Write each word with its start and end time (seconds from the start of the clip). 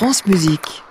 France 0.00 0.24
Musique. 0.24 0.82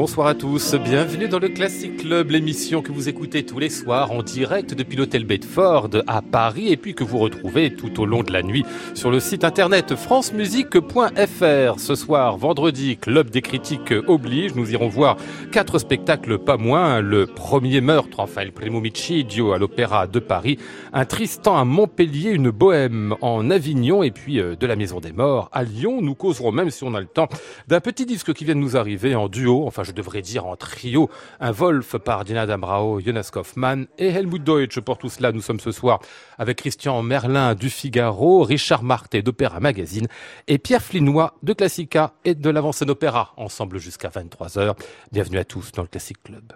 Bonsoir 0.00 0.28
à 0.28 0.34
tous, 0.36 0.76
bienvenue 0.76 1.26
dans 1.26 1.40
le 1.40 1.48
Classic 1.48 1.96
Club, 1.96 2.30
l'émission 2.30 2.82
que 2.82 2.92
vous 2.92 3.08
écoutez 3.08 3.44
tous 3.44 3.58
les 3.58 3.68
soirs 3.68 4.12
en 4.12 4.22
direct 4.22 4.72
depuis 4.72 4.96
l'hôtel 4.96 5.24
Bedford 5.24 5.88
à 6.06 6.22
Paris 6.22 6.68
et 6.68 6.76
puis 6.76 6.94
que 6.94 7.02
vous 7.02 7.18
retrouvez 7.18 7.74
tout 7.74 8.00
au 8.00 8.06
long 8.06 8.22
de 8.22 8.32
la 8.32 8.44
nuit 8.44 8.64
sur 8.94 9.10
le 9.10 9.18
site 9.18 9.42
internet 9.42 9.96
francemusique.fr. 9.96 11.80
Ce 11.80 11.94
soir, 11.96 12.36
vendredi, 12.36 12.96
Club 12.96 13.30
des 13.30 13.42
critiques 13.42 13.92
oblige, 14.06 14.54
nous 14.54 14.70
irons 14.70 14.86
voir 14.86 15.16
quatre 15.50 15.80
spectacles 15.80 16.38
pas 16.38 16.58
moins. 16.58 17.00
Le 17.00 17.26
premier 17.26 17.80
meurtre, 17.80 18.20
enfin 18.20 18.44
le 18.44 18.52
Primo 18.52 18.80
Micidio 18.80 19.52
à 19.52 19.58
l'Opéra 19.58 20.06
de 20.06 20.20
Paris, 20.20 20.60
un 20.92 21.06
Tristan 21.06 21.58
à 21.58 21.64
Montpellier, 21.64 22.30
une 22.30 22.50
bohème 22.50 23.16
en 23.20 23.50
Avignon 23.50 24.04
et 24.04 24.12
puis 24.12 24.38
euh, 24.38 24.54
de 24.54 24.66
la 24.68 24.76
Maison 24.76 25.00
des 25.00 25.10
Morts 25.10 25.50
à 25.50 25.64
Lyon. 25.64 26.00
Nous 26.02 26.14
causerons 26.14 26.52
même 26.52 26.70
si 26.70 26.84
on 26.84 26.94
a 26.94 27.00
le 27.00 27.06
temps 27.06 27.28
d'un 27.66 27.80
petit 27.80 28.06
disque 28.06 28.32
qui 28.32 28.44
vient 28.44 28.54
de 28.54 28.60
nous 28.60 28.76
arriver 28.76 29.16
en 29.16 29.28
duo, 29.28 29.64
enfin 29.66 29.82
je 29.88 29.92
devrais 29.92 30.22
dire 30.22 30.46
en 30.46 30.56
trio, 30.56 31.10
un 31.40 31.50
Wolf 31.50 31.96
par 31.98 32.24
Dina 32.24 32.46
Dambrao, 32.46 33.00
Jonas 33.00 33.30
Kaufmann 33.32 33.86
et 33.98 34.08
Helmut 34.08 34.42
Deutsch. 34.42 34.78
Pour 34.80 34.98
tout 34.98 35.08
cela, 35.08 35.32
nous 35.32 35.40
sommes 35.40 35.60
ce 35.60 35.72
soir 35.72 36.00
avec 36.38 36.58
Christian 36.58 37.02
Merlin 37.02 37.54
du 37.54 37.70
Figaro, 37.70 38.42
Richard 38.42 38.82
Marté 38.82 39.22
d'Opéra 39.22 39.60
Magazine 39.60 40.06
et 40.46 40.58
Pierre 40.58 40.82
Flinois 40.82 41.34
de 41.42 41.52
Classica 41.52 42.12
et 42.24 42.34
de 42.34 42.50
l'Avant-Scène 42.50 42.90
Opéra, 42.90 43.32
ensemble 43.36 43.78
jusqu'à 43.78 44.08
23h. 44.08 44.76
Bienvenue 45.10 45.38
à 45.38 45.44
tous 45.44 45.72
dans 45.72 45.82
le 45.82 45.88
Classic 45.88 46.22
Club. 46.22 46.52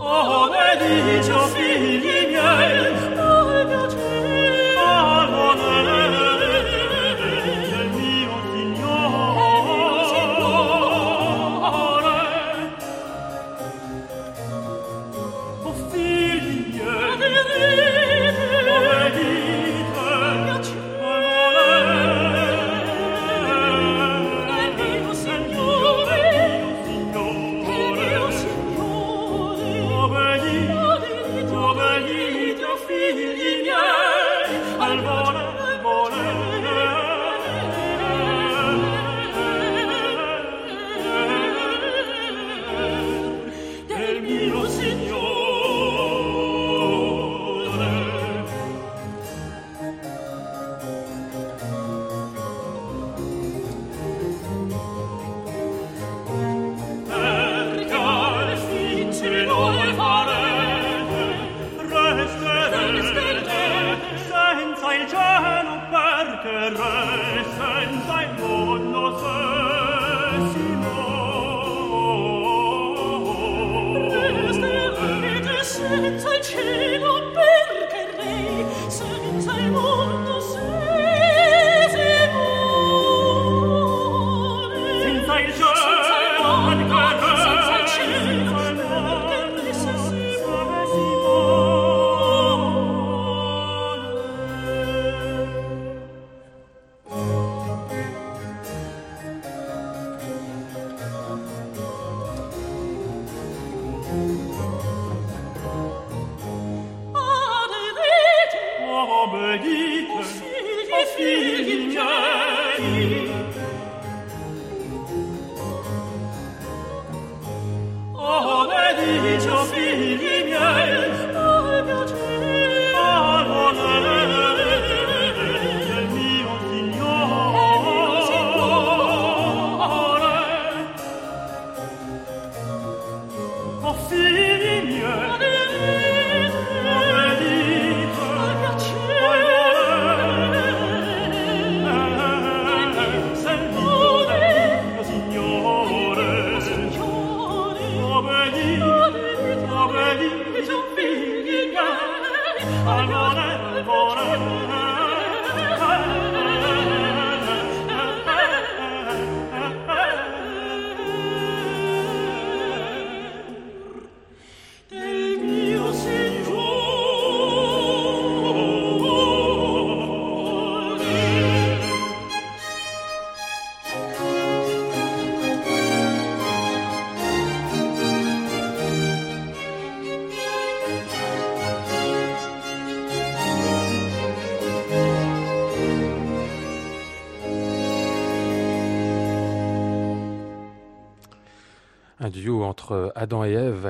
Oh, 0.00 0.50
medicio 0.50 1.38
figli 1.48 2.26
miei, 2.28 2.87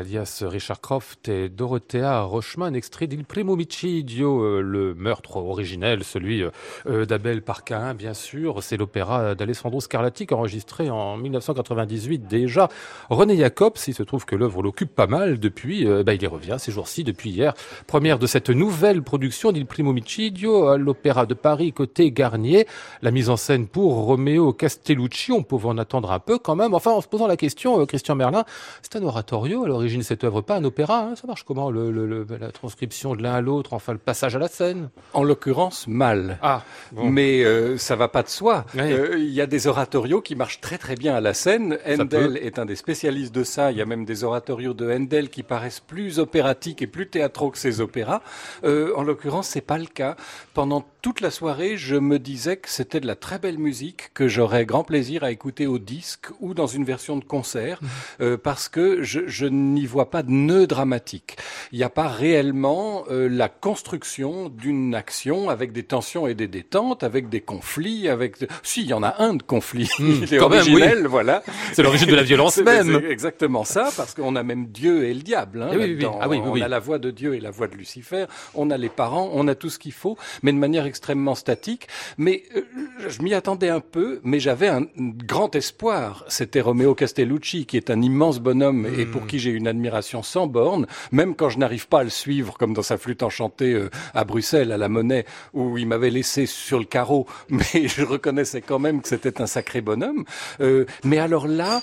alias 0.08 0.42
Richard 0.46 0.80
Croft 0.80 1.28
et 1.28 1.50
Dorothea 1.50 2.22
Rochman, 2.22 2.74
extrait 2.74 3.06
d'Il 3.06 3.24
Primo 3.24 3.56
Micidio, 3.56 4.42
euh, 4.42 4.62
le 4.62 4.94
meurtre 4.94 5.36
originel, 5.36 6.02
celui 6.02 6.42
euh, 6.86 7.04
d'Abel 7.04 7.42
Parcain, 7.42 7.92
bien 7.92 8.14
sûr. 8.14 8.62
C'est 8.62 8.78
l'opéra 8.78 9.34
d'Alessandro 9.34 9.82
Scarlatti, 9.82 10.26
enregistré 10.30 10.88
en 10.88 11.18
1998 11.18 12.26
déjà. 12.26 12.70
René 13.10 13.36
Jacobs, 13.36 13.76
il 13.86 13.92
se 13.92 14.02
trouve 14.02 14.24
que 14.24 14.34
l'œuvre 14.34 14.62
l'occupe 14.62 14.94
pas 14.94 15.06
mal 15.06 15.38
depuis, 15.38 15.86
euh, 15.86 16.02
bah, 16.02 16.14
il 16.14 16.22
y 16.22 16.26
revient 16.26 16.56
ces 16.58 16.72
jours-ci, 16.72 17.04
depuis 17.04 17.28
hier. 17.28 17.52
Première 17.86 18.18
de 18.18 18.26
cette 18.26 18.48
nouvelle 18.48 19.02
production 19.02 19.52
d'Il 19.52 19.66
Primo 19.66 19.92
Micidio 19.92 20.68
à 20.68 20.78
l'Opéra 20.78 21.26
de 21.26 21.34
Paris, 21.34 21.74
côté 21.74 22.12
Garnier. 22.12 22.66
La 23.02 23.10
mise 23.10 23.28
en 23.28 23.36
scène 23.36 23.66
pour 23.66 24.06
Romeo 24.06 24.54
Castellucci, 24.54 25.32
on 25.32 25.42
pouvait 25.42 25.68
en 25.68 25.76
attendre 25.76 26.12
un 26.12 26.18
peu 26.18 26.38
quand 26.38 26.56
même. 26.56 26.72
Enfin, 26.72 26.92
en 26.92 27.02
se 27.02 27.08
posant 27.08 27.26
la 27.26 27.36
question, 27.36 27.84
Christian 27.84 28.14
Merlin, 28.14 28.44
c'est 28.80 28.96
un 28.96 29.02
oratorio 29.02 29.64
à 29.64 29.68
l'origine 29.68 29.97
cette 30.02 30.24
œuvre, 30.24 30.40
pas 30.40 30.56
un 30.56 30.64
opéra. 30.64 31.00
Hein. 31.00 31.16
ça 31.16 31.26
marche 31.26 31.44
comment 31.44 31.70
le, 31.70 31.90
le, 31.90 32.26
la 32.38 32.50
transcription 32.50 33.14
de 33.14 33.22
l'un 33.22 33.34
à 33.34 33.40
l'autre, 33.40 33.72
enfin 33.72 33.92
le 33.92 33.98
passage 33.98 34.36
à 34.36 34.38
la 34.38 34.48
scène? 34.48 34.90
En 35.12 35.22
l'occurrence, 35.22 35.86
mal. 35.86 36.38
Ah, 36.42 36.62
mais 36.92 37.44
euh, 37.44 37.78
ça 37.78 37.96
va 37.96 38.08
pas 38.08 38.22
de 38.22 38.28
soi. 38.28 38.64
Euh, 38.76 39.16
il 39.18 39.32
y 39.32 39.40
a 39.40 39.46
des 39.46 39.66
oratorios 39.66 40.20
qui 40.20 40.34
marchent 40.34 40.60
très 40.60 40.78
très 40.78 40.94
bien 40.94 41.14
à 41.14 41.20
la 41.20 41.34
scène. 41.34 41.78
Handel 41.86 42.36
est 42.36 42.58
un 42.58 42.66
des 42.66 42.76
spécialistes 42.76 43.34
de 43.34 43.44
ça. 43.44 43.72
Il 43.72 43.78
y 43.78 43.82
a 43.82 43.86
même 43.86 44.04
des 44.04 44.24
oratorios 44.24 44.74
de 44.74 44.90
Handel 44.90 45.30
qui 45.30 45.42
paraissent 45.42 45.80
plus 45.80 46.18
opératiques 46.18 46.82
et 46.82 46.86
plus 46.86 47.08
théâtraux 47.08 47.50
que 47.50 47.58
ses 47.58 47.80
opéras. 47.80 48.22
Euh, 48.64 48.92
en 48.96 49.02
l'occurrence, 49.02 49.48
c'est 49.48 49.60
pas 49.60 49.78
le 49.78 49.86
cas. 49.86 50.16
Pendant 50.54 50.84
toute 51.02 51.20
la 51.20 51.30
soirée, 51.30 51.76
je 51.76 51.96
me 51.96 52.18
disais 52.18 52.56
que 52.56 52.68
c'était 52.68 53.00
de 53.00 53.06
la 53.06 53.14
très 53.14 53.38
belle 53.38 53.58
musique 53.58 54.10
que 54.14 54.28
j'aurais 54.28 54.66
grand 54.66 54.84
plaisir 54.84 55.24
à 55.24 55.30
écouter 55.30 55.66
au 55.66 55.78
disque 55.78 56.26
ou 56.40 56.54
dans 56.54 56.66
une 56.66 56.84
version 56.84 57.16
de 57.16 57.24
concert, 57.24 57.78
mhm. 57.80 57.88
euh, 58.20 58.36
parce 58.36 58.68
que 58.68 59.02
je, 59.02 59.20
je 59.26 59.46
n'y 59.46 59.86
vois 59.88 60.10
pas 60.10 60.22
de 60.22 60.30
nœud 60.30 60.66
dramatique. 60.66 61.36
Il 61.72 61.78
n'y 61.78 61.84
a 61.84 61.90
pas 61.90 62.08
réellement 62.08 63.04
euh, 63.10 63.28
la 63.28 63.48
construction 63.48 64.48
d'une 64.48 64.94
action 64.94 65.50
avec 65.50 65.72
des 65.72 65.82
tensions 65.82 66.26
et 66.26 66.34
des 66.34 66.48
détentes, 66.48 67.02
avec 67.02 67.28
des 67.28 67.40
conflits, 67.40 68.08
avec... 68.08 68.36
Si, 68.62 68.82
il 68.82 68.88
y 68.88 68.94
en 68.94 69.02
a 69.02 69.16
un 69.18 69.34
de 69.34 69.42
conflit. 69.42 69.90
Mmh, 69.98 70.10
il 70.22 70.34
est 70.34 70.38
originel, 70.38 71.06
voilà. 71.06 71.42
C'est 71.72 71.82
l'origine 71.82 72.08
de 72.08 72.16
la 72.16 72.22
violence 72.22 72.58
même. 72.58 73.00
Exactement 73.08 73.64
ça, 73.64 73.90
parce 73.96 74.14
qu'on 74.14 74.36
a 74.36 74.42
même 74.42 74.66
Dieu 74.66 75.04
et 75.04 75.14
le 75.14 75.20
diable. 75.20 75.62
Hein, 75.62 75.70
eh 75.72 75.76
oui, 75.76 75.96
oui, 75.98 76.06
ah 76.20 76.28
on 76.28 76.60
a 76.60 76.68
la 76.68 76.78
voix 76.78 76.98
de 76.98 77.10
Dieu 77.10 77.34
et 77.34 77.40
la 77.40 77.50
voix 77.50 77.68
de 77.68 77.74
Lucifer, 77.74 78.26
on 78.54 78.70
a 78.70 78.76
les 78.76 78.88
parents, 78.88 79.30
on 79.32 79.48
a 79.48 79.54
tout 79.54 79.70
ce 79.70 79.78
qu'il 79.78 79.92
faut, 79.92 80.16
mais 80.42 80.52
de 80.52 80.58
manière 80.58 80.86
extrêmement 80.86 81.34
statique. 81.34 81.88
Mais 82.16 82.44
euh, 82.56 82.62
je 83.08 83.22
m'y 83.22 83.34
attendais 83.34 83.68
un 83.68 83.80
peu, 83.80 84.20
mais 84.22 84.40
j'avais 84.40 84.68
un 84.68 84.86
grand 84.98 85.54
espoir. 85.54 86.24
C'était 86.28 86.60
Romeo 86.60 86.94
Castellucci, 86.94 87.66
qui 87.66 87.76
est 87.76 87.90
un 87.90 88.02
immense 88.02 88.40
bonhomme 88.40 88.86
et 88.98 89.06
pour 89.06 89.22
hmm. 89.22 89.26
qui 89.26 89.38
j'ai 89.38 89.50
une 89.50 89.68
admiration 89.78 90.22
sans 90.22 90.46
borne, 90.46 90.86
même 91.12 91.34
quand 91.34 91.48
je 91.48 91.58
n'arrive 91.58 91.88
pas 91.88 92.00
à 92.00 92.04
le 92.04 92.10
suivre, 92.10 92.56
comme 92.58 92.74
dans 92.74 92.82
sa 92.82 92.98
flûte 92.98 93.22
enchantée 93.22 93.72
euh, 93.72 93.90
à 94.14 94.24
Bruxelles, 94.24 94.72
à 94.72 94.76
la 94.76 94.88
Monnaie, 94.88 95.24
où 95.54 95.78
il 95.78 95.86
m'avait 95.86 96.10
laissé 96.10 96.46
sur 96.46 96.78
le 96.78 96.84
carreau, 96.84 97.26
mais 97.48 97.88
je 97.88 98.02
reconnaissais 98.02 98.60
quand 98.60 98.78
même 98.78 99.00
que 99.00 99.08
c'était 99.08 99.40
un 99.40 99.46
sacré 99.46 99.80
bonhomme. 99.80 100.24
Euh, 100.60 100.84
mais 101.04 101.18
alors 101.18 101.46
là, 101.46 101.80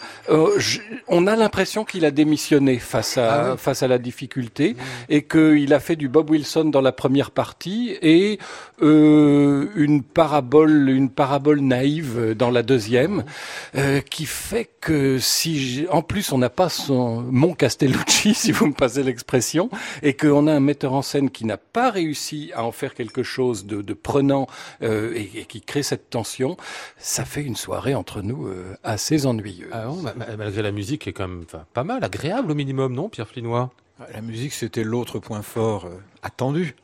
on 1.08 1.28
a 1.28 1.36
l'impression 1.36 1.86
qu'il 1.86 2.06
a 2.06 2.12
démissionné 2.12 2.80
face 2.80 3.18
à 3.18 3.52
ah 3.52 3.58
face 3.58 3.84
à 3.84 3.88
la 3.88 3.98
difficulté 3.98 4.76
et 5.10 5.24
qu'il 5.24 5.74
a 5.74 5.80
fait 5.80 5.96
du 5.96 6.10
Bob 6.10 6.30
Wilson 6.30 6.66
dans 6.66 6.82
la 6.82 6.92
première 6.92 7.32
partie 7.32 7.98
et 8.02 8.40
euh, 8.82 9.68
une 9.76 10.04
parabole, 10.04 10.90
une 10.90 11.10
parabole 11.10 11.62
naïve 11.62 12.34
dans 12.38 12.52
la 12.52 12.64
deuxième, 12.64 13.24
euh, 13.76 14.02
qui 14.02 14.26
fait 14.26 14.70
que 14.82 15.18
si, 15.20 15.86
en 15.92 16.02
plus, 16.02 16.32
on 16.32 16.38
n'a 16.38 16.50
pas 16.50 16.70
son 16.70 17.22
mon 17.22 17.54
Castellucci, 17.86 18.34
si 18.34 18.52
vous 18.52 18.68
me 18.68 18.74
passez 18.74 19.04
l'expression, 19.04 19.70
et 20.02 20.16
qu'on 20.16 20.48
a 20.48 20.54
un 20.54 20.60
metteur 20.60 20.94
en 20.94 21.02
scène 21.02 21.30
qui 21.30 21.46
n'a 21.46 21.58
pas 21.58 21.92
réussi 21.92 22.52
à 22.56 22.64
en 22.64 22.72
faire 22.72 22.94
quelque 22.94 23.24
chose 23.24 23.66
de, 23.66 23.82
de 23.82 23.94
prenant 23.94 24.48
euh, 24.82 25.14
et, 25.16 25.40
et, 25.40 25.46
qui 25.46 25.62
crée 25.62 25.84
cette 25.84 26.10
tension, 26.10 26.58
ça 26.98 27.26
fait 27.26 27.44
une 27.44 27.56
soirée 27.56 27.96
entre 27.96 28.22
nous 28.22 28.48
euh, 28.48 28.76
assez 28.84 29.26
ennuyeuse. 29.26 29.70
Ah 29.72 29.88
bon, 29.88 30.04
malgré 30.38 30.62
la 30.62 30.72
musique, 30.72 31.04
qui 31.04 31.10
est 31.10 31.14
quand 31.14 31.28
même 31.28 31.46
pas 31.74 31.84
mal, 31.84 32.04
agréable 32.04 32.52
au 32.52 32.56
minimum, 32.56 32.94
non, 32.94 33.10
Pierre 33.10 33.28
Flinois? 33.28 33.72
La 34.14 34.22
musique, 34.22 34.54
c'était 34.54 34.84
l'autre 34.84 35.20
point 35.20 35.42
fort 35.42 35.86
euh, 35.86 36.02
attendu. 36.22 36.76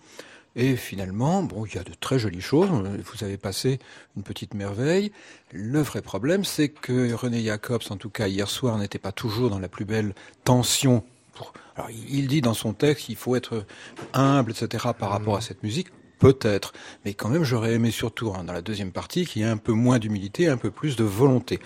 Et 0.55 0.75
finalement, 0.75 1.43
bon, 1.43 1.65
il 1.65 1.75
y 1.75 1.77
a 1.77 1.83
de 1.83 1.93
très 1.93 2.19
jolies 2.19 2.41
choses. 2.41 2.69
Vous 2.69 3.23
avez 3.23 3.37
passé 3.37 3.79
une 4.17 4.23
petite 4.23 4.53
merveille. 4.53 5.11
Le 5.53 5.81
vrai 5.81 6.01
problème, 6.01 6.43
c'est 6.43 6.69
que 6.69 7.13
René 7.13 7.41
Jacobs, 7.41 7.83
en 7.89 7.95
tout 7.95 8.09
cas 8.09 8.27
hier 8.27 8.49
soir, 8.49 8.77
n'était 8.77 8.99
pas 8.99 9.13
toujours 9.13 9.49
dans 9.49 9.59
la 9.59 9.69
plus 9.69 9.85
belle 9.85 10.13
tension. 10.43 11.03
Pour... 11.33 11.53
Alors, 11.77 11.89
il 11.89 12.27
dit 12.27 12.41
dans 12.41 12.53
son 12.53 12.73
texte 12.73 13.05
qu'il 13.05 13.15
faut 13.15 13.35
être 13.35 13.65
humble, 14.13 14.51
etc., 14.51 14.89
par 14.97 15.09
mmh. 15.09 15.13
rapport 15.13 15.37
à 15.37 15.41
cette 15.41 15.63
musique. 15.63 15.87
Peut-être, 16.19 16.73
mais 17.03 17.15
quand 17.15 17.29
même, 17.29 17.43
j'aurais 17.43 17.73
aimé 17.73 17.89
surtout 17.89 18.31
hein, 18.37 18.43
dans 18.43 18.53
la 18.53 18.61
deuxième 18.61 18.91
partie 18.91 19.25
qu'il 19.25 19.41
y 19.41 19.45
ait 19.45 19.49
un 19.49 19.57
peu 19.57 19.71
moins 19.71 19.97
d'humilité, 19.97 20.49
un 20.49 20.57
peu 20.57 20.69
plus 20.69 20.95
de 20.95 21.03
volonté. 21.03 21.59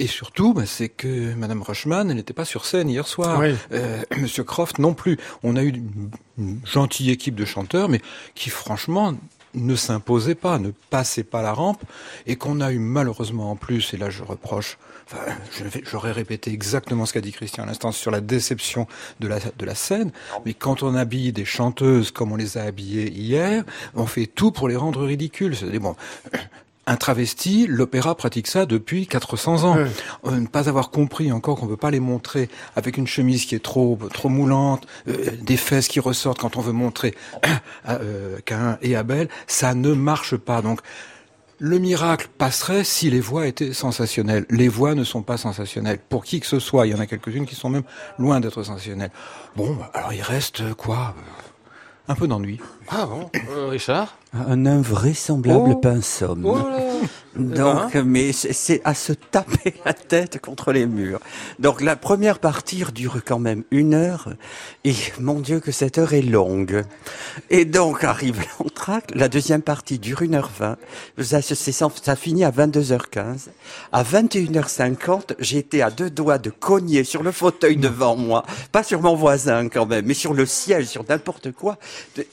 Et 0.00 0.06
surtout, 0.06 0.54
bah, 0.54 0.64
c'est 0.64 0.88
que 0.88 1.34
Madame 1.34 1.60
Rochman, 1.62 2.08
elle 2.08 2.16
n'était 2.16 2.32
pas 2.32 2.46
sur 2.46 2.64
scène 2.64 2.88
hier 2.88 3.06
soir. 3.06 3.42
Euh, 3.70 4.02
Monsieur 4.16 4.44
Croft 4.44 4.78
non 4.78 4.94
plus. 4.94 5.18
On 5.42 5.56
a 5.56 5.62
eu 5.62 5.74
une, 6.38 6.60
gentille 6.64 7.10
équipe 7.10 7.34
de 7.34 7.44
chanteurs, 7.44 7.90
mais 7.90 8.00
qui 8.34 8.48
franchement 8.48 9.14
ne 9.52 9.76
s'imposait 9.76 10.34
pas, 10.34 10.58
ne 10.58 10.70
passait 10.88 11.22
pas 11.22 11.42
la 11.42 11.52
rampe, 11.52 11.82
et 12.26 12.36
qu'on 12.36 12.62
a 12.62 12.72
eu 12.72 12.78
malheureusement 12.78 13.50
en 13.50 13.56
plus, 13.56 13.92
et 13.92 13.98
là 13.98 14.08
je 14.08 14.22
reproche, 14.22 14.78
enfin, 15.06 15.18
j'aurais 15.82 16.12
répété 16.12 16.50
exactement 16.50 17.04
ce 17.04 17.12
qu'a 17.12 17.20
dit 17.20 17.32
Christian 17.32 17.64
à 17.64 17.66
l'instant 17.66 17.92
sur 17.92 18.10
la 18.10 18.22
déception 18.22 18.86
de 19.18 19.28
la, 19.28 19.38
de 19.40 19.66
la 19.66 19.74
scène, 19.74 20.12
mais 20.46 20.54
quand 20.54 20.82
on 20.82 20.94
habille 20.94 21.32
des 21.32 21.44
chanteuses 21.44 22.10
comme 22.10 22.32
on 22.32 22.36
les 22.36 22.56
a 22.56 22.62
habillées 22.62 23.10
hier, 23.10 23.64
on 23.94 24.06
fait 24.06 24.26
tout 24.26 24.50
pour 24.50 24.68
les 24.68 24.76
rendre 24.76 25.04
ridicules. 25.04 25.54
C'est-à-dire, 25.54 25.80
bon, 25.80 25.96
un 26.90 26.96
travesti, 26.96 27.68
l'opéra 27.68 28.16
pratique 28.16 28.48
ça 28.48 28.66
depuis 28.66 29.06
400 29.06 29.62
ans. 29.62 29.76
Euh, 30.26 30.40
ne 30.40 30.48
pas 30.48 30.68
avoir 30.68 30.90
compris 30.90 31.30
encore 31.30 31.56
qu'on 31.56 31.66
ne 31.66 31.70
peut 31.70 31.76
pas 31.76 31.92
les 31.92 32.00
montrer 32.00 32.48
avec 32.74 32.96
une 32.96 33.06
chemise 33.06 33.44
qui 33.44 33.54
est 33.54 33.62
trop 33.62 33.96
trop 34.12 34.28
moulante, 34.28 34.88
euh, 35.06 35.30
des 35.40 35.56
fesses 35.56 35.86
qui 35.86 36.00
ressortent 36.00 36.40
quand 36.40 36.56
on 36.56 36.60
veut 36.60 36.72
montrer 36.72 37.14
euh, 37.88 38.38
Cain 38.44 38.76
et 38.82 38.96
Abel, 38.96 39.28
ça 39.46 39.74
ne 39.74 39.92
marche 39.92 40.36
pas. 40.36 40.62
Donc 40.62 40.80
le 41.58 41.78
miracle 41.78 42.28
passerait 42.36 42.82
si 42.82 43.08
les 43.08 43.20
voix 43.20 43.46
étaient 43.46 43.72
sensationnelles. 43.72 44.44
Les 44.50 44.66
voix 44.66 44.96
ne 44.96 45.04
sont 45.04 45.22
pas 45.22 45.36
sensationnelles. 45.36 46.00
Pour 46.08 46.24
qui 46.24 46.40
que 46.40 46.46
ce 46.46 46.58
soit, 46.58 46.88
il 46.88 46.90
y 46.90 46.94
en 46.94 47.00
a 47.00 47.06
quelques-unes 47.06 47.46
qui 47.46 47.54
sont 47.54 47.68
même 47.68 47.84
loin 48.18 48.40
d'être 48.40 48.64
sensationnelles. 48.64 49.12
Bon, 49.54 49.78
alors 49.94 50.12
il 50.12 50.22
reste 50.22 50.74
quoi? 50.74 51.14
Un 52.08 52.16
peu 52.16 52.26
d'ennui. 52.26 52.58
Ah 52.88 53.06
bon 53.06 53.30
Richard? 53.68 54.16
Un 54.32 54.66
invraisemblable 54.66 55.72
oh. 55.72 55.76
pinceau. 55.76 56.36
Oh 56.44 56.58
Donc, 57.36 57.94
hein 57.96 58.02
mais 58.04 58.32
c'est 58.32 58.80
à 58.84 58.94
se 58.94 59.12
taper 59.12 59.74
la 59.84 59.92
tête 59.92 60.40
contre 60.40 60.72
les 60.72 60.86
murs. 60.86 61.20
Donc 61.58 61.80
la 61.80 61.96
première 61.96 62.38
partie 62.38 62.84
dure 62.94 63.20
quand 63.24 63.38
même 63.38 63.64
une 63.70 63.94
heure, 63.94 64.30
et 64.84 64.94
mon 65.20 65.40
Dieu 65.40 65.60
que 65.60 65.72
cette 65.72 65.98
heure 65.98 66.12
est 66.12 66.22
longue. 66.22 66.84
Et 67.50 67.64
donc 67.64 68.04
arrive 68.04 68.44
l'entracte, 68.58 69.14
la 69.14 69.28
deuxième 69.28 69.62
partie 69.62 69.98
dure 69.98 70.22
une 70.22 70.34
heure 70.34 70.50
vingt, 70.58 70.76
ça, 71.20 71.40
ça 71.42 72.16
finit 72.16 72.44
à 72.44 72.50
22h15. 72.50 73.48
À 73.92 74.02
21h50, 74.02 75.34
j'étais 75.38 75.82
à 75.82 75.90
deux 75.90 76.10
doigts 76.10 76.38
de 76.38 76.50
cogner 76.50 77.04
sur 77.04 77.22
le 77.22 77.32
fauteuil 77.32 77.76
devant 77.76 78.16
moi, 78.16 78.44
pas 78.72 78.82
sur 78.82 79.00
mon 79.02 79.14
voisin 79.14 79.68
quand 79.68 79.86
même, 79.86 80.06
mais 80.06 80.14
sur 80.14 80.34
le 80.34 80.46
siège, 80.46 80.86
sur 80.86 81.04
n'importe 81.08 81.52
quoi, 81.52 81.78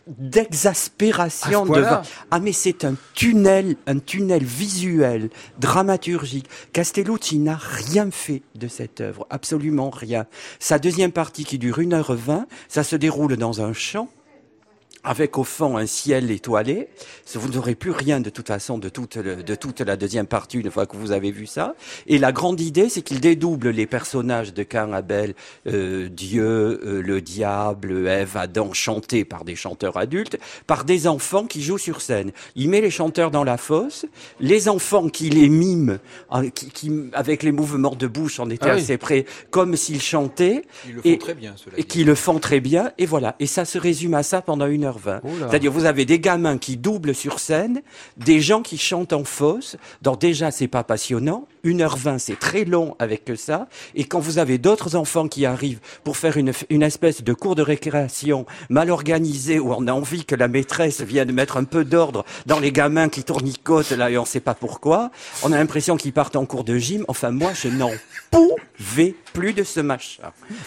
d'exaspération 0.08 1.66
de 1.66 1.87
ah 2.32 2.40
mais 2.40 2.54
c'est 2.54 2.86
un 2.86 2.96
tunnel, 3.14 3.76
un 3.86 4.00
tunnel 4.00 4.44
visuel, 4.44 5.30
dramaturgique. 5.60 6.50
Castellucci 6.74 7.40
n'a 7.40 7.60
rien 7.60 8.10
fait 8.12 8.42
de 8.56 8.68
cette 8.68 9.02
œuvre, 9.02 9.28
absolument 9.30 9.90
rien. 9.90 10.26
Sa 10.60 10.80
deuxième 10.80 11.12
partie 11.12 11.46
qui 11.46 11.58
dure 11.58 11.80
1h20, 11.80 12.46
ça 12.68 12.84
se 12.84 12.96
déroule 12.96 13.38
dans 13.38 13.62
un 13.62 13.74
champ 13.74 14.10
avec 15.08 15.38
au 15.38 15.44
fond 15.46 15.78
un 15.78 15.86
ciel 15.86 16.30
étoilé. 16.32 16.90
Vous 17.34 17.50
n'aurez 17.50 17.76
plus 17.76 17.92
rien 17.92 18.20
de 18.20 18.30
toute 18.30 18.48
façon 18.48 18.78
de 18.78 18.90
toute, 18.90 19.18
de 19.18 19.56
toute 19.56 19.80
la 19.80 19.96
deuxième 19.96 20.28
partie 20.28 20.60
une 20.60 20.70
fois 20.70 20.86
que 20.86 20.98
vous 20.98 21.12
avez 21.12 21.32
vu 21.32 21.48
ça. 21.48 21.76
Et 22.08 22.18
la 22.18 22.34
grande 22.34 22.60
idée, 22.60 22.90
c'est 22.90 23.02
qu'il 23.02 23.22
dédouble 23.22 23.70
les 23.70 23.86
personnages 23.88 24.54
de 24.54 24.64
Cain, 24.64 24.92
Abel, 24.92 25.34
euh, 25.68 26.10
Dieu, 26.10 26.44
euh, 26.44 27.02
le 27.02 27.22
diable, 27.22 28.08
Ève, 28.08 28.36
Adam, 28.36 28.74
chantés 28.74 29.24
par 29.24 29.46
des 29.46 29.56
chanteurs 29.56 29.96
adultes, 29.96 30.38
par 30.68 30.84
des 30.84 31.08
enfants 31.08 31.46
qui 31.46 31.62
jouent 31.64 31.78
sur 31.78 32.02
scène. 32.02 32.32
Il 32.56 32.70
met 32.70 32.82
les 32.82 32.92
chanteurs 32.92 33.32
dans 33.32 33.46
la 33.46 33.58
fosse, 33.58 34.06
les 34.42 34.68
enfants 34.68 35.08
qui 35.08 35.30
les 35.30 35.48
miment, 35.48 36.00
qui, 36.54 36.70
qui, 36.70 36.92
avec 37.14 37.44
les 37.44 37.54
mouvements 37.54 37.96
de 37.96 38.08
bouche, 38.08 38.42
en 38.42 38.50
étaient 38.50 38.70
ah 38.70 38.74
assez 38.74 38.98
près, 38.98 39.26
comme 39.52 39.78
s'ils 39.78 40.02
chantaient. 40.02 40.64
le 40.86 41.02
font 41.02 41.10
et, 41.10 41.18
très 41.18 41.34
bien, 41.34 41.56
Et 41.78 41.84
qui 41.86 42.04
le 42.04 42.16
font 42.16 42.40
très 42.40 42.60
bien. 42.60 42.92
Et 42.98 43.06
voilà. 43.06 43.36
Et 43.40 43.48
ça 43.48 43.64
se 43.64 43.78
résume 43.78 44.14
à 44.14 44.24
ça 44.24 44.42
pendant 44.42 44.68
une 44.68 44.86
c'est-à-dire, 45.50 45.72
vous 45.72 45.86
avez 45.86 46.06
des 46.06 46.20
gamins 46.20 46.58
qui 46.58 46.78
doublent 46.78 47.16
sur 47.16 47.40
scène, 47.40 47.82
des 48.18 48.42
gens 48.42 48.62
qui 48.62 48.78
chantent 48.78 49.14
en 49.14 49.24
fosse. 49.24 49.78
Donc 50.02 50.20
déjà, 50.20 50.52
c'est 50.52 50.68
pas 50.68 50.84
passionnant. 50.84 51.48
1h20, 51.68 52.20
c'est 52.20 52.40
très 52.40 52.66
long 52.66 52.96
avec 53.00 53.26
que 53.26 53.36
ça. 53.36 53.68
Et 53.96 54.06
quand 54.06 54.20
vous 54.20 54.40
avez 54.40 54.58
d'autres 54.58 54.96
enfants 54.96 55.28
qui 55.28 55.46
arrivent 55.46 55.80
pour 56.04 56.18
faire 56.18 56.38
une, 56.38 56.52
une 56.70 56.84
espèce 56.84 57.24
de 57.24 57.34
cours 57.34 57.56
de 57.56 57.62
récréation 57.62 58.46
mal 58.70 58.90
organisé 58.90 59.60
où 59.60 59.74
on 59.74 59.88
a 59.88 59.94
envie 59.94 60.26
que 60.26 60.36
la 60.36 60.48
maîtresse 60.48 61.02
vienne 61.02 61.32
mettre 61.32 61.58
un 61.58 61.64
peu 61.64 61.84
d'ordre 61.84 62.26
dans 62.46 62.60
les 62.60 62.72
gamins 62.72 63.10
qui 63.10 63.24
tournicotent 63.24 63.92
là 63.92 64.10
et 64.10 64.18
on 64.18 64.26
sait 64.26 64.40
pas 64.40 64.54
pourquoi, 64.54 65.12
on 65.44 65.52
a 65.52 65.58
l'impression 65.58 65.98
qu'ils 65.98 66.14
partent 66.14 66.36
en 66.36 66.46
cours 66.46 66.64
de 66.64 66.78
gym. 66.78 67.04
Enfin, 67.08 67.32
moi, 67.32 67.52
je 67.54 67.68
n'en 67.68 67.92
pouvais 68.32 69.16
plus 69.34 69.54
de 69.54 69.64
ce 69.64 69.80
machin. 69.80 70.24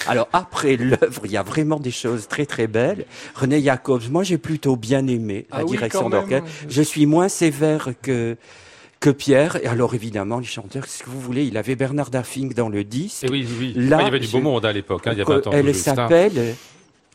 Alors 0.06 0.28
après 0.32 0.76
l'œuvre, 0.76 1.22
il 1.24 1.32
y 1.32 1.36
a 1.36 1.42
vraiment 1.42 1.78
des 1.78 1.90
choses 1.90 2.28
très 2.28 2.46
très 2.46 2.66
belles. 2.66 3.04
René 3.34 3.62
Jacobs, 3.62 4.02
moi 4.10 4.22
j'ai 4.22 4.38
plutôt 4.38 4.76
bien 4.76 5.06
aimé 5.06 5.46
la 5.50 5.58
Ah 5.58 5.64
direction 5.64 6.08
d'orchestre. 6.08 6.46
Je 6.68 6.82
suis 6.82 7.06
moins 7.06 7.28
sévère 7.28 7.90
que 8.02 8.36
que 9.00 9.10
Pierre. 9.10 9.56
Et 9.62 9.66
alors 9.66 9.94
évidemment, 9.94 10.38
les 10.38 10.46
chanteurs, 10.46 10.86
ce 10.86 11.02
que 11.02 11.10
vous 11.10 11.20
voulez, 11.20 11.46
il 11.46 11.56
avait 11.56 11.74
Bernard 11.74 12.10
Daffing 12.10 12.52
dans 12.54 12.68
le 12.68 12.84
disque. 12.84 13.24
Et 13.24 13.30
oui, 13.30 13.46
oui. 13.58 13.72
Là, 13.74 13.96
Enfin, 13.96 14.04
il 14.04 14.04
y 14.04 14.08
avait 14.08 14.20
du 14.20 14.28
beau 14.28 14.40
monde 14.40 14.64
à 14.66 14.72
l'époque, 14.72 15.06
hein, 15.06 15.12
il 15.12 15.18
y 15.18 15.22
a 15.22 15.24
20 15.24 15.46
ans. 15.46 15.50
Elle 15.52 15.74
s'appelle 15.74 16.54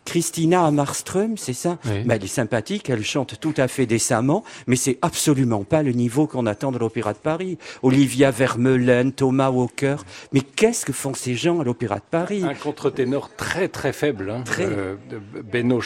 Christina 0.05 0.65
Amarström, 0.65 1.35
c'est 1.38 1.53
ça 1.53 1.77
Oui. 1.85 2.03
Mais 2.05 2.15
Elle 2.15 2.24
est 2.24 2.27
sympathique, 2.27 2.89
elle 2.89 3.03
chante 3.03 3.39
tout 3.39 3.53
à 3.57 3.67
fait 3.67 3.85
décemment, 3.85 4.43
mais 4.67 4.75
c'est 4.75 4.97
absolument 5.01 5.63
pas 5.63 5.83
le 5.83 5.91
niveau 5.91 6.27
qu'on 6.27 6.45
attend 6.45 6.71
de 6.71 6.77
l'Opéra 6.77 7.13
de 7.13 7.17
Paris. 7.17 7.57
Olivia 7.83 8.31
Vermeulen, 8.31 9.12
Thomas 9.12 9.50
Walker, 9.50 9.95
mais 10.31 10.41
qu'est-ce 10.41 10.85
que 10.85 10.93
font 10.93 11.13
ces 11.13 11.35
gens 11.35 11.59
à 11.59 11.63
l'Opéra 11.63 11.95
de 11.95 12.01
Paris? 12.09 12.43
Un 12.43 12.53
contre-ténor 12.53 13.29
très 13.35 13.67
très 13.67 13.91
faible, 13.93 14.29
hein, 14.29 14.41
Très. 14.45 14.65
euh, 14.65 14.95
de 15.09 15.41
Beno. 15.41 15.81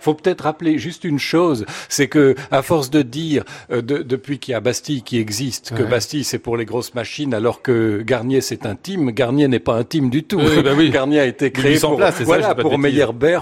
Faut 0.00 0.14
peut-être 0.14 0.42
rappeler 0.42 0.78
juste 0.78 1.04
une 1.04 1.18
chose, 1.18 1.64
c'est 1.88 2.06
que 2.08 2.34
à 2.50 2.62
force 2.62 2.90
de 2.90 3.02
dire 3.02 3.44
euh, 3.70 3.82
de- 3.82 3.98
depuis 4.02 4.38
qu'il 4.38 4.52
y 4.52 4.54
a 4.54 4.60
Bastille 4.60 5.02
qui 5.02 5.18
existe, 5.18 5.74
que 5.74 5.82
Ouais. 5.82 5.88
Bastille 5.88 6.24
c'est 6.24 6.38
pour 6.38 6.56
les 6.56 6.64
grosses 6.64 6.94
machines, 6.94 7.34
alors 7.34 7.62
que 7.62 8.02
Garnier 8.02 8.40
c'est 8.40 8.66
intime, 8.66 9.10
Garnier 9.10 9.48
n'est 9.48 9.58
pas 9.58 9.74
intime 9.74 10.10
du 10.10 10.22
tout. 10.22 10.38
Oui, 10.38 10.62
bah 10.62 10.72
oui. 10.76 10.90
Garnier 10.90 11.20
a 11.20 11.26
été 11.26 11.50
créé 11.50 11.72
1800 11.72 11.88
pour, 11.88 11.98
ça, 12.00 12.54
de 12.54 12.62
pour 12.62 12.70
bêtises. 12.78 12.82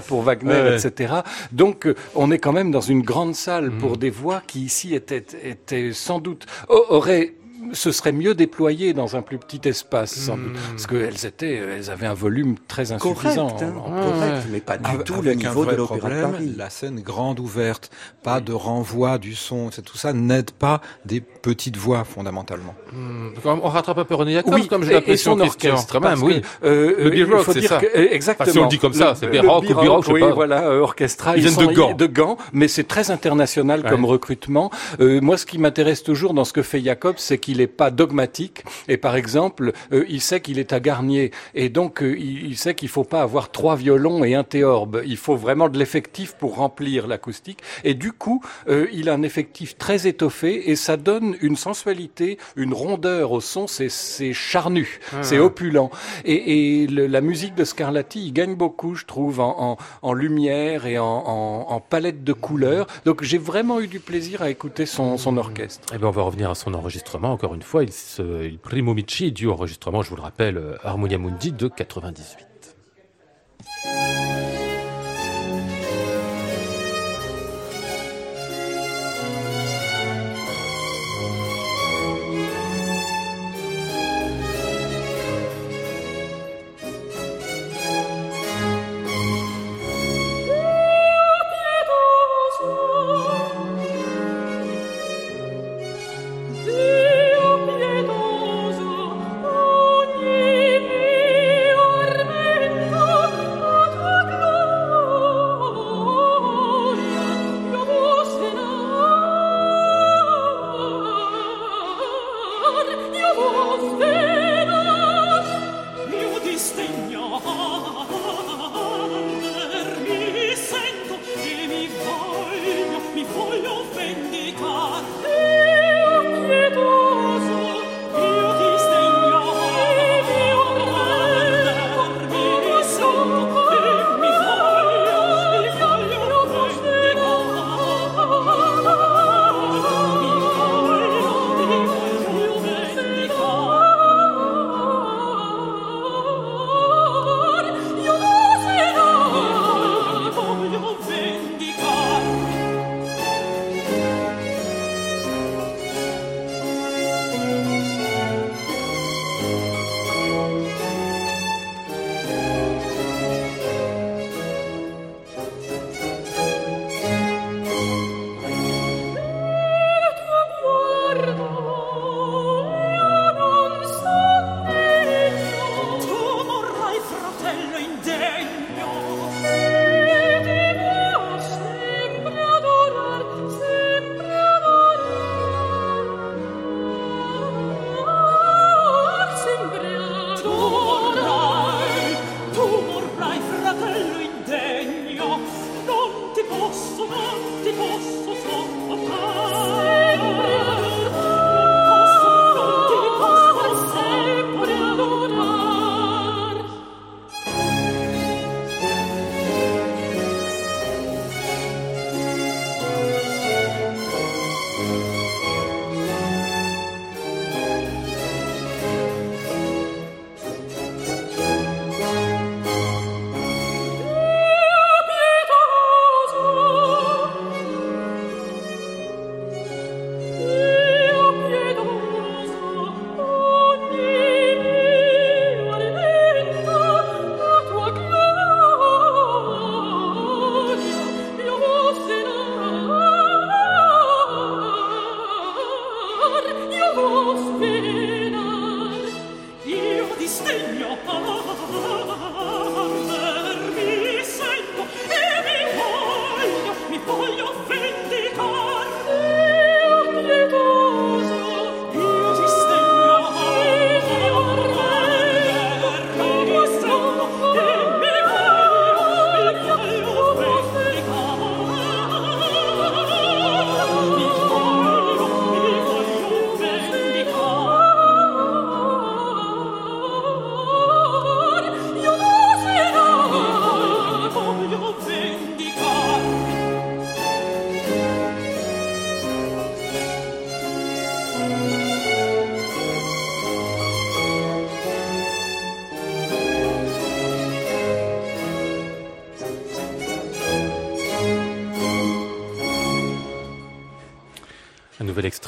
Pour 0.03 0.21
Wagner, 0.21 0.47
Ouais, 0.51 0.75
etc. 0.77 1.13
Donc 1.51 1.87
euh, 1.87 1.95
on 2.15 2.31
est 2.31 2.39
quand 2.39 2.53
même 2.53 2.71
dans 2.71 2.81
une 2.81 3.01
grande 3.01 3.35
salle 3.35 3.71
pour 3.71 3.97
des 3.97 4.09
voix 4.09 4.41
qui 4.45 4.61
ici 4.61 4.95
étaient, 4.95 5.25
étaient 5.43 5.93
sans 5.93 6.19
doute 6.19 6.45
auraient 6.69 7.33
ce 7.73 7.91
serait 7.91 8.11
mieux 8.11 8.33
déployé 8.35 8.93
dans 8.93 9.15
un 9.15 9.21
plus 9.21 9.37
petit 9.37 9.61
espace, 9.67 10.13
sans 10.13 10.37
Mm. 10.37 10.43
doute, 10.43 10.57
parce 10.71 10.87
qu'elles 10.87 11.25
étaient, 11.25 11.55
elles 11.55 11.89
avaient 11.89 12.05
un 12.07 12.13
volume 12.13 12.55
très 12.67 12.91
insuffisant. 12.91 13.47
Correct, 13.49 13.63
hein, 13.63 13.73
En- 13.85 13.91
Ouais, 13.93 14.01
correct, 14.01 14.31
ouais. 14.31 14.41
mais 14.51 14.59
pas 14.59 14.77
du 14.77 14.89
Avec 14.89 15.03
tout 15.05 15.21
le 15.21 15.33
niveau 15.33 15.65
de 15.65 15.71
l'Opéra 15.75 15.95
de 15.95 15.99
problème, 15.99 16.31
Paris. 16.31 16.53
la 16.57 16.69
scène 16.69 16.99
grande 17.01 17.39
ouverte, 17.39 17.89
pas 18.23 18.39
de 18.41 18.53
renvoi 18.53 19.17
du 19.17 19.35
son, 19.35 19.69
tout 19.85 19.97
ça 19.97 20.13
n'aide 20.13 20.51
pas 20.51 20.81
des 21.05 21.21
petites 21.21 21.77
voix 21.77 22.03
fondamentalement. 22.03 22.75
Hmm. 22.93 23.33
Donc, 23.43 23.59
On 23.63 23.69
rattrape 23.69 23.97
un 23.97 24.05
peu 24.05 24.15
René 24.15 24.33
Jacobs, 24.33 24.53
Oui, 24.53 24.67
comme 24.67 24.83
j'ai 24.83 24.93
l'impression, 24.93 25.33
son 25.33 25.39
orchestre, 25.41 25.99
même, 25.99 26.21
oui. 26.23 26.41
euh, 26.63 26.95
Le 26.97 27.05
euh, 27.05 27.09
Bee 27.09 27.17
il 27.19 27.23
Rock, 27.25 27.41
faut 27.43 27.53
c'est 27.53 27.59
dire 27.61 27.69
ça. 27.69 27.77
que- 27.79 27.85
euh, 27.85 28.07
exactement. 28.11 28.43
Enfin, 28.45 28.51
si 28.51 28.59
on 28.59 28.63
le 28.63 28.69
dit 28.69 28.79
comme 28.79 28.93
ça, 28.93 29.15
c'est 29.15 29.27
le 29.27 29.39
Rock 29.47 29.63
ou 29.63 29.67
Bee 29.67 29.73
Bee 29.73 29.87
Rock, 29.87 30.03
je 30.03 30.07
sais 30.07 30.13
oui, 30.13 30.19
pas. 30.21 30.31
voilà, 30.33 30.67
euh, 30.67 30.79
orchestra. 30.79 31.35
Ils 31.37 31.47
viennent 31.47 31.67
de 31.67 31.73
Gand. 31.73 31.93
De 31.93 32.05
Gand, 32.05 32.37
mais 32.53 32.67
c'est 32.67 32.83
très 32.87 33.11
international 33.11 33.83
comme 33.87 34.05
recrutement. 34.05 34.71
Euh, 34.99 35.19
moi, 35.21 35.37
ce 35.37 35.45
qui 35.45 35.57
m'intéresse 35.57 36.03
toujours 36.03 36.33
dans 36.33 36.45
ce 36.45 36.53
que 36.53 36.61
fait 36.61 36.81
Jacob, 36.81 37.15
c'est 37.17 37.37
qu'il 37.37 37.56
n'est 37.57 37.67
pas 37.67 37.91
dogmatique. 37.91 38.63
Et 38.87 38.97
par 38.97 39.15
exemple, 39.15 39.73
euh, 39.91 40.05
il 40.09 40.21
sait 40.21 40.41
qu'il 40.41 40.59
est 40.59 40.73
à 40.73 40.79
Garnier, 40.79 41.31
et 41.55 41.69
donc 41.69 42.01
euh, 42.01 42.15
il, 42.17 42.45
il 42.47 42.57
sait 42.57 42.75
qu'il 42.75 42.89
faut 42.89 43.03
pas 43.03 43.21
avoir 43.21 43.51
trois 43.51 43.75
violons 43.75 44.23
et 44.23 44.35
un 44.35 44.43
théorbe. 44.43 45.01
Il 45.05 45.17
faut 45.17 45.35
vraiment 45.35 45.69
de 45.69 45.77
l'effectif 45.77 46.33
pour 46.35 46.55
remplir 46.55 47.07
l'acoustique. 47.07 47.59
Et 47.83 47.93
du 47.93 48.11
coup, 48.11 48.43
euh, 48.67 48.87
il 48.93 49.09
a 49.09 49.13
un 49.13 49.23
effectif 49.23 49.77
très 49.77 50.07
étoffé, 50.07 50.69
et 50.71 50.75
ça 50.75 50.97
donne 50.97 51.35
une 51.41 51.55
sensualité, 51.55 52.37
une 52.55 52.73
rondeur 52.73 53.31
au 53.31 53.41
son. 53.41 53.65
C'est 53.67 54.33
charnu, 54.33 54.99
c'est 55.21 55.39
opulent. 55.39 55.89
Et, 56.25 56.83
et 56.83 56.87
le- 56.87 57.07
la 57.07 57.21
musique 57.21 57.55
de 57.55 57.63
Scarlatti, 57.63 58.25
il 58.25 58.33
gagne 58.33 58.55
beaucoup, 58.55 58.95
je 58.95 59.05
trouve, 59.05 59.39
en, 59.39 59.55
en, 59.71 59.77
en 60.01 60.13
lumière 60.13 60.85
et 60.85 60.97
en, 60.97 61.05
en, 61.05 61.65
en 61.69 61.79
palette 61.79 62.23
de 62.23 62.33
couleurs. 62.33 62.87
Donc 63.05 63.23
j'ai 63.23 63.37
vraiment 63.37 63.79
eu 63.79 63.87
du 63.87 63.99
plaisir 63.99 64.41
à 64.41 64.49
écouter 64.49 64.85
son, 64.85 65.17
son 65.17 65.37
orchestre. 65.37 65.87
Eh 65.93 65.97
bien, 65.97 66.07
on 66.07 66.11
va 66.11 66.21
revenir 66.23 66.49
à 66.49 66.55
son 66.55 66.73
enregistrement. 66.73 67.31
Encore 67.33 67.46
une 67.53 67.61
fois, 67.61 67.83
il, 67.83 67.91
se, 67.91 68.45
il 68.45 68.59
Primo 68.59 68.93
du 68.93 69.47
enregistrement, 69.47 70.01
je 70.01 70.09
vous 70.09 70.15
le 70.15 70.21
rappelle, 70.21 70.57
euh, 70.57 70.75
Harmonia 70.83 71.17
Mundi 71.17 71.51
de 71.51 71.67
98. 71.67 72.56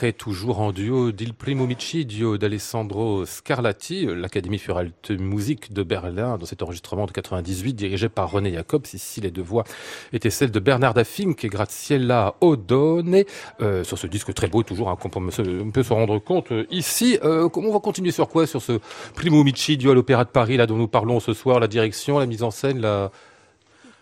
Toujours 0.07 0.61
en 0.61 0.71
duo 0.71 1.11
d'Il 1.11 1.33
Primo 1.33 1.67
Micidio 1.67 2.37
d'Alessandro 2.37 3.25
Scarlatti, 3.25 4.05
l'Académie 4.05 4.57
für 4.57 4.77
Alte 4.77 5.11
Musik 5.11 5.73
de 5.73 5.83
Berlin, 5.83 6.37
dans 6.37 6.45
cet 6.45 6.63
enregistrement 6.63 7.05
de 7.05 7.11
98 7.11 7.73
dirigé 7.73 8.07
par 8.07 8.31
René 8.31 8.53
Jacobs. 8.53 8.85
Ici, 8.93 9.19
les 9.19 9.29
deux 9.29 9.41
voix 9.41 9.65
étaient 10.13 10.29
celles 10.29 10.51
de 10.51 10.59
Bernarda 10.59 11.03
Fink 11.03 11.43
et 11.43 11.49
Graziella 11.49 12.35
Odone. 12.39 13.23
Euh, 13.61 13.83
sur 13.83 13.97
ce 13.97 14.07
disque 14.07 14.33
très 14.33 14.47
beau, 14.47 14.63
toujours, 14.63 14.89
hein, 14.89 14.95
qu'on 14.95 15.09
peut, 15.09 15.19
on 15.19 15.71
peut 15.71 15.83
se 15.83 15.93
rendre 15.93 16.17
compte 16.19 16.53
euh, 16.53 16.65
ici. 16.71 17.19
Euh, 17.25 17.49
on 17.53 17.71
va 17.73 17.79
continuer 17.79 18.11
sur 18.11 18.29
quoi 18.29 18.47
Sur 18.47 18.61
ce 18.61 18.79
Primo 19.15 19.43
Micidio 19.43 19.91
à 19.91 19.95
l'Opéra 19.95 20.23
de 20.23 20.29
Paris, 20.29 20.55
là 20.55 20.65
dont 20.65 20.77
nous 20.77 20.87
parlons 20.87 21.19
ce 21.19 21.33
soir, 21.33 21.59
la 21.59 21.67
direction, 21.67 22.19
la 22.19 22.25
mise 22.25 22.43
en 22.43 22.51
scène, 22.51 22.79
la... 22.79 23.11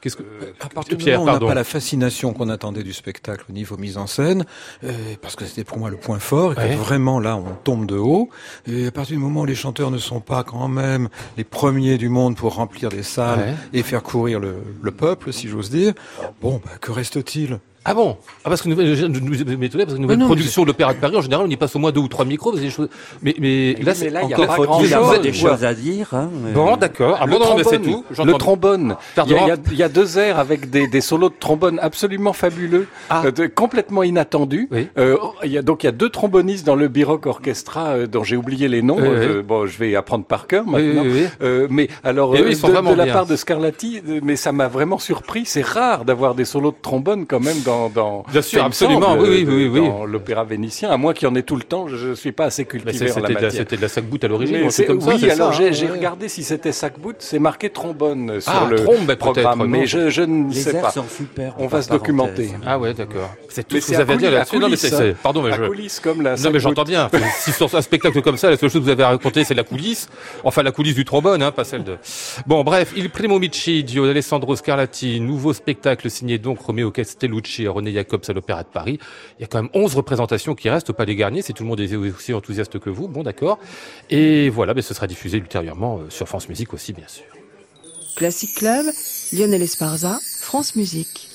Qu'est-ce 0.01 0.15
que... 0.15 0.23
À 0.59 0.69
partir 0.69 0.95
du 0.97 1.03
Pierre, 1.03 1.19
moment 1.19 1.31
où 1.33 1.35
on 1.35 1.39
n'a 1.39 1.47
pas 1.47 1.53
la 1.55 1.63
fascination 1.63 2.31
qu'on 2.33 2.49
attendait 2.49 2.83
du 2.83 2.93
spectacle 2.93 3.45
au 3.49 3.53
niveau 3.53 3.77
mise 3.77 3.97
en 3.97 4.05
scène, 4.07 4.45
euh, 4.83 4.91
parce 5.21 5.35
que 5.35 5.45
c'était 5.45 5.63
pour 5.63 5.79
moi 5.79 5.89
le 5.89 5.97
point 5.97 6.19
fort, 6.19 6.51
et 6.53 6.55
que 6.55 6.75
vraiment 6.75 7.19
là 7.19 7.35
on 7.35 7.53
tombe 7.63 7.87
de 7.87 7.97
haut, 7.97 8.29
et 8.67 8.87
à 8.87 8.91
partir 8.91 9.15
du 9.17 9.21
moment 9.23 9.41
où 9.41 9.45
les 9.45 9.55
chanteurs 9.55 9.89
ne 9.91 9.97
sont 9.97 10.19
pas 10.19 10.43
quand 10.43 10.67
même 10.67 11.09
les 11.35 11.43
premiers 11.43 11.97
du 11.97 12.09
monde 12.09 12.35
pour 12.35 12.53
remplir 12.55 12.89
des 12.89 13.03
salles 13.03 13.39
Ouais. 13.39 13.53
et 13.73 13.83
faire 13.83 14.03
courir 14.03 14.39
le, 14.39 14.57
le 14.81 14.91
peuple, 14.91 15.33
si 15.33 15.47
j'ose 15.47 15.69
dire, 15.69 15.93
bon, 16.41 16.61
bah, 16.63 16.71
que 16.79 16.91
reste-t-il? 16.91 17.59
Ah 17.89 17.93
bon? 17.93 18.17
Ah 18.43 18.49
parce 18.49 18.61
que 18.61 18.67
nouvelle, 18.69 18.89
parce 18.89 19.93
que 19.93 19.99
nouvelle 19.99 20.17
non, 20.19 20.25
production 20.25 20.63
de 20.63 20.67
l'Opéra 20.67 20.93
de 20.93 20.99
Paris 20.99 21.15
en 21.15 21.21
général 21.21 21.45
on 21.47 21.49
y 21.49 21.55
passe 21.55 21.73
au 21.75 21.79
moins 21.79 21.91
deux 21.91 22.01
ou 22.01 22.07
trois 22.09 22.25
micros, 22.25 22.51
parce 22.51 22.59
que 22.61 22.65
des 22.67 22.71
choses. 22.71 22.89
Mais 23.21 23.33
mais 23.39 23.73
là 23.75 23.79
mais 23.85 23.93
c'est 23.93 24.09
là, 24.09 24.21
il 24.23 24.29
y 24.29 24.33
a 24.33 24.35
encore 24.35 24.47
pas 24.47 24.55
faut- 24.55 24.63
grand 24.63 24.81
Il 24.83 24.89
y 24.89 24.93
a 24.93 25.19
des 25.19 25.31
choses 25.33 25.63
à 25.63 25.73
dire. 25.73 26.09
Hein, 26.13 26.29
mais- 26.43 26.51
Bon 26.51 26.75
d'accord. 26.75 27.17
Ah 27.21 27.25
le 27.25 27.31
bon, 27.31 27.39
non, 27.39 27.55
mais 27.57 27.63
c'est 27.63 27.79
trombone, 27.81 28.03
tout. 28.15 28.23
le 28.25 28.33
trombone. 28.33 28.95
Il 29.25 29.77
y, 29.77 29.83
a, 29.83 29.89
deux 29.89 30.17
airs 30.19 30.37
avec 30.37 30.69
des, 30.69 30.87
des 30.87 31.01
solos 31.01 31.29
de 31.29 31.35
trombone 31.39 31.79
absolument 31.81 32.33
fabuleux, 32.33 32.87
Ah. 33.09 33.23
euh, 33.25 33.31
de- 33.31 33.47
complètement 33.47 34.03
inattendus. 34.03 34.67
Oui. 34.71 34.89
Euh, 34.97 35.15
il 35.45 35.51
y 35.51 35.57
a 35.57 35.61
donc 35.61 35.83
il 35.83 35.85
y 35.85 35.89
a 35.89 35.93
deux 35.93 36.09
trombonistes 36.09 36.65
dans 36.65 36.75
le 36.75 36.89
Biroc 36.89 37.25
Orchestra 37.25 37.87
euh, 37.91 38.07
dont 38.07 38.23
j'ai 38.23 38.35
oublié 38.35 38.67
les 38.67 38.81
noms. 38.81 38.97
Euh, 38.99 39.41
bon, 39.43 39.65
je 39.65 39.77
vais 39.77 39.95
apprendre 39.95 40.25
par 40.25 40.47
cœur 40.47 40.65
maintenant. 40.65 41.03
Euh, 41.41 41.67
mais 41.69 41.87
alors 42.03 42.33
euh, 42.35 42.49
de, 42.49 42.55
vraiment 42.55 42.91
de 42.91 42.97
la 42.97 43.05
bien. 43.05 43.13
part 43.13 43.25
de 43.25 43.35
Scarlatti, 43.37 44.01
mais 44.23 44.35
ça 44.35 44.51
m'a 44.51 44.67
vraiment 44.67 44.99
surpris. 44.99 45.43
C'est 45.45 45.65
rare 45.65 46.03
d'avoir 46.03 46.35
des 46.35 46.45
solos 46.45 46.71
de 46.71 46.77
trombone 46.81 47.25
quand 47.25 47.39
même 47.39 47.61
dans 47.65 47.76
dans. 47.93 48.23
Bien 48.31 48.41
sûr, 48.41 48.63
absolument, 48.63 49.01
semble, 49.13 49.21
oui, 49.23 49.45
oui, 49.47 49.67
oui, 49.69 49.79
oui. 49.79 49.87
Dans 49.87 50.05
l'opéra 50.05 50.43
vénitien, 50.43 50.89
à 50.89 50.97
moins 50.97 51.13
qu'il 51.13 51.27
y 51.27 51.31
en 51.31 51.35
ait 51.35 51.41
tout 51.43 51.55
le 51.55 51.63
temps. 51.63 51.87
Je, 51.87 51.95
je 51.97 52.13
suis 52.13 52.31
pas 52.31 52.45
assez 52.45 52.63
Bah, 52.63 52.69
cultivé 52.71 53.07
c'est- 53.09 53.17
en 53.17 53.21
la 53.21 53.27
c'était 53.27 53.27
de 53.27 53.33
la, 53.35 53.41
matière. 53.41 53.51
c'était 53.61 53.77
de 53.77 53.81
la 53.81 53.87
sac-bout 53.87 54.23
à 54.23 54.27
l'origine, 54.27 54.55
oui, 54.55 54.61
alors 54.61 55.53
ça, 55.53 55.71
j'ai 55.71 55.85
hein, 55.85 55.89
ouais. 55.91 55.97
regardé 55.97 56.27
si 56.29 56.43
c'était 56.43 56.71
sac-bout, 56.71 57.15
c'est 57.19 57.39
marqué 57.39 57.69
trombone 57.69 58.41
sur 58.41 58.51
Ah, 58.51 58.67
le 58.69 58.83
trombe, 58.83 59.05
peut-être, 59.05 59.19
programme, 59.19 59.65
mais 59.67 59.85
je, 59.85 60.09
je 60.09 60.21
ne 60.23 60.49
Les 60.51 60.59
sais 60.59 60.81
pas. 60.81 60.91
sont 60.91 61.05
super. 61.07 61.53
On 61.59 61.67
va 61.67 61.81
se 61.81 61.89
documenter. 61.89 62.51
Ah 62.65 62.77
ouais, 62.79 62.93
d'accord. 62.93 63.29
C'est 63.49 63.67
tout 63.67 63.75
Mais 63.75 63.81
ce 63.81 63.87
que 63.91 63.95
vous 63.95 64.01
avez 64.01 64.13
à 64.13 64.17
dire 64.17 64.31
là-dessus. 64.31 64.57
Non, 64.59 64.69
mais 64.69 64.75
c'est, 64.75 65.15
pardon, 65.21 65.41
mais 65.41 65.51
je. 65.53 65.63
coulisses 65.67 65.99
comme 65.99 66.21
la 66.21 66.35
Non 66.35 66.49
mais 66.51 66.59
j'entends 66.59 66.83
bien. 66.83 67.09
si 67.39 67.51
sur 67.51 67.73
un 67.73 67.81
spectacle 67.81 68.21
comme 68.21 68.37
ça, 68.37 68.49
la 68.49 68.57
seule 68.57 68.69
chose 68.69 68.79
que 68.81 68.85
vous 68.85 68.91
avez 68.91 69.03
à 69.03 69.09
raconter, 69.09 69.43
c'est 69.43 69.53
la 69.53 69.63
coulisse. 69.63 70.09
Enfin, 70.43 70.63
la 70.63 70.71
coulisse 70.71 70.95
du 70.95 71.05
trombone, 71.05 71.41
hein, 71.43 71.51
pas 71.51 71.63
celle 71.63 71.83
de. 71.83 71.97
Bon, 72.45 72.63
bref, 72.63 72.93
Il 72.95 73.09
Primo 73.09 73.39
Micidio 73.39 74.05
d'Alessandro 74.05 74.55
Scarlatti, 74.55 75.19
nouveau 75.19 75.53
spectacle 75.53 76.09
signé 76.09 76.37
donc 76.37 76.59
Romeo 76.59 76.91
Castellucci 76.91 77.66
René 77.69 77.91
Jacobs 77.91 78.23
à 78.27 78.33
l'Opéra 78.33 78.63
de 78.63 78.69
Paris. 78.69 78.99
Il 79.37 79.41
y 79.41 79.45
a 79.45 79.47
quand 79.47 79.61
même 79.61 79.71
11 79.73 79.95
représentations 79.95 80.55
qui 80.55 80.69
restent 80.69 80.89
au 80.89 80.93
Palais 80.93 81.15
Garnier, 81.15 81.41
si 81.41 81.53
tout 81.53 81.63
le 81.63 81.69
monde 81.69 81.79
est 81.79 81.95
aussi 81.95 82.33
enthousiaste 82.33 82.79
que 82.79 82.89
vous. 82.89 83.07
Bon, 83.07 83.23
d'accord. 83.23 83.59
Et 84.09 84.49
voilà, 84.49 84.73
mais 84.73 84.81
ce 84.81 84.93
sera 84.93 85.07
diffusé 85.07 85.37
ultérieurement 85.37 85.99
euh, 85.99 86.09
sur 86.09 86.27
France 86.27 86.49
Musique 86.49 86.73
aussi, 86.73 86.93
bien 86.93 87.07
sûr. 87.07 87.25
Classic 88.15 88.53
Club, 88.55 88.85
Lionel 89.33 89.61
Esparza, 89.61 90.19
France 90.41 90.75
Musique. 90.75 91.26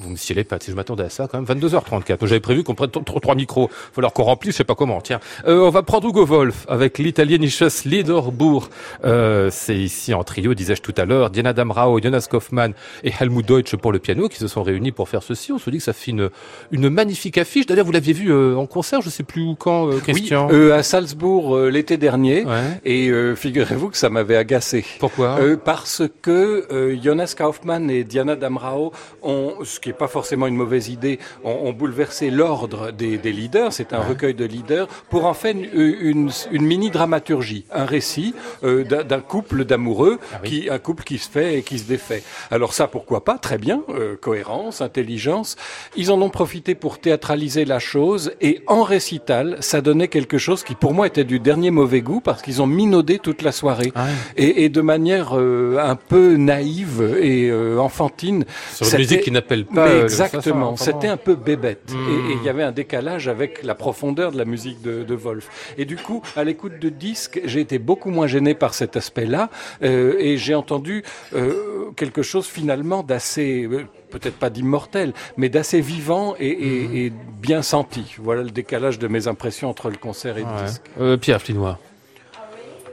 Vous 0.00 0.10
me 0.10 0.16
sciez 0.16 0.34
les 0.34 0.44
pattes, 0.44 0.62
si 0.62 0.70
je 0.70 0.76
m'attendais 0.76 1.04
à 1.04 1.10
ça 1.10 1.28
quand 1.30 1.40
même. 1.40 1.58
22h34. 1.58 2.18
J'avais 2.26 2.40
prévu 2.40 2.64
qu'on 2.64 2.74
prenne 2.74 2.90
trois 2.90 3.34
micros. 3.34 3.68
Il 3.70 3.94
falloir 3.94 4.12
qu'on 4.12 4.24
remplisse, 4.24 4.54
je 4.54 4.58
sais 4.58 4.64
pas 4.64 4.74
comment. 4.74 5.00
Tiens, 5.00 5.20
euh, 5.46 5.60
on 5.60 5.70
va 5.70 5.82
prendre 5.82 6.08
Hugo 6.08 6.24
Wolf 6.24 6.64
avec 6.68 6.98
l'italienisches 6.98 7.84
Liederbourg. 7.84 8.68
Euh, 9.04 9.48
c'est 9.50 9.76
ici 9.76 10.14
en 10.14 10.24
trio, 10.24 10.54
disais-je 10.54 10.82
tout 10.82 10.94
à 10.96 11.04
l'heure, 11.04 11.30
Diana 11.30 11.52
Damrau, 11.52 12.00
Jonas 12.00 12.26
Kaufmann 12.30 12.72
et 13.04 13.12
Helmut 13.20 13.46
Deutsch 13.46 13.74
pour 13.76 13.92
le 13.92 13.98
piano 13.98 14.28
qui 14.28 14.38
se 14.38 14.48
sont 14.48 14.62
réunis 14.62 14.92
pour 14.92 15.08
faire 15.08 15.22
ceci. 15.22 15.52
On 15.52 15.58
se 15.58 15.68
dit 15.70 15.78
que 15.78 15.82
ça 15.82 15.92
fait 15.92 16.10
une, 16.10 16.30
une 16.70 16.88
magnifique 16.88 17.38
affiche. 17.38 17.66
D'ailleurs, 17.66 17.84
vous 17.86 17.92
l'aviez 17.92 18.12
vu 18.12 18.32
euh, 18.32 18.56
en 18.56 18.66
concert, 18.66 19.00
je 19.02 19.10
sais 19.10 19.22
plus 19.22 19.42
où 19.42 19.54
quand, 19.54 19.88
euh, 19.88 19.92
Oui, 19.94 20.00
Christian. 20.14 20.48
euh, 20.50 20.72
à 20.74 20.82
Salzbourg 20.82 21.56
euh, 21.56 21.68
l'été 21.70 21.96
dernier. 21.96 22.44
Ouais. 22.44 22.80
Et 22.84 23.08
euh, 23.08 23.34
figurez-vous 23.36 23.90
que 23.90 23.96
ça 23.96 24.08
m'avait 24.10 24.36
agacé. 24.36 24.84
Pourquoi? 24.98 25.38
Euh, 25.40 25.56
parce 25.62 26.02
que 26.22 26.66
euh, 26.72 26.96
Jonas 27.02 27.34
Kaufmann 27.36 27.90
et 27.90 28.04
Diana 28.04 28.36
Damrau 28.36 28.92
ont, 29.22 29.54
ce 29.64 29.80
qui 29.80 29.89
n'est 29.90 29.96
pas 29.96 30.08
forcément 30.08 30.46
une 30.46 30.56
mauvaise 30.56 30.88
idée, 30.88 31.18
ont, 31.44 31.58
ont 31.68 31.72
bouleversé 31.72 32.30
l'ordre 32.30 32.90
des, 32.92 33.18
des 33.18 33.32
leaders. 33.32 33.72
C'est 33.72 33.92
un 33.92 34.00
recueil 34.00 34.34
de 34.34 34.44
leaders 34.44 34.86
pour 35.10 35.24
en 35.26 35.34
faire 35.34 35.54
une, 35.56 35.68
une, 36.00 36.30
une 36.52 36.64
mini 36.64 36.90
dramaturgie, 36.90 37.64
un 37.72 37.84
récit 37.84 38.34
euh, 38.64 38.84
d'un 38.84 39.20
couple 39.20 39.64
d'amoureux, 39.64 40.18
Ah 40.32 40.38
oui. 40.42 40.48
qui 40.48 40.70
un 40.70 40.78
couple 40.78 41.04
qui 41.04 41.18
se 41.18 41.28
fait 41.28 41.58
et 41.58 41.62
qui 41.62 41.78
se 41.78 41.84
défait. 41.88 42.22
Alors 42.50 42.72
ça, 42.72 42.86
pourquoi 42.86 43.24
pas? 43.24 43.38
Très 43.38 43.58
bien, 43.58 43.82
euh, 43.90 44.16
cohérence, 44.20 44.80
intelligence. 44.80 45.56
Ils 45.96 46.10
en 46.12 46.20
ont 46.22 46.30
profité 46.30 46.74
pour 46.74 46.98
théâtraliser 46.98 47.64
la 47.64 47.78
chose 47.78 48.32
et 48.40 48.62
en 48.66 48.82
récital, 48.82 49.56
ça 49.60 49.80
donnait 49.80 50.08
quelque 50.08 50.38
chose 50.38 50.62
qui 50.62 50.74
pour 50.74 50.94
moi 50.94 51.06
était 51.06 51.24
du 51.24 51.40
dernier 51.40 51.70
mauvais 51.70 52.00
goût 52.00 52.20
parce 52.20 52.42
qu'ils 52.42 52.62
ont 52.62 52.66
minaudé 52.66 53.18
toute 53.18 53.42
la 53.42 53.52
soirée 53.52 53.92
Ah 53.94 54.06
et, 54.36 54.64
et 54.64 54.68
de 54.68 54.80
manière 54.80 55.36
euh, 55.38 55.78
un 55.82 55.96
peu 55.96 56.36
naïve 56.36 57.16
et 57.20 57.50
enfantine. 57.78 58.44
Sur 58.72 58.86
une 58.92 58.98
musique 58.98 59.22
qui 59.22 59.30
n'appelle 59.30 59.64
pas. 59.74 59.86
Mais 59.86 59.94
euh, 59.94 60.02
exactement, 60.04 60.76
c'était 60.76 61.08
un 61.08 61.16
peu 61.16 61.34
bébête 61.34 61.92
Hmm. 61.92 62.08
et 62.30 62.34
il 62.34 62.42
y 62.44 62.48
avait 62.48 62.62
un 62.62 62.72
décalage 62.72 63.28
avec 63.28 63.62
la 63.62 63.74
profondeur 63.74 64.32
de 64.32 64.38
la 64.38 64.44
musique 64.44 64.82
de, 64.82 65.02
de 65.02 65.14
Wolf. 65.14 65.48
Et 65.78 65.84
du 65.84 65.96
coup, 65.96 66.22
à 66.36 66.44
l'écoute 66.44 66.78
de 66.78 66.88
disques, 66.88 67.40
j'ai 67.44 67.60
été 67.60 67.78
beaucoup 67.78 68.10
moins 68.10 68.26
gêné 68.26 68.54
par 68.54 68.74
cet 68.74 68.96
aspect-là 68.96 69.50
euh, 69.82 70.14
et 70.18 70.36
j'ai 70.36 70.54
entendu 70.54 71.02
euh, 71.34 71.90
quelque 71.96 72.22
chose 72.22 72.46
finalement 72.46 73.02
d'assez, 73.02 73.64
euh, 73.70 73.84
peut-être 74.10 74.36
pas 74.36 74.50
d'immortel, 74.50 75.12
mais 75.36 75.48
d'assez 75.48 75.80
vivant 75.80 76.34
et, 76.38 76.48
et- 76.48 77.06
et 77.06 77.12
bien 77.40 77.62
senti. 77.62 78.14
Voilà 78.18 78.42
le 78.42 78.50
décalage 78.50 78.98
de 78.98 79.08
mes 79.08 79.26
impressions 79.28 79.68
entre 79.70 79.88
le 79.90 79.96
concert 79.96 80.36
et 80.38 80.42
le 80.42 80.66
disque. 80.66 80.82
Euh, 81.00 81.16
Pierre 81.16 81.40
Flinois. 81.40 81.78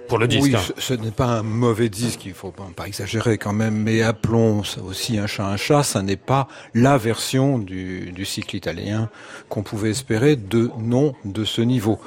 Pour 0.07 0.17
le 0.17 0.27
disque. 0.27 0.43
Oui, 0.43 0.55
hein. 0.55 0.61
ce, 0.77 0.81
ce 0.81 0.93
n'est 0.93 1.11
pas 1.11 1.25
un 1.25 1.43
mauvais 1.43 1.89
disque, 1.89 2.25
il 2.25 2.33
faut 2.33 2.51
pas, 2.51 2.67
pas 2.75 2.87
exagérer 2.87 3.37
quand 3.37 3.53
même, 3.53 3.75
mais 3.75 4.01
appelons 4.01 4.63
ça 4.63 4.81
aussi 4.81 5.17
un 5.17 5.27
chat 5.27 5.45
un 5.45 5.57
chat, 5.57 5.83
ça 5.83 6.01
n'est 6.01 6.15
pas 6.15 6.47
la 6.73 6.97
version 6.97 7.57
du, 7.59 8.11
du 8.11 8.25
cycle 8.25 8.55
italien 8.55 9.09
qu'on 9.49 9.63
pouvait 9.63 9.89
espérer 9.89 10.35
de 10.35 10.71
non 10.79 11.13
de 11.25 11.43
ce 11.43 11.61
niveau. 11.61 11.99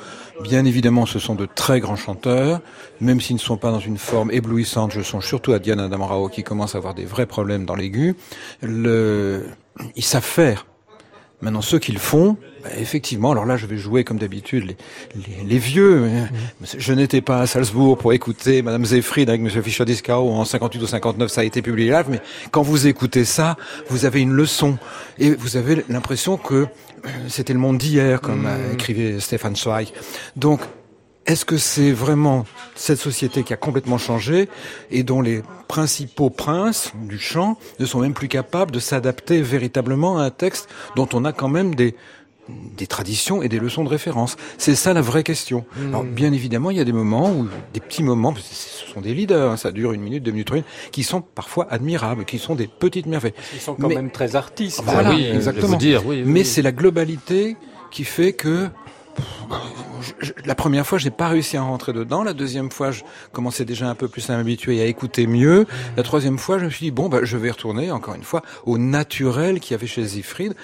Bien 0.42 0.64
évidemment, 0.64 1.04
ce 1.04 1.18
sont 1.18 1.34
de 1.34 1.46
très 1.46 1.80
grands 1.80 1.96
chanteurs, 1.96 2.60
même 3.00 3.20
s'ils 3.20 3.36
ne 3.36 3.40
sont 3.40 3.58
pas 3.58 3.70
dans 3.70 3.80
une 3.80 3.98
forme 3.98 4.30
éblouissante, 4.30 4.92
je 4.92 5.02
songe 5.02 5.26
surtout 5.26 5.52
à 5.52 5.58
Diana 5.58 5.88
Damrao 5.88 6.28
qui 6.28 6.42
commence 6.42 6.74
à 6.74 6.78
avoir 6.78 6.94
des 6.94 7.04
vrais 7.04 7.26
problèmes 7.26 7.66
dans 7.66 7.76
l'aigu. 7.76 8.16
Le, 8.62 9.46
ils 9.96 10.04
savent 10.04 10.22
faire. 10.24 10.66
Maintenant, 11.42 11.62
ceux 11.62 11.78
qui 11.78 11.92
le 11.92 11.98
font, 11.98 12.36
bah, 12.62 12.68
effectivement, 12.78 13.32
alors 13.32 13.46
là, 13.46 13.56
je 13.56 13.64
vais 13.66 13.78
jouer 13.78 14.04
comme 14.04 14.18
d'habitude 14.18 14.64
les, 14.66 14.76
les, 15.38 15.44
les 15.44 15.58
vieux. 15.58 16.04
hein. 16.04 16.28
Je 16.76 16.92
n'étais 16.92 17.22
pas 17.22 17.40
à 17.40 17.46
Salzbourg 17.46 17.96
pour 17.96 18.12
écouter 18.12 18.60
Madame 18.60 18.84
Zefried 18.84 19.28
avec 19.30 19.40
Monsieur 19.40 19.62
Fischer-Dieskau 19.62 20.12
en 20.30 20.44
58 20.44 20.82
ou 20.82 20.86
59, 20.86 21.30
ça 21.30 21.40
a 21.40 21.44
été 21.44 21.62
publié 21.62 21.90
live, 21.92 22.06
mais 22.10 22.20
quand 22.50 22.62
vous 22.62 22.86
écoutez 22.86 23.24
ça, 23.24 23.56
vous 23.88 24.04
avez 24.04 24.20
une 24.20 24.32
leçon 24.32 24.76
et 25.18 25.30
vous 25.34 25.56
avez 25.56 25.82
l'impression 25.88 26.36
que 26.36 26.54
euh, 27.06 27.08
c'était 27.28 27.54
le 27.54 27.58
monde 27.58 27.78
d'hier, 27.78 28.20
comme 28.20 28.44
euh, 28.46 28.74
écrivait 28.74 29.18
Stéphane 29.20 29.56
Zweig. 29.56 29.88
Donc, 30.36 30.60
est-ce 31.30 31.44
que 31.44 31.58
c'est 31.58 31.92
vraiment 31.92 32.44
cette 32.74 32.98
société 32.98 33.44
qui 33.44 33.52
a 33.52 33.56
complètement 33.56 33.98
changé 33.98 34.48
et 34.90 35.04
dont 35.04 35.20
les 35.20 35.42
principaux 35.68 36.28
princes 36.28 36.92
du 36.94 37.20
chant 37.20 37.56
ne 37.78 37.86
sont 37.86 38.00
même 38.00 38.14
plus 38.14 38.26
capables 38.26 38.72
de 38.72 38.80
s'adapter 38.80 39.40
véritablement 39.40 40.18
à 40.18 40.24
un 40.24 40.30
texte 40.30 40.68
dont 40.96 41.08
on 41.12 41.24
a 41.24 41.32
quand 41.32 41.48
même 41.48 41.74
des 41.76 41.94
des 42.76 42.88
traditions 42.88 43.42
et 43.44 43.48
des 43.48 43.60
leçons 43.60 43.84
de 43.84 43.88
référence? 43.88 44.36
C'est 44.58 44.74
ça 44.74 44.92
la 44.92 45.02
vraie 45.02 45.22
question. 45.22 45.64
Alors 45.90 46.02
bien 46.02 46.32
évidemment, 46.32 46.72
il 46.72 46.78
y 46.78 46.80
a 46.80 46.84
des 46.84 46.90
moments 46.92 47.30
où 47.30 47.46
des 47.72 47.78
petits 47.78 48.02
moments, 48.02 48.32
parce 48.32 48.48
que 48.48 48.54
ce 48.56 48.92
sont 48.92 49.00
des 49.00 49.14
leaders, 49.14 49.52
hein, 49.52 49.56
ça 49.56 49.70
dure 49.70 49.92
une 49.92 50.00
minute, 50.00 50.24
deux 50.24 50.32
minutes, 50.32 50.48
trois 50.48 50.56
minutes, 50.56 50.70
qui 50.90 51.04
sont 51.04 51.20
parfois 51.20 51.68
admirables, 51.70 52.24
qui 52.24 52.38
sont 52.40 52.56
des 52.56 52.66
petites 52.66 53.06
merveilles. 53.06 53.34
Ils 53.54 53.60
sont 53.60 53.74
quand 53.74 53.86
Mais- 53.86 53.94
même 53.94 54.10
très 54.10 54.34
artistes. 54.34 54.82
Ah, 54.84 54.90
voilà, 54.94 55.10
oui, 55.10 55.22
je 55.22 55.28
vais 55.30 55.36
exactement. 55.36 55.68
vous 55.68 55.76
dire, 55.76 56.04
oui, 56.04 56.22
oui, 56.24 56.32
Mais 56.32 56.42
c'est 56.42 56.62
la 56.62 56.72
globalité 56.72 57.56
qui 57.92 58.02
fait 58.02 58.32
que 58.32 58.68
je- 60.00 60.26
je- 60.26 60.32
la 60.44 60.54
première 60.54 60.86
fois, 60.86 60.98
j'ai 60.98 61.10
pas 61.10 61.28
réussi 61.28 61.56
à 61.56 61.62
rentrer 61.62 61.92
dedans. 61.92 62.22
La 62.22 62.32
deuxième 62.32 62.70
fois, 62.70 62.90
je 62.90 63.02
commençais 63.32 63.64
déjà 63.64 63.88
un 63.88 63.94
peu 63.94 64.08
plus 64.08 64.28
à 64.30 64.36
m'habituer 64.36 64.76
et 64.78 64.82
à 64.82 64.86
écouter 64.86 65.26
mieux. 65.26 65.66
La 65.96 66.02
troisième 66.02 66.38
fois, 66.38 66.58
je 66.58 66.64
me 66.66 66.70
suis 66.70 66.86
dit 66.86 66.90
bon, 66.90 67.08
bah, 67.08 67.20
je 67.22 67.36
vais 67.36 67.50
retourner 67.50 67.90
encore 67.90 68.14
une 68.14 68.22
fois 68.24 68.42
au 68.66 68.78
naturel 68.78 69.60
qu'il 69.60 69.72
y 69.72 69.74
avait 69.74 69.86
chez 69.86 70.06
Siegfried. 70.06 70.54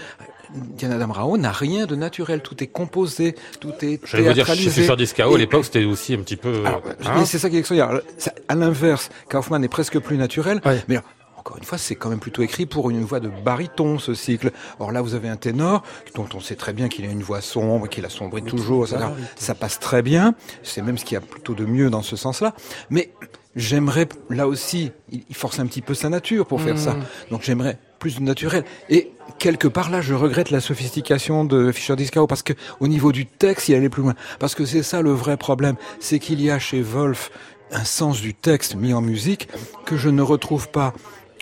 Diana 0.55 0.97
Damrao 0.97 1.37
n'a 1.39 1.51
rien 1.51 1.87
de 1.87 1.97
naturel. 1.97 2.41
Tout 2.41 2.63
est 2.63 2.69
composé, 2.69 3.35
tout 3.61 3.73
est 3.83 4.01
J'allais 4.07 4.29
vous 4.29 4.33
dire, 4.33 4.47
chez. 4.47 4.71
Fischer 4.71 4.95
Discao, 4.97 5.35
à 5.35 5.39
l'époque, 5.39 5.65
c'était 5.65 5.85
aussi 5.85 6.15
un 6.15 6.19
petit 6.19 6.37
peu. 6.37 6.65
alors, 6.65 6.83
hein 7.05 7.13
mais 7.19 7.25
c'est 7.25 7.39
ça 7.39 7.51
qui 7.51 7.57
est 7.57 7.59
extraordinaire. 7.59 8.01
À 8.49 8.55
l'inverse, 8.55 9.11
Kaufman 9.29 9.61
est 9.65 9.69
presque 9.69 9.99
plus 9.99 10.17
naturel. 10.17 10.61
Ouais. 10.65 10.83
Mais 10.89 10.97
alors, 10.97 11.09
encore 11.47 11.59
une 11.59 11.65
fois, 11.65 11.79
c'est 11.79 11.95
quand 11.95 12.09
même 12.09 12.19
plutôt 12.19 12.43
écrit 12.43 12.67
pour 12.67 12.91
une 12.91 13.05
voix 13.05 13.21
de 13.21 13.29
baryton, 13.29 14.01
ce 14.01 14.15
cycle. 14.15 14.51
Or 14.81 14.91
là, 14.91 15.01
vous 15.01 15.15
avez 15.15 15.29
un 15.29 15.37
ténor, 15.37 15.85
dont 16.17 16.27
on 16.35 16.41
sait 16.41 16.57
très 16.57 16.73
bien 16.73 16.89
qu'il 16.89 17.05
a 17.05 17.09
une 17.09 17.23
voix 17.23 17.41
sombre, 17.41 17.89
qu'il 17.89 18.05
assombrit 18.05 18.43
toujours, 18.43 18.89
ça, 18.89 19.15
ça 19.37 19.55
passe 19.55 19.79
très 19.79 20.03
bien. 20.03 20.35
C'est 20.65 20.83
même 20.83 20.99
ce 20.99 21.05
qu'il 21.05 21.15
y 21.15 21.19
a 21.19 21.21
plutôt 21.21 21.55
de 21.55 21.65
mieux 21.65 21.89
dans 21.89 22.03
ce 22.03 22.17
sens-là. 22.17 22.53
Mais 22.91 23.11
j'aimerais, 23.55 24.09
là 24.29 24.49
aussi, 24.49 24.91
il 25.13 25.37
force 25.37 25.61
un 25.61 25.67
petit 25.67 25.83
peu 25.83 25.95
sa 25.95 26.09
nature 26.09 26.47
pour 26.47 26.61
faire 26.61 26.79
ça. 26.79 26.97
Donc 27.31 27.43
j'aimerais 27.43 27.79
plus 28.01 28.17
de 28.17 28.23
naturel. 28.23 28.65
Et 28.91 29.13
quelque 29.39 29.69
part 29.69 29.89
là, 29.89 30.01
je 30.01 30.15
regrette 30.15 30.51
la 30.51 30.61
sophistication 30.61 31.45
de 31.45 31.71
Fischer 31.71 31.95
Discao 31.95 32.27
parce 32.27 32.43
que 32.43 32.55
au 32.81 32.89
niveau 32.89 33.13
du 33.13 33.25
texte, 33.25 33.69
il 33.69 33.77
allait 33.77 33.89
plus 33.89 34.03
loin. 34.03 34.15
Parce 34.41 34.57
que 34.57 34.65
c'est 34.65 34.83
ça 34.83 35.01
le 35.01 35.13
vrai 35.13 35.37
problème, 35.37 35.77
c'est 36.01 36.19
qu'il 36.19 36.43
y 36.43 36.51
a 36.51 36.59
chez 36.59 36.83
Wolf 36.83 37.31
un 37.73 37.85
sens 37.85 38.21
du 38.21 38.35
texte 38.35 38.75
mis 38.75 38.95
en 38.95 39.01
musique 39.01 39.49
que 39.85 39.97
je 39.97 40.09
ne 40.09 40.23
retrouve 40.23 40.69
pas 40.69 40.93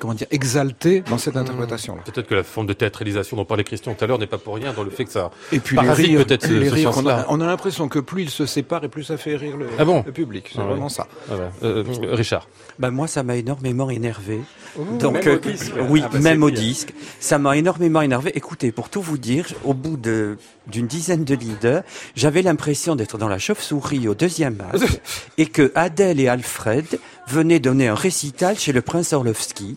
comment 0.04 0.14
dire 0.14 0.26
exalté 0.30 1.00
dans 1.08 1.18
cette 1.18 1.36
interprétation 1.36 1.96
là. 1.96 2.02
Peut-être 2.04 2.26
que 2.28 2.34
la 2.34 2.42
forme 2.42 2.66
de 2.66 2.72
théâtralisation 2.74 3.36
dont 3.36 3.44
parlait 3.46 3.64
Christian 3.64 3.94
tout 3.94 4.04
à 4.04 4.06
l'heure 4.06 4.18
n'est 4.18 4.26
pas 4.26 4.38
pour 4.38 4.54
rien 4.56 4.72
dans 4.74 4.82
le 4.82 4.90
fait 4.90 5.04
que 5.06 5.10
ça 5.12 5.30
Et 5.50 5.58
puis 5.60 5.76
les 5.80 5.90
rires, 5.90 6.24
peut-être 6.26 6.46
ce, 6.46 6.52
les 6.52 6.68
ce 6.68 6.74
rires, 6.74 6.90
on 6.90 6.92
sens-là. 6.92 7.20
a, 7.20 7.26
on 7.30 7.40
a 7.40 7.46
l'impression 7.46 7.88
que 7.88 7.98
plus 7.98 8.22
ils 8.22 8.30
se 8.30 8.44
séparent 8.46 8.84
et 8.84 8.88
plus 8.88 9.04
ça 9.04 9.16
fait 9.16 9.36
rire 9.36 9.56
le, 9.56 9.66
Ah 9.78 9.84
bon 9.84 10.02
le 10.06 10.12
public. 10.12 10.50
C'est 10.52 10.58
Ah 10.58 10.62
ouais. 10.62 10.68
vraiment 10.70 10.88
ça. 10.90 11.06
Ah 11.30 11.34
ouais. 11.36 11.40
Euh, 11.62 11.84
euh, 12.02 12.14
Richard. 12.14 12.48
Ben 12.78 12.90
moi, 12.90 13.06
ça 13.08 13.22
m'a 13.22 13.36
énormément 13.36 13.88
énervé. 13.90 14.40
même 14.78 15.16
au 15.26 15.38
disque. 15.38 15.72
oui, 15.88 16.02
Ah 16.04 16.08
bah, 16.12 16.18
même 16.20 16.42
au 16.42 16.50
bien. 16.50 16.60
disque, 16.60 16.92
ça 17.20 17.38
m'a 17.38 17.56
énormément 17.56 18.02
énervé. 18.02 18.32
Écoutez, 18.36 18.72
pour 18.72 18.88
tout 18.90 19.00
vous 19.02 19.18
dire, 19.18 19.46
au 19.64 19.74
bout 19.74 19.96
de 19.96 20.36
d'une 20.66 20.86
dizaine 20.86 21.24
de 21.24 21.34
leaders, 21.34 21.82
j'avais 22.16 22.40
l'impression 22.40 22.96
d'être 22.96 23.18
dans 23.18 23.28
la 23.28 23.38
chauve-souris 23.38 24.08
au 24.08 24.14
deuxième 24.14 24.58
acte 24.72 25.00
et 25.38 25.44
que 25.46 25.70
Adèle 25.74 26.20
et 26.20 26.28
Alfred 26.28 26.86
venaient 27.28 27.60
donner 27.60 27.88
un 27.88 27.94
récital 27.94 28.58
chez 28.58 28.72
le 28.72 28.82
prince 28.82 29.12
Orlovski. 29.12 29.76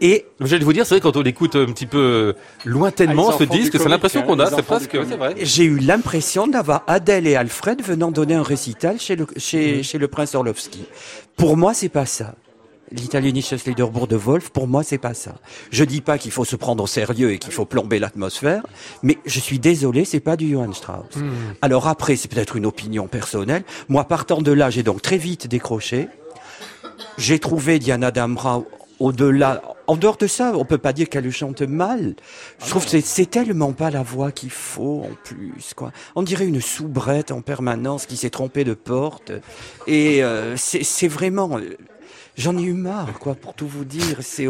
Et 0.00 0.26
J'allais 0.40 0.64
vous 0.64 0.72
dire, 0.72 0.84
c'est 0.84 0.94
vrai 0.96 1.00
quand 1.00 1.16
on 1.16 1.22
écoute 1.22 1.54
un 1.54 1.66
petit 1.66 1.86
peu 1.86 2.34
lointainement 2.64 3.30
Ah, 3.32 3.36
ce 3.38 3.44
disque, 3.44 3.78
c'est 3.78 3.88
l'impression 3.88 4.22
hein, 4.22 4.24
qu'on 4.24 4.40
a, 4.40 4.50
c'est 4.50 4.62
presque, 4.62 4.94
ouais, 4.94 5.06
c'est 5.08 5.16
vrai. 5.16 5.34
j'ai 5.40 5.62
eu 5.64 5.78
l'impression 5.78 6.48
d'avoir 6.48 6.82
Adèle 6.88 7.28
et 7.28 7.36
Alfred 7.36 7.80
venant 7.82 8.10
donner 8.10 8.34
un 8.34 8.42
récital 8.42 8.98
chez 8.98 9.14
le 9.14 9.26
chez, 9.36 9.76
Mhm. 9.76 9.82
chez 9.84 9.98
le 9.98 10.08
prince 10.08 10.34
Orlovski. 10.34 10.84
Pour 11.36 11.56
moi, 11.56 11.72
c'est 11.72 11.88
pas 11.88 12.06
ça. 12.06 12.34
L'Italienisches 12.90 13.64
Liederbourg 13.64 14.06
de 14.08 14.16
Wolf, 14.16 14.50
pour 14.50 14.66
moi, 14.66 14.82
c'est 14.82 14.98
pas 14.98 15.14
ça. 15.14 15.36
Je 15.70 15.82
dis 15.84 16.02
pas 16.02 16.18
qu'il 16.18 16.30
faut 16.32 16.44
se 16.44 16.56
prendre 16.56 16.82
au 16.84 16.86
sérieux 16.86 17.30
et 17.32 17.38
qu'il 17.38 17.52
faut 17.52 17.64
plomber 17.64 17.98
l'atmosphère, 17.98 18.66
mais 19.02 19.16
je 19.24 19.40
suis 19.40 19.58
désolé, 19.58 20.04
c'est 20.04 20.20
pas 20.20 20.36
du 20.36 20.50
Johann 20.50 20.74
Strauss. 20.74 21.16
Mhm. 21.16 21.30
Alors 21.62 21.86
après, 21.88 22.16
c'est 22.16 22.28
peut-être 22.28 22.56
une 22.56 22.66
opinion 22.66 23.06
personnelle. 23.06 23.62
Moi, 23.88 24.04
partant 24.04 24.42
de 24.42 24.52
là, 24.52 24.68
j'ai 24.68 24.82
donc 24.82 25.00
très 25.00 25.16
vite 25.16 25.46
décroché. 25.46 26.08
J'ai 27.18 27.38
trouvé 27.38 27.78
Diana 27.78 28.10
Damrau 28.10 28.66
au-delà. 29.00 29.62
En 29.88 29.96
dehors 29.96 30.16
de 30.16 30.26
ça, 30.26 30.52
on 30.56 30.64
peut 30.64 30.78
pas 30.78 30.92
dire 30.92 31.08
qu'elle 31.08 31.30
chante 31.30 31.62
mal. 31.62 32.14
Je 32.64 32.70
trouve 32.70 32.84
que 32.84 33.00
c'est- 33.00 33.30
tellement 33.30 33.72
pas 33.72 33.90
la 33.90 34.02
voix 34.02 34.30
qu'il 34.30 34.50
faut 34.50 35.02
en 35.04 35.14
plus, 35.24 35.74
quoi. 35.74 35.90
On 36.14 36.22
dirait 36.22 36.46
une 36.46 36.60
soubrette 36.60 37.32
en 37.32 37.40
permanence 37.40 38.06
qui 38.06 38.16
s'est 38.16 38.30
trompée 38.30 38.64
de 38.64 38.74
porte. 38.74 39.32
Et 39.86 40.22
euh, 40.22 40.56
c'est 40.56 40.84
c'est 40.84 41.08
vraiment. 41.08 41.58
J'en 42.38 42.56
ai 42.56 42.62
eu 42.62 42.72
marre, 42.72 43.18
quoi, 43.18 43.34
pour 43.34 43.52
tout 43.52 43.66
vous 43.68 43.84
dire. 43.84 44.16
C'est 44.20 44.46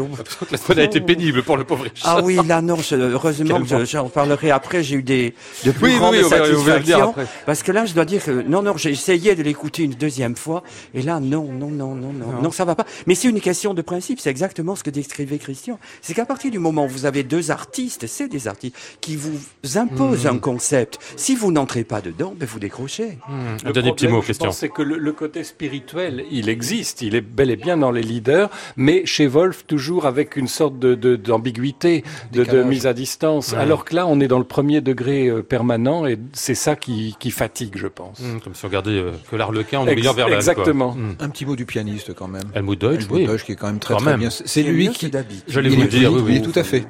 La 0.51 0.57
semaine 0.57 0.79
a 0.79 0.83
été 0.83 1.01
pénible 1.01 1.43
pour 1.43 1.57
le 1.57 1.65
pauvre 1.65 1.83
Richard. 1.83 2.17
ah 2.17 2.21
oui, 2.23 2.37
là 2.47 2.61
non, 2.61 2.77
je- 2.77 2.95
heureusement 2.95 3.61
que 3.61 3.83
j'en 3.85 4.07
parlerai 4.07 4.51
après. 4.51 4.83
J'ai 4.83 4.95
eu 4.95 5.03
des 5.03 5.33
de 5.65 5.71
plus 5.71 5.87
Oui, 5.87 5.91
oui, 5.93 5.97
grandes 5.99 6.15
oui, 6.15 6.23
satisfactions 6.23 7.09
après. 7.09 7.27
parce 7.45 7.61
que 7.61 7.71
là, 7.73 7.85
je 7.85 7.93
dois 7.93 8.05
dire 8.05 8.23
que 8.23 8.31
non, 8.43 8.61
non, 8.61 8.77
j'ai 8.77 8.91
essayé 8.91 9.35
de 9.35 9.43
l'écouter 9.43 9.83
une 9.83 9.95
deuxième 9.95 10.35
fois 10.37 10.63
et 10.93 11.01
là, 11.01 11.19
non, 11.19 11.43
non, 11.51 11.69
non, 11.69 11.93
non, 11.93 12.13
non, 12.13 12.41
non, 12.41 12.51
ça 12.51 12.63
va 12.63 12.75
pas. 12.75 12.85
Mais 13.05 13.15
c'est 13.15 13.27
une 13.27 13.41
question 13.41 13.73
de 13.73 13.81
principe. 13.81 14.19
C'est 14.21 14.29
exactement 14.29 14.75
ce 14.77 14.83
que 14.83 14.89
décrivait 14.89 15.37
Christian. 15.37 15.77
C'est 16.01 16.13
qu'à 16.13 16.25
partir 16.25 16.51
du 16.51 16.59
moment 16.59 16.85
où 16.85 16.89
vous 16.89 17.05
avez 17.05 17.23
deux 17.23 17.51
artistes, 17.51 18.07
c'est 18.07 18.29
des 18.29 18.47
artistes 18.47 18.77
qui 19.01 19.17
vous 19.17 19.37
imposent 19.75 20.25
Hmm. 20.25 20.35
un 20.35 20.37
concept. 20.39 20.99
Si 21.17 21.35
vous 21.35 21.51
n'entrez 21.51 21.83
pas 21.83 21.99
dedans, 21.99 22.33
ben 22.37 22.47
vous 22.47 22.59
décrochez. 22.59 23.17
Un 23.27 23.57
Le 23.67 23.73
dernier 23.73 23.91
petit 23.91 24.07
mot, 24.07 24.21
Christian. 24.21 24.51
c'est 24.53 24.69
que 24.69 24.81
le, 24.81 24.97
le 24.97 25.11
côté 25.11 25.43
spirituel, 25.43 26.23
il 26.31 26.47
existe, 26.49 27.01
il 27.01 27.15
est 27.15 27.21
bel 27.21 27.49
et 27.51 27.55
bien 27.57 27.72
dans 27.77 27.91
les 27.91 28.01
leaders, 28.03 28.49
mais 28.77 29.05
chez 29.05 29.27
Wolf, 29.27 29.65
toujours 29.67 30.05
avec 30.05 30.35
une 30.37 30.47
sorte 30.47 30.79
de, 30.79 30.95
de- 30.95 31.15
d'ambiguïté, 31.15 32.03
de, 32.31 32.39
de 32.39 32.43
Décalage. 32.43 32.65
mise 32.67 32.87
à 32.87 32.93
distance. 32.93 33.53
Alors 33.53 33.85
que 33.85 33.95
là, 33.95 34.07
on 34.07 34.19
est 34.19 34.27
dans 34.27 34.39
le 34.39 34.43
premier 34.45 34.81
degré 34.81 35.27
euh, 35.27 35.41
permanent, 35.43 36.05
et 36.05 36.17
c'est 36.33 36.55
ça 36.55 36.75
qui, 36.75 37.15
qui 37.19 37.31
fatigue, 37.31 37.73
je 37.75 37.87
pense. 37.87 38.19
Hum, 38.19 38.39
Comme 38.41 38.53
si 38.55 38.65
on 38.65 38.67
regardait 38.67 38.91
euh, 38.91 39.11
que 39.29 39.35
l'arlequin 39.35 39.79
en 39.79 39.85
Ex- 39.87 39.93
oubliant 39.93 40.13
vers 40.13 40.27
exactement. 40.33 40.95
Un 41.19 41.29
petit 41.29 41.45
mot 41.45 41.55
du 41.55 41.65
pianiste 41.65 42.13
quand 42.13 42.27
même. 42.27 42.43
Helmut 42.53 42.79
Deutsch, 42.79 43.01
Helmut 43.05 43.11
oui. 43.11 43.25
Deutsch 43.25 43.43
qui 43.43 43.51
est 43.53 43.55
quand 43.55 43.67
même 43.67 43.79
très 43.79 43.93
Quand 43.93 43.99
très 44.01 44.11
même. 44.11 44.19
bien. 44.19 44.29
C'est 44.29 44.63
lui 44.63 44.89
qui. 44.89 45.11
J'allais 45.47 45.69
il 45.69 45.75
vous 45.75 45.81
est- 45.81 45.83
le 45.85 45.89
dire, 45.89 46.11
oui, 46.13 46.21
oui, 46.25 46.31
oui. 46.39 46.41
tout 46.41 46.57
à 46.57 46.63
fait. 46.63 46.85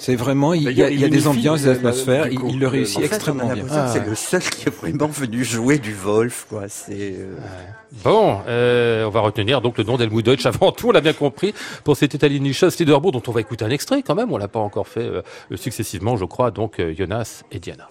C'est 0.00 0.16
vraiment, 0.16 0.54
il 0.54 0.62
y 0.62 0.66
a, 0.66 0.70
D'ailleurs, 0.70 0.88
il 0.88 0.98
y 0.98 1.04
a 1.04 1.08
il 1.08 1.12
des 1.12 1.26
ambiances, 1.26 1.60
des 1.60 1.68
atmosphères, 1.68 2.28
il, 2.28 2.38
coup, 2.38 2.48
il 2.48 2.58
le 2.58 2.68
réussit 2.68 2.96
En 2.96 3.00
fait, 3.00 3.06
extrêmement 3.06 3.52
bien. 3.52 3.66
c'est 3.88 4.06
le 4.06 4.14
seul 4.14 4.40
qui 4.40 4.66
est 4.66 4.74
vraiment 4.74 5.08
venu 5.08 5.44
jouer 5.44 5.78
du 5.78 5.92
Wolf, 5.92 6.46
quoi. 6.48 6.68
C'est 6.68 7.16
euh, 7.18 7.36
Bon, 8.02 8.40
euh, 8.48 9.04
on 9.04 9.10
va 9.10 9.20
retenir 9.20 9.60
donc 9.60 9.76
le 9.76 9.84
nom 9.84 9.98
d'Helmut 9.98 10.24
Deutsch 10.24 10.46
avant 10.46 10.72
tout, 10.72 10.88
on 10.88 10.92
l'a 10.92 11.02
bien 11.02 11.12
compris, 11.12 11.52
pour 11.84 11.98
cet 11.98 12.14
Italienisches 12.14 12.78
Liederbourg 12.78 13.12
dont 13.12 13.22
on 13.26 13.30
va 13.30 13.42
écouter 13.42 13.66
un 13.66 13.70
extrait 13.70 14.02
quand 14.02 14.14
même, 14.14 14.32
on 14.32 14.38
l'a 14.38 14.48
pas 14.48 14.60
encore 14.60 14.88
fait 14.88 15.00
euh, 15.04 15.20
successivement, 15.54 16.16
je 16.16 16.24
crois, 16.24 16.50
donc 16.50 16.80
euh, 16.80 16.94
Jonas 16.96 17.42
et 17.52 17.58
Diana. 17.58 17.90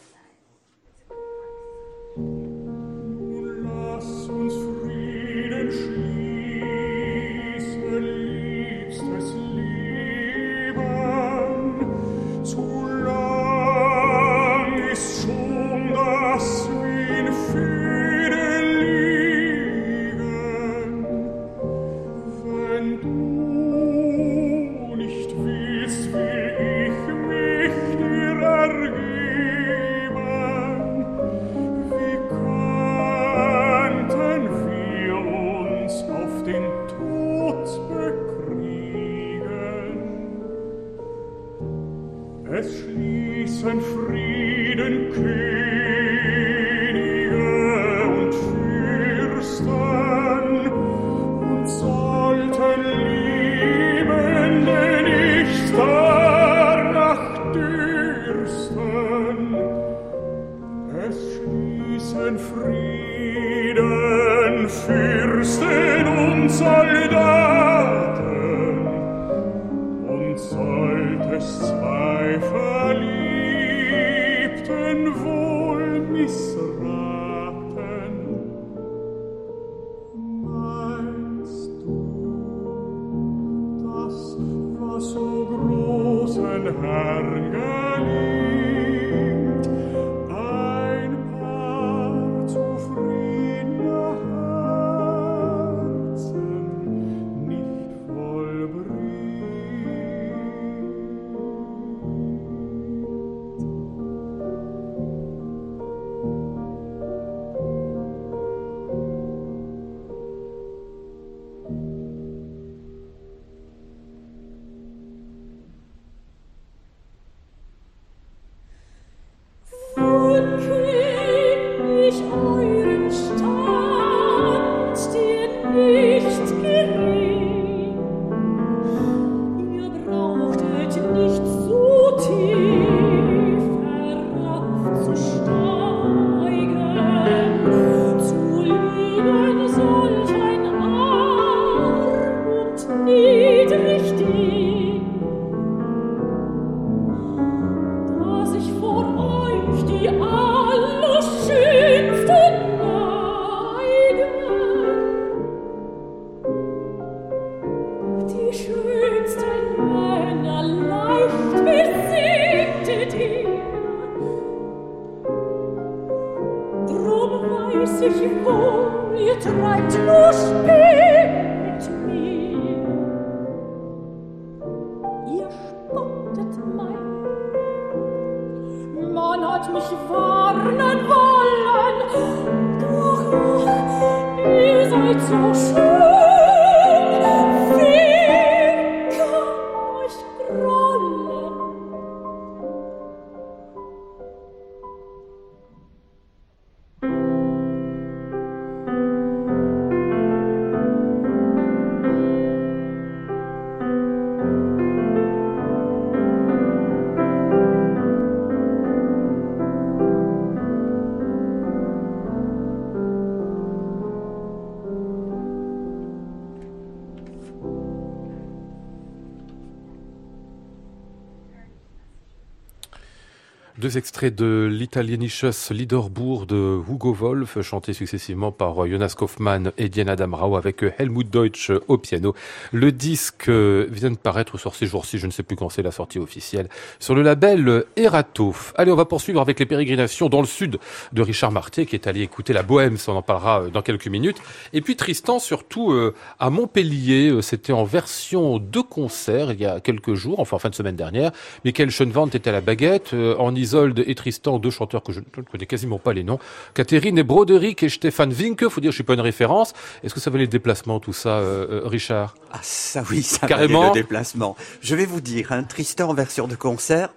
Deux 223.89 223.97
extraits 223.97 224.36
de 224.36 224.69
l'Italienisches 224.71 225.71
Liederbuch 225.71 226.45
de 226.45 226.80
Hugo 226.88 227.12
Wolf, 227.12 227.60
chantés 227.62 227.93
successivement 227.93 228.52
par 228.52 228.86
Jonas 228.86 229.15
Kaufmann 229.17 229.71
et 229.80 229.89
Diana 229.89 230.15
Damrau 230.15 230.58
avec 230.58 230.86
Helmut 230.99 231.28
Deutsch 231.28 231.71
au 231.88 231.97
piano. 231.97 232.36
Le 232.71 232.91
disque 232.91 233.49
euh, 233.49 233.88
vient 233.89 234.12
de 234.12 234.15
paraître 234.15 234.60
sur 234.60 234.75
ces 234.75 234.86
jours-ci, 234.86 235.17
je 235.17 235.25
ne 235.25 235.32
sais 235.32 235.41
plus 235.41 235.56
quand 235.56 235.69
c'est 235.69 235.82
la 235.82 235.89
sortie 235.89 236.19
officielle, 236.19 236.69
sur 236.99 237.15
le 237.15 237.23
label 237.23 237.86
Erato. 237.95 238.54
Allez, 238.75 238.91
on 238.91 238.95
va 238.95 239.06
poursuivre 239.06 239.41
avec 239.41 239.60
les 239.60 239.65
pérégrinations 239.65 240.30
dans 240.30 240.41
le 240.41 240.45
sud 240.45 240.78
de 241.12 241.21
Richard 241.23 241.52
Marté, 241.52 241.88
qui 241.88 241.95
est 241.95 242.06
allé 242.06 242.21
écouter 242.21 242.54
la 242.54 242.62
Bohème, 242.62 242.97
ça 242.97 243.12
on 243.12 243.15
en 243.15 243.23
parlera 243.23 243.63
euh, 243.63 243.69
dans 243.71 243.82
quelques 243.82 244.08
minutes. 244.08 244.38
Et 244.71 244.82
puis 244.82 244.97
Tristan, 244.97 245.39
surtout 245.39 245.93
euh, 245.93 246.13
à 246.38 246.52
Montpellier, 246.52 247.41
c'était 247.41 247.73
en 247.73 247.86
version 247.86 248.60
de 248.60 248.82
concert 248.82 249.52
il 249.52 249.60
y 249.60 249.65
a 249.65 249.80
quelques 249.80 250.13
jours, 250.13 250.39
enfin 250.39 250.58
en 250.58 250.60
fin 250.60 250.69
de 250.69 250.75
semaine 250.75 250.95
dernière. 250.95 251.32
Michael 251.65 251.89
Schoenwand 251.89 252.28
était 252.28 252.52
à 252.52 252.54
la 252.54 252.62
baguette, 252.62 253.15
en 253.39 253.56
Isolde 253.80 254.04
et 254.06 254.15
Tristan, 254.15 254.60
deux 254.60 254.70
chanteurs 254.72 255.04
que 255.04 255.13
je 255.13 255.20
ne 255.20 255.44
connais 255.44 255.65
quasiment 255.65 256.00
pas 256.00 256.13
les 256.13 256.24
noms. 256.24 256.39
Catherine 256.74 257.18
et 257.18 257.24
Broderick 257.24 257.84
et 257.84 257.89
Stéphane 257.89 258.34
Winke, 258.34 258.68
faut 258.68 258.82
dire, 258.82 258.92
je 258.92 258.96
suis 258.96 259.04
pas 259.04 259.13
une 259.13 259.22
référence. 259.22 259.74
Est-ce 260.04 260.13
que 260.13 260.20
ça 260.20 260.30
valait 260.30 260.44
le 260.46 260.50
déplacement, 260.50 261.00
tout 261.00 261.13
ça, 261.13 261.30
euh, 261.39 261.84
euh, 261.84 261.88
Richard? 261.88 262.36
Ah 262.52 262.60
ça 262.62 263.04
oui, 263.10 263.24
ça 263.24 263.48
Carrément. 263.48 263.80
valait 263.82 263.94
le 263.96 264.02
déplacement. 264.02 264.56
Je 264.82 264.96
vais 264.96 265.06
vous 265.06 265.22
dire, 265.22 265.52
hein, 265.52 265.63
Tristan 265.63 266.10
en 266.10 266.13
version 266.13 266.48
de 266.48 266.56
concert. 266.56 267.10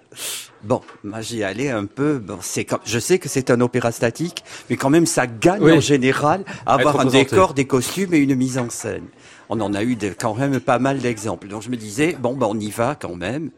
Bon, 0.62 0.80
moi 1.02 1.20
j'y 1.22 1.42
allais 1.42 1.70
un 1.70 1.86
peu. 1.86 2.18
Bon, 2.18 2.38
c'est 2.40 2.64
comme, 2.64 2.78
je 2.84 2.98
sais 2.98 3.18
que 3.18 3.28
c'est 3.28 3.50
un 3.50 3.60
opéra 3.60 3.90
statique, 3.90 4.44
mais 4.70 4.76
quand 4.76 4.90
même 4.90 5.06
ça 5.06 5.26
gagne 5.26 5.62
Oui. 5.62 5.72
en 5.72 5.80
général 5.80 6.44
à 6.66 6.74
avoir 6.74 7.00
un 7.00 7.06
décor, 7.06 7.54
des 7.54 7.64
costumes 7.66 8.14
et 8.14 8.18
une 8.18 8.34
mise 8.36 8.58
en 8.58 8.70
scène. 8.70 9.06
On 9.54 9.60
en 9.60 9.74
a 9.74 9.82
eu 9.82 9.96
de- 9.96 10.14
quand 10.18 10.34
même 10.34 10.58
pas 10.60 10.78
mal 10.78 10.98
d'exemples. 10.98 11.46
Donc 11.48 11.60
je 11.62 11.68
me 11.68 11.76
disais 11.76 12.16
bon 12.18 12.34
ben 12.34 12.46
on 12.48 12.58
y 12.58 12.70
va 12.70 12.94
quand 12.98 13.14
même. 13.16 13.50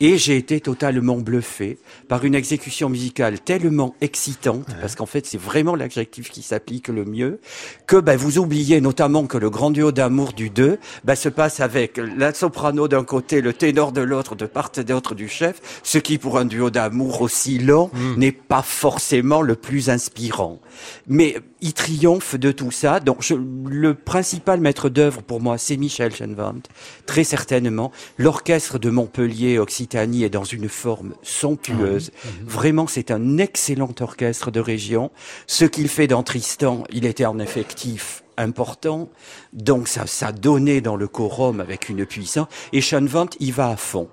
Et 0.00 0.16
j'ai 0.16 0.36
été 0.36 0.60
totalement 0.60 1.16
bluffé 1.16 1.78
par 2.06 2.24
une 2.24 2.34
exécution 2.36 2.88
musicale 2.88 3.40
tellement 3.40 3.96
excitante, 4.00 4.66
parce 4.80 4.94
qu'en 4.94 5.06
fait 5.06 5.26
c'est 5.26 5.40
vraiment 5.40 5.74
l'adjectif 5.74 6.30
qui 6.30 6.42
s'applique 6.42 6.86
le 6.88 7.04
mieux, 7.04 7.40
que 7.88 7.96
ben, 7.96 8.16
vous 8.16 8.38
oubliez 8.38 8.80
notamment 8.80 9.26
que 9.26 9.38
le 9.38 9.50
grand 9.50 9.70
duo 9.72 9.90
d'amour 9.90 10.34
du 10.34 10.50
2 10.50 10.78
ben, 11.04 11.14
se 11.16 11.28
passe 11.28 11.58
avec 11.60 11.96
la 12.16 12.32
soprano 12.32 12.86
d'un 12.86 13.02
côté, 13.02 13.40
le 13.40 13.52
ténor 13.52 13.90
de 13.90 14.00
l'autre, 14.02 14.36
de 14.36 14.46
part 14.46 14.70
et 14.76 14.84
d'autre 14.84 15.14
du 15.16 15.28
chef, 15.28 15.80
ce 15.82 15.98
qui 15.98 16.18
pour 16.18 16.38
un 16.38 16.44
duo 16.44 16.70
d'amour 16.70 17.22
aussi 17.22 17.58
long 17.58 17.90
n'est 18.18 18.30
pas 18.32 18.62
forcément 18.62 19.40
le 19.42 19.56
plus 19.56 19.88
inspirant. 19.90 20.60
Mais 21.08 21.38
il 21.60 21.72
triomphe 21.72 22.36
de 22.36 22.52
tout 22.52 22.70
ça. 22.70 23.00
Donc 23.00 23.22
je- 23.22 23.34
le 23.34 23.94
principal 23.94 24.60
maître 24.60 24.88
d'œuvre 24.90 25.22
pour 25.22 25.37
moi, 25.40 25.58
c'est 25.58 25.76
Michel 25.76 26.14
Schoenwand, 26.14 26.62
très 27.06 27.24
certainement. 27.24 27.92
L'orchestre 28.16 28.78
de 28.78 28.90
Montpellier 28.90 29.58
Occitanie 29.58 30.24
est 30.24 30.30
dans 30.30 30.44
une 30.44 30.68
forme 30.68 31.14
somptueuse. 31.22 32.10
Vraiment, 32.44 32.86
c'est 32.86 33.10
un 33.10 33.38
excellent 33.38 33.94
orchestre 34.00 34.50
de 34.50 34.60
région. 34.60 35.10
Ce 35.46 35.64
qu'il 35.64 35.88
fait 35.88 36.06
dans 36.06 36.22
Tristan, 36.22 36.84
il 36.90 37.04
était 37.06 37.26
en 37.26 37.38
effectif 37.38 38.22
important, 38.36 39.08
donc 39.52 39.88
ça, 39.88 40.06
ça 40.06 40.30
donnait 40.32 40.80
dans 40.80 40.96
le 40.96 41.08
quorum 41.08 41.60
avec 41.60 41.88
une 41.88 42.06
puissance. 42.06 42.46
Et 42.72 42.80
Schoenwand, 42.80 43.30
il 43.40 43.52
va 43.52 43.70
à 43.70 43.76
fond 43.76 44.08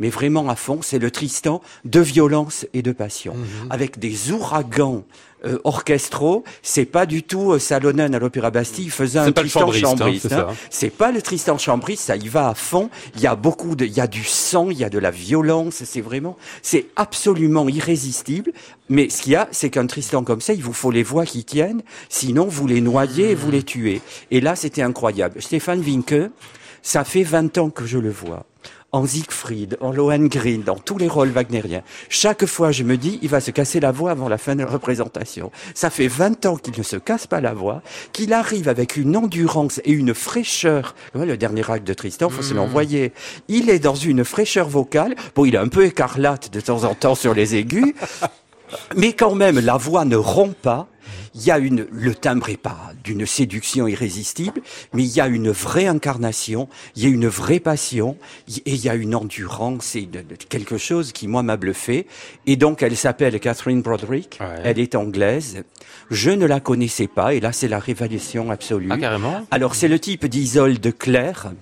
mais 0.00 0.10
vraiment 0.10 0.48
à 0.48 0.56
fond, 0.56 0.80
c'est 0.82 0.98
le 0.98 1.10
Tristan 1.12 1.60
de 1.84 2.00
violence 2.00 2.66
et 2.74 2.82
de 2.82 2.90
passion, 2.90 3.36
avec 3.70 3.98
des 4.00 4.32
ouragans 4.32 5.04
euh, 5.46 5.58
orchestraux. 5.64 6.44
C'est 6.62 6.84
pas 6.84 7.06
du 7.06 7.22
tout 7.22 7.52
euh, 7.52 7.58
Salonen 7.58 8.14
à 8.14 8.18
l'Opéra 8.18 8.50
Bastille 8.50 8.90
faisant 8.90 9.24
C'est 9.24 9.30
un 9.30 9.32
Tristan 9.32 9.72
chambriste, 9.72 10.32
hein, 10.32 10.48
hein. 10.50 10.54
C'est 10.68 10.90
pas 10.90 11.12
le 11.12 11.22
Tristan 11.22 11.56
chambriste, 11.56 12.04
ça 12.04 12.16
y 12.16 12.28
va 12.28 12.48
à 12.50 12.54
fond. 12.54 12.90
Il 13.14 13.22
y 13.22 13.26
a 13.26 13.36
beaucoup 13.36 13.74
de, 13.74 13.86
il 13.86 13.92
y 13.92 14.00
a 14.00 14.06
du 14.06 14.22
sang, 14.22 14.68
il 14.68 14.76
y 14.76 14.84
a 14.84 14.90
de 14.90 14.98
la 14.98 15.10
violence. 15.10 15.82
C'est 15.84 16.02
vraiment, 16.02 16.36
c'est 16.60 16.88
absolument 16.94 17.70
irrésistible. 17.70 18.52
Mais 18.90 19.08
ce 19.08 19.22
qu'il 19.22 19.32
y 19.32 19.36
a, 19.36 19.48
c'est 19.50 19.70
qu'un 19.70 19.86
Tristan 19.86 20.24
comme 20.24 20.42
ça, 20.42 20.52
il 20.52 20.62
vous 20.62 20.74
faut 20.74 20.90
les 20.90 21.02
voix 21.02 21.24
qui 21.24 21.44
tiennent, 21.44 21.82
sinon 22.10 22.44
vous 22.44 22.66
les 22.66 22.82
noyez 22.82 23.30
et 23.30 23.34
vous 23.34 23.50
les 23.50 23.62
tuez. 23.62 24.02
Et 24.30 24.42
là, 24.42 24.56
c'était 24.56 24.82
incroyable. 24.82 25.40
Stéphane 25.40 25.80
Winke, 25.80 26.30
ça 26.82 27.04
fait 27.04 27.22
20 27.22 27.56
ans 27.56 27.70
que 27.70 27.86
je 27.86 27.96
le 27.96 28.10
vois. 28.10 28.44
En 28.92 29.06
Siegfried, 29.06 29.78
en 29.80 29.92
Lohengrin, 29.92 30.62
dans 30.64 30.76
tous 30.76 30.98
les 30.98 31.06
rôles 31.06 31.28
wagnériens. 31.28 31.82
Chaque 32.08 32.46
fois, 32.46 32.72
je 32.72 32.82
me 32.82 32.96
dis, 32.96 33.20
il 33.22 33.28
va 33.28 33.40
se 33.40 33.52
casser 33.52 33.78
la 33.78 33.92
voix 33.92 34.10
avant 34.10 34.28
la 34.28 34.36
fin 34.36 34.56
de 34.56 34.62
la 34.62 34.66
représentation. 34.66 35.52
Ça 35.74 35.90
fait 35.90 36.08
20 36.08 36.46
ans 36.46 36.56
qu'il 36.56 36.74
ne 36.76 36.82
se 36.82 36.96
casse 36.96 37.28
pas 37.28 37.40
la 37.40 37.54
voix, 37.54 37.82
qu'il 38.12 38.32
arrive 38.32 38.68
avec 38.68 38.96
une 38.96 39.16
endurance 39.16 39.80
et 39.84 39.92
une 39.92 40.12
fraîcheur. 40.12 40.96
Le 41.14 41.36
dernier 41.36 41.70
acte 41.70 41.86
de 41.86 41.94
Tristan, 41.94 42.30
faut 42.30 42.42
se 42.42 42.52
l'envoyer. 42.52 43.12
Il 43.46 43.70
est 43.70 43.78
dans 43.78 43.94
une 43.94 44.24
fraîcheur 44.24 44.68
vocale. 44.68 45.14
Bon, 45.36 45.44
il 45.44 45.54
est 45.54 45.58
un 45.58 45.68
peu 45.68 45.84
écarlate 45.84 46.52
de 46.52 46.60
temps 46.60 46.82
en 46.82 46.94
temps 46.94 47.14
sur 47.14 47.32
les 47.32 47.54
aigus. 47.54 47.94
Mais 48.96 49.12
quand 49.12 49.34
même, 49.34 49.58
la 49.58 49.76
voix 49.76 50.04
ne 50.04 50.16
rompt 50.16 50.54
pas. 50.56 50.88
Il 51.34 51.42
y 51.44 51.52
a 51.52 51.58
une, 51.58 51.86
le 51.92 52.12
timbre 52.14 52.48
est 52.50 52.56
pas 52.56 52.90
d'une 53.04 53.24
séduction 53.24 53.86
irrésistible, 53.86 54.60
mais 54.92 55.04
il 55.04 55.10
y 55.14 55.20
a 55.20 55.28
une 55.28 55.50
vraie 55.52 55.86
incarnation, 55.86 56.68
il 56.96 57.04
y 57.04 57.06
a 57.06 57.08
une 57.08 57.28
vraie 57.28 57.60
passion, 57.60 58.16
et 58.48 58.72
il 58.72 58.84
y 58.84 58.88
a 58.88 58.96
une 58.96 59.14
endurance 59.14 59.94
et 59.94 60.02
de- 60.06 60.22
de- 60.22 60.34
quelque 60.48 60.76
chose 60.76 61.12
qui, 61.12 61.28
moi, 61.28 61.44
m'a 61.44 61.56
bluffé. 61.56 62.08
Et 62.46 62.56
donc, 62.56 62.82
elle 62.82 62.96
s'appelle 62.96 63.38
Catherine 63.38 63.80
Broderick. 63.80 64.38
Ouais. 64.40 64.46
Elle 64.64 64.80
est 64.80 64.96
anglaise. 64.96 65.62
Je 66.10 66.30
ne 66.30 66.46
la 66.46 66.58
connaissais 66.58 67.06
pas, 67.06 67.32
et 67.34 67.38
là, 67.40 67.52
c'est 67.52 67.68
la 67.68 67.78
révélation 67.78 68.50
absolue. 68.50 68.88
Ah, 68.90 68.98
carrément? 68.98 69.46
Alors, 69.52 69.76
c'est 69.76 69.88
le 69.88 70.00
type 70.00 70.26
d'Isolde 70.26 70.92
Claire. 70.98 71.52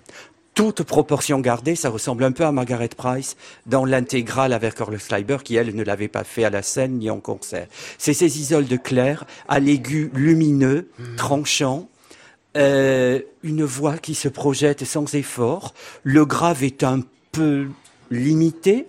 Toute 0.59 0.83
proportion 0.83 1.39
gardée, 1.39 1.77
ça 1.77 1.89
ressemble 1.89 2.25
un 2.25 2.33
peu 2.33 2.45
à 2.45 2.51
Margaret 2.51 2.89
Price 2.89 3.37
dans 3.67 3.85
l'intégrale 3.85 4.53
avec 4.53 4.81
Orle 4.81 4.99
Schleiber, 4.99 5.37
qui 5.45 5.55
elle 5.55 5.73
ne 5.73 5.85
l'avait 5.85 6.09
pas 6.09 6.25
fait 6.25 6.43
à 6.43 6.51
la 6.51 6.63
scène 6.63 6.99
ni 6.99 7.11
en 7.11 7.21
concert. 7.21 7.69
C'est 7.97 8.13
ces 8.13 8.41
Isolde 8.41 8.83
Claire, 8.83 9.25
à 9.47 9.61
l'aigu 9.61 10.11
lumineux, 10.15 10.89
tranchant, 11.17 11.89
euh, 12.57 13.21
une 13.45 13.63
voix 13.63 13.99
qui 13.99 14.17
se 14.17 14.27
projette 14.27 14.85
sans 14.85 15.15
effort. 15.15 15.75
Le 16.03 16.27
grave 16.27 16.65
est 16.65 16.83
un 16.83 17.03
peu 17.31 17.69
limité, 18.11 18.89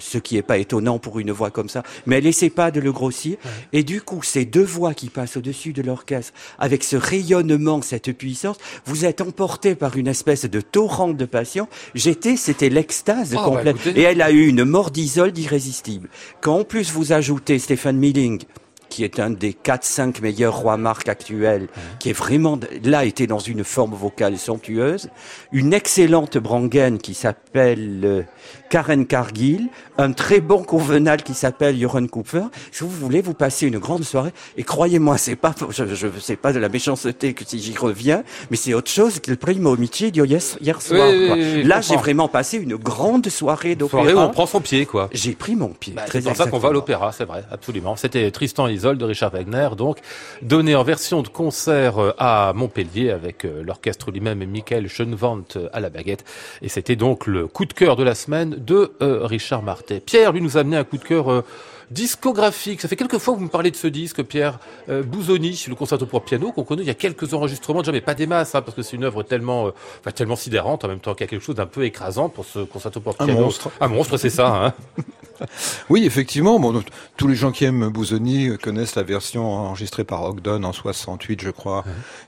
ce 0.00 0.18
qui 0.18 0.34
n'est 0.34 0.42
pas 0.42 0.58
étonnant 0.58 0.98
pour 0.98 1.20
une 1.20 1.30
voix 1.30 1.50
comme 1.50 1.68
ça, 1.68 1.82
mais 2.06 2.18
elle 2.18 2.26
essaie 2.26 2.50
pas 2.50 2.70
de 2.70 2.80
le 2.80 2.92
grossir. 2.92 3.36
Et 3.72 3.84
du 3.84 4.00
coup, 4.00 4.22
ces 4.22 4.44
deux 4.44 4.64
voix 4.64 4.94
qui 4.94 5.08
passent 5.08 5.36
au-dessus 5.36 5.72
de 5.72 5.82
l'orchestre, 5.82 6.32
avec 6.58 6.82
ce 6.82 6.96
rayonnement, 6.96 7.82
cette 7.82 8.12
puissance, 8.12 8.56
vous 8.86 9.04
êtes 9.04 9.20
emporté 9.20 9.74
par 9.74 9.96
une 9.96 10.08
espèce 10.08 10.44
de 10.44 10.60
torrent 10.60 11.12
de 11.12 11.24
passion. 11.24 11.68
J'étais, 11.94 12.36
c'était 12.36 12.68
l'extase 12.70 13.34
Ah, 13.36 13.36
bah, 13.36 13.44
complète. 13.44 13.76
Et 13.94 14.02
elle 14.02 14.22
a 14.22 14.30
eu 14.30 14.46
une 14.46 14.64
mort 14.64 14.90
d'Isolde 14.90 15.36
irrésistible. 15.38 16.08
Quand 16.40 16.60
en 16.60 16.64
plus 16.64 16.90
vous 16.90 17.12
ajoutez 17.12 17.58
Stéphane 17.58 17.96
Milling, 17.96 18.42
qui 18.90 19.04
est 19.04 19.18
un 19.20 19.30
des 19.30 19.52
4-5 19.52 20.20
meilleurs 20.20 20.56
rois 20.56 20.76
Marc 20.76 21.08
actuels, 21.08 21.68
qui 21.98 22.10
est 22.10 22.12
vraiment, 22.12 22.58
là, 22.84 23.04
était 23.04 23.26
dans 23.26 23.38
une 23.38 23.64
forme 23.64 23.94
vocale 23.94 24.36
somptueuse. 24.36 25.08
Une 25.52 25.72
excellente 25.72 26.36
Brangen 26.38 26.98
qui 26.98 27.14
s'appelle 27.14 28.00
euh, 28.04 28.22
Karen 28.68 29.06
Cargill, 29.06 29.68
un 29.98 30.12
très 30.12 30.40
bon 30.40 30.62
convenal 30.62 31.22
qui 31.22 31.34
s'appelle 31.34 31.78
Joran 31.78 32.06
Cooper. 32.06 32.44
Si 32.72 32.84
vous 32.84 32.90
voulez, 32.90 33.20
vous 33.20 33.34
passez 33.34 33.66
une 33.66 33.78
grande 33.78 34.04
soirée. 34.04 34.32
Et 34.56 34.64
croyez-moi, 34.64 35.16
c'est 35.18 35.36
pas, 35.36 35.54
je, 35.70 35.86
je 35.94 36.08
sais 36.18 36.36
pas 36.36 36.52
de 36.52 36.58
la 36.58 36.68
méchanceté 36.68 37.32
que 37.34 37.44
si 37.44 37.58
j'y 37.60 37.76
reviens, 37.76 38.22
mais 38.50 38.56
c'est 38.56 38.74
autre 38.74 38.90
chose 38.90 39.20
que 39.20 39.30
le 39.30 39.36
primo 39.36 39.70
omicidio 39.70 40.24
hier, 40.24 40.40
hier 40.60 40.82
soir. 40.82 41.08
oui, 41.10 41.26
quoi. 41.26 41.36
oui, 41.36 41.42
oui, 41.42 41.62
je 41.62 41.68
Là, 41.68 41.80
j'ai 41.80 41.96
vraiment 41.96 42.28
passé 42.28 42.56
une 42.58 42.76
grande 42.76 43.28
soirée 43.28 43.76
Soirée 43.80 44.12
où 44.12 44.18
on 44.18 44.20
d'opéra. 44.20 44.30
prend 44.30 44.46
son 44.46 44.60
pied, 44.60 44.86
quoi. 44.86 45.08
J'ai 45.12 45.32
pris 45.32 45.56
mon 45.56 45.68
pied. 45.68 45.92
Bah, 45.94 46.02
c'est 46.10 46.22
pour 46.22 46.36
ça 46.36 46.46
qu'on 46.46 46.58
va 46.58 46.68
à 46.68 46.72
l'opéra, 46.72 47.12
c'est 47.12 47.24
vrai, 47.24 47.44
absolument. 47.50 47.96
C'était 47.96 48.30
Tristan 48.30 48.66
et 48.68 48.79
De 48.80 49.04
Richard 49.04 49.32
Wagner, 49.32 49.68
donc 49.76 49.98
donné 50.40 50.74
en 50.74 50.82
version 50.82 51.20
de 51.20 51.28
concert 51.28 51.98
euh, 51.98 52.14
à 52.16 52.54
Montpellier 52.54 53.10
avec 53.10 53.44
euh, 53.44 53.62
l'orchestre 53.62 54.10
lui-même 54.10 54.40
et 54.40 54.46
Michael 54.46 54.88
Schoenwandt 54.88 55.58
euh, 55.58 55.68
à 55.74 55.80
la 55.80 55.90
baguette. 55.90 56.24
Et 56.62 56.70
c'était 56.70 56.96
donc 56.96 57.26
le 57.26 57.46
coup 57.46 57.66
de 57.66 57.74
cœur 57.74 57.96
de 57.96 58.02
la 58.02 58.14
semaine 58.14 58.56
de 58.58 58.92
Richard 59.00 59.62
Martet. 59.62 60.00
Pierre, 60.00 60.32
lui, 60.32 60.40
nous 60.40 60.56
a 60.56 60.60
amené 60.60 60.78
un 60.78 60.84
coup 60.84 60.96
de 60.96 61.04
cœur 61.04 61.44
discographique. 61.90 62.80
Ça 62.80 62.88
fait 62.88 62.96
quelques 62.96 63.18
fois 63.18 63.34
que 63.34 63.38
vous 63.38 63.44
me 63.44 63.50
parlez 63.50 63.70
de 63.70 63.76
ce 63.76 63.86
disque, 63.86 64.22
Pierre 64.22 64.58
euh, 64.88 65.02
Bouzoni, 65.02 65.64
le 65.68 65.74
concerto 65.74 66.06
pour 66.06 66.24
piano, 66.24 66.52
qu'on 66.52 66.64
connaît 66.64 66.82
il 66.82 66.86
y 66.86 66.90
a 66.90 66.94
quelques 66.94 67.34
enregistrements, 67.34 67.80
déjà, 67.80 67.92
mais 67.92 68.00
pas 68.00 68.14
des 68.14 68.26
masses, 68.26 68.54
hein, 68.54 68.62
parce 68.62 68.76
que 68.76 68.82
c'est 68.82 68.96
une 68.96 69.04
œuvre 69.04 69.22
tellement, 69.22 69.66
euh, 69.66 69.70
enfin, 70.00 70.12
tellement 70.12 70.36
sidérante, 70.36 70.84
en 70.84 70.88
même 70.88 71.00
temps 71.00 71.14
qu'il 71.14 71.24
y 71.24 71.28
a 71.28 71.30
quelque 71.30 71.44
chose 71.44 71.56
d'un 71.56 71.66
peu 71.66 71.84
écrasant 71.84 72.28
pour 72.28 72.44
ce 72.44 72.60
concerto 72.60 73.00
pour 73.00 73.14
Un 73.18 73.26
piano. 73.26 73.40
monstre. 73.40 73.70
Un 73.80 73.88
monstre, 73.88 74.16
c'est 74.16 74.30
ça. 74.30 74.66
Hein. 74.66 74.74
Oui, 75.88 76.04
effectivement. 76.04 76.60
Bon, 76.60 76.70
donc, 76.70 76.84
tous 77.16 77.26
les 77.26 77.34
gens 77.34 77.50
qui 77.50 77.64
aiment 77.64 77.88
Bouzoni 77.88 78.58
connaissent 78.58 78.94
la 78.94 79.02
version 79.02 79.46
enregistrée 79.46 80.04
par 80.04 80.22
Ogden 80.24 80.66
en 80.66 80.72
68, 80.74 81.40
je 81.40 81.48
crois, 81.48 81.82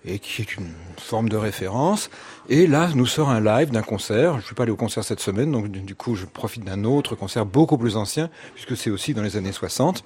et 0.07 0.19
qui 0.19 0.41
est 0.41 0.57
une 0.57 0.73
forme 0.97 1.29
de 1.29 1.37
référence. 1.37 2.09
Et 2.49 2.67
là, 2.67 2.89
nous 2.95 3.07
sort 3.07 3.31
un 3.31 3.41
live 3.41 3.71
d'un 3.71 3.83
concert. 3.83 4.33
Je 4.33 4.39
ne 4.39 4.43
suis 4.43 4.55
pas 4.55 4.65
allé 4.65 4.73
au 4.73 4.77
concert 4.77 5.05
cette 5.05 5.21
semaine, 5.21 5.53
donc 5.53 5.69
du 5.69 5.81
du 5.81 5.95
coup, 5.95 6.17
je 6.17 6.27
profite 6.27 6.65
d'un 6.65 6.85
autre 6.85 7.15
concert 7.15 7.47
beaucoup 7.47 7.79
plus 7.79 7.97
ancien, 7.97 8.31
puisque 8.55 8.77
c'est 8.77 8.91
aussi 8.91 9.15
dans 9.15 9.23
les 9.23 9.37
années 9.37 9.53
60. 9.53 10.05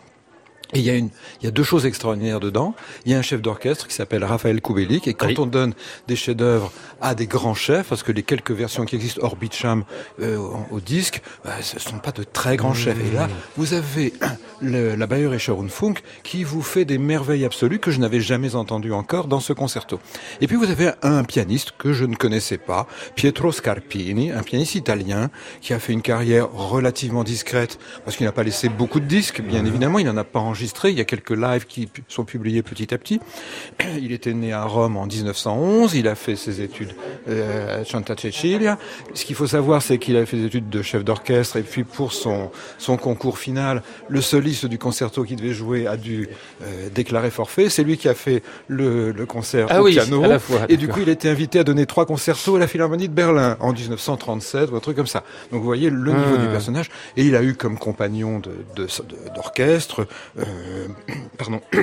Et 0.72 0.79
il 0.81 0.85
y 0.85 0.90
a 0.90 0.94
une, 0.94 1.11
il 1.40 1.44
y 1.44 1.48
a 1.48 1.50
deux 1.50 1.62
choses 1.62 1.87
extraordinaires 1.87 2.40
dedans. 2.40 2.74
Il 3.05 3.12
y 3.12 3.14
a 3.14 3.18
un 3.18 3.22
chef 3.22 3.40
d'orchestre 3.40 3.87
qui 3.87 3.94
s'appelle 3.94 4.24
Raphaël 4.24 4.61
Kubelik. 4.61 5.07
Et 5.09 5.14
quand 5.14 5.26
Oui. 5.29 5.37
on 5.38 5.46
donne 5.46 5.74
des 6.09 6.16
chefs-d'œuvre 6.16 6.72
à 7.00 7.14
des 7.14 7.26
grands 7.26 7.55
chefs, 7.55 7.88
parce 7.88 8.02
que 8.02 8.12
les 8.12 8.22
quelques 8.22 8.50
versions 8.50 8.85
qui 8.85 8.96
existent 8.96 9.20
hors 9.22 9.37
Beecham 9.37 9.85
euh, 10.20 10.37
au, 10.37 10.59
au 10.72 10.81
disque, 10.81 11.22
bah, 11.44 11.52
ce 11.62 11.79
sont 11.79 11.98
pas 11.98 12.12
de 12.12 12.24
très 12.24 12.57
grands 12.57 12.74
chefs. 12.74 12.98
Et 12.98 13.14
là, 13.14 13.29
vous 13.57 13.74
avez 13.74 14.12
le, 14.61 14.94
la 14.96 15.07
Bayerische 15.07 15.50
Rundfunk 15.50 16.02
qui 16.24 16.42
vous 16.44 16.62
fait 16.62 16.85
des 16.85 16.98
merveilles 16.98 17.44
absolues 17.44 17.79
que 17.79 17.90
je 17.90 18.00
n'avais 18.00 18.20
jamais 18.20 18.55
entendues 18.55 18.92
encore 18.92 19.26
dans 19.29 19.40
ce 19.40 19.52
concerto. 19.52 20.00
Et 20.40 20.46
puis 20.46 20.57
vous 20.57 20.70
avez 20.70 20.90
un 21.02 21.22
pianiste 21.24 21.72
que 21.79 21.92
je 21.92 22.05
ne 22.05 22.16
connaissais 22.16 22.59
pas, 22.59 22.87
Pietro 23.14 23.52
Scarpini, 23.52 24.33
un 24.33 24.42
pianiste 24.42 24.74
italien 24.74 25.31
qui 25.61 25.72
a 25.74 25.79
fait 25.79 25.92
une 25.92 26.02
carrière 26.02 26.50
relativement 26.52 27.22
discrète 27.24 27.79
parce 28.05 28.16
qu'il 28.16 28.26
n'a 28.26 28.33
pas 28.33 28.42
laissé 28.42 28.68
beaucoup 28.68 29.00
de 29.00 29.07
disques, 29.07 29.40
bien 29.42 29.64
évidemment, 29.64 29.98
il 29.98 30.07
n'en 30.07 30.16
a 30.16 30.24
pas 30.24 30.40
enregistré. 30.57 30.90
Il 30.90 30.97
y 30.99 31.01
a 31.01 31.05
quelques 31.05 31.31
lives 31.31 31.66
qui 31.66 31.88
sont 32.09 32.25
publiés 32.25 32.62
petit 32.62 32.92
à 32.95 32.99
petit. 32.99 33.21
Il 34.01 34.12
était 34.12 34.33
né 34.33 34.53
à 34.53 34.64
Rome 34.64 34.97
en 34.97 35.07
1911. 35.07 35.95
Il 35.95 36.09
a 36.09 36.14
fait 36.14 36.35
ses 36.37 36.62
études 36.62 36.92
euh, 37.29 37.83
à 37.83 37.85
Santa 37.85 38.14
Cecilia. 38.16 38.79
Ce 39.14 39.25
qu'il 39.25 39.37
faut 39.37 39.47
savoir, 39.47 39.83
c'est 39.83 39.99
qu'il 39.99 40.16
a 40.16 40.25
fait 40.25 40.37
des 40.38 40.47
études 40.47 40.71
de 40.71 40.83
chef 40.83 41.05
d'orchestre 41.05 41.57
et 41.57 41.62
puis 41.62 41.85
pour 41.85 42.12
son 42.12 42.51
son 42.79 42.97
concours 42.97 43.38
final, 43.38 43.83
le 44.09 44.21
soliste 44.21 44.66
du 44.66 44.79
concerto 44.79 45.25
qui 45.25 45.37
devait 45.37 45.53
jouer 45.53 45.87
a 45.87 45.97
dû 45.97 46.29
euh, 46.62 46.88
déclarer 46.95 47.31
forfait. 47.31 47.69
C'est 47.69 47.83
lui 47.85 47.99
qui 47.99 48.09
a 48.09 48.14
fait 48.14 48.42
le, 48.69 49.12
le 49.12 49.27
concert 49.27 49.66
Ah 49.71 49.83
au 49.83 49.85
oui, 49.85 49.92
piano. 49.92 50.23
à 50.25 50.27
la 50.29 50.38
fois, 50.38 50.61
et 50.69 50.77
du 50.77 50.88
coup, 50.88 51.01
il 51.03 51.09
a 51.09 51.12
été 51.12 51.29
invité 51.29 51.59
à 51.59 51.64
donner 51.64 51.85
trois 51.87 52.07
concertos 52.07 52.57
à 52.57 52.59
la 52.59 52.66
Philharmonie 52.66 53.09
de 53.09 53.12
Berlin 53.14 53.57
en 53.61 53.73
1937 53.73 54.71
ou 54.71 54.77
un 54.77 54.81
truc 54.81 54.97
comme 54.97 55.07
ça. 55.07 55.23
Donc 55.53 55.61
vous 55.61 55.66
voyez 55.66 55.90
le 55.90 56.12
niveau 56.12 56.35
Ah. 56.38 56.42
du 56.42 56.49
personnage. 56.49 56.88
Et 57.16 57.25
il 57.25 57.37
a 57.37 57.42
eu 57.42 57.55
comme 57.55 57.79
compagnon 57.79 58.38
de 58.38 58.51
de- 58.77 58.85
de- 58.87 59.35
d'orchestre, 59.35 60.07
euh, 60.38 60.45
pardon. 61.39 61.61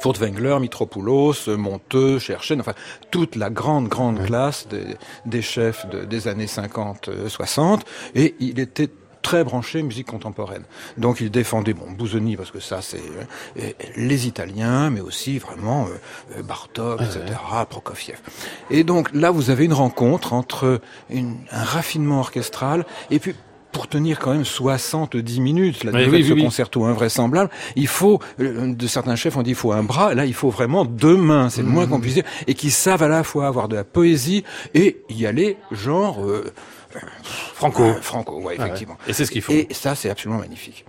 Furtwängler, 0.00 0.58
Mitropoulos, 0.58 1.46
Monteux, 1.48 2.18
Cherchen, 2.18 2.60
enfin 2.60 2.74
toute 3.10 3.36
la 3.36 3.50
grande 3.50 3.88
grande 3.88 4.24
classe 4.24 4.66
des, 4.68 4.96
des 5.26 5.42
chefs 5.42 5.86
de- 5.88 6.04
des 6.04 6.26
années 6.26 6.46
50-60 6.46 7.80
et 8.16 8.34
il 8.40 8.58
était 8.58 8.88
très 9.22 9.44
branché 9.44 9.80
musique 9.84 10.08
contemporaine. 10.08 10.64
Donc 10.98 11.20
il 11.20 11.30
défendait 11.30 11.74
bon 11.74 11.92
Bouzoni 11.92 12.36
parce 12.36 12.50
que 12.50 12.58
ça 12.58 12.82
c'est 12.82 13.00
euh, 13.58 13.70
les 13.94 14.26
Italiens 14.26 14.90
mais 14.90 15.00
aussi 15.00 15.38
vraiment 15.38 15.86
euh, 15.86 16.38
euh, 16.38 16.42
Bartok, 16.42 17.00
etc., 17.02 17.20
Prokofiev. 17.70 18.18
Et 18.70 18.82
donc 18.82 19.12
là 19.14 19.30
vous 19.30 19.50
avez 19.50 19.66
une 19.66 19.72
rencontre 19.74 20.32
entre 20.32 20.80
une- 21.10 21.36
un 21.52 21.62
raffinement 21.62 22.18
orchestral 22.18 22.84
et 23.12 23.20
puis 23.20 23.36
pour 23.72 23.88
tenir 23.88 24.18
quand 24.18 24.32
même 24.32 24.44
70 24.44 25.40
minutes, 25.40 25.84
la 25.84 25.92
Oui, 25.92 26.04
durée 26.04 26.16
oui, 26.18 26.22
de 26.24 26.28
ce 26.28 26.32
oui, 26.34 26.42
concerto 26.44 26.84
invraisemblable, 26.84 27.50
il 27.76 27.86
faut, 27.88 28.20
euh, 28.40 28.74
de 28.74 28.86
certains 28.86 29.16
chefs 29.16 29.36
on 29.36 29.42
dit 29.42 29.50
il 29.50 29.56
faut 29.56 29.72
un 29.72 29.82
bras, 29.82 30.14
là 30.14 30.26
il 30.26 30.34
faut 30.34 30.50
vraiment 30.50 30.84
deux 30.84 31.16
mains, 31.16 31.48
c'est 31.50 31.62
le 31.62 31.68
moins 31.68 31.86
qu'on 31.86 32.00
puisse 32.00 32.14
dire, 32.14 32.24
et 32.46 32.54
qui 32.54 32.70
savent 32.70 33.02
à 33.02 33.08
la 33.08 33.24
fois 33.24 33.46
avoir 33.46 33.68
de 33.68 33.76
la 33.76 33.84
poésie 33.84 34.44
et 34.74 35.02
y 35.08 35.26
aller 35.26 35.56
genre 35.70 36.22
euh, 36.24 36.52
Franco. 37.54 37.82
euh, 37.82 37.94
franco, 38.00 38.36
ouais, 38.40 38.42
Ah 38.42 38.62
ouais. 38.62 38.66
effectivement. 38.66 38.98
Et 39.08 39.12
c'est 39.14 39.24
ce 39.24 39.30
qu'il 39.30 39.40
faut. 39.42 39.52
Et 39.52 39.66
ça 39.70 39.94
c'est 39.94 40.10
absolument 40.10 40.40
magnifique. 40.40 40.84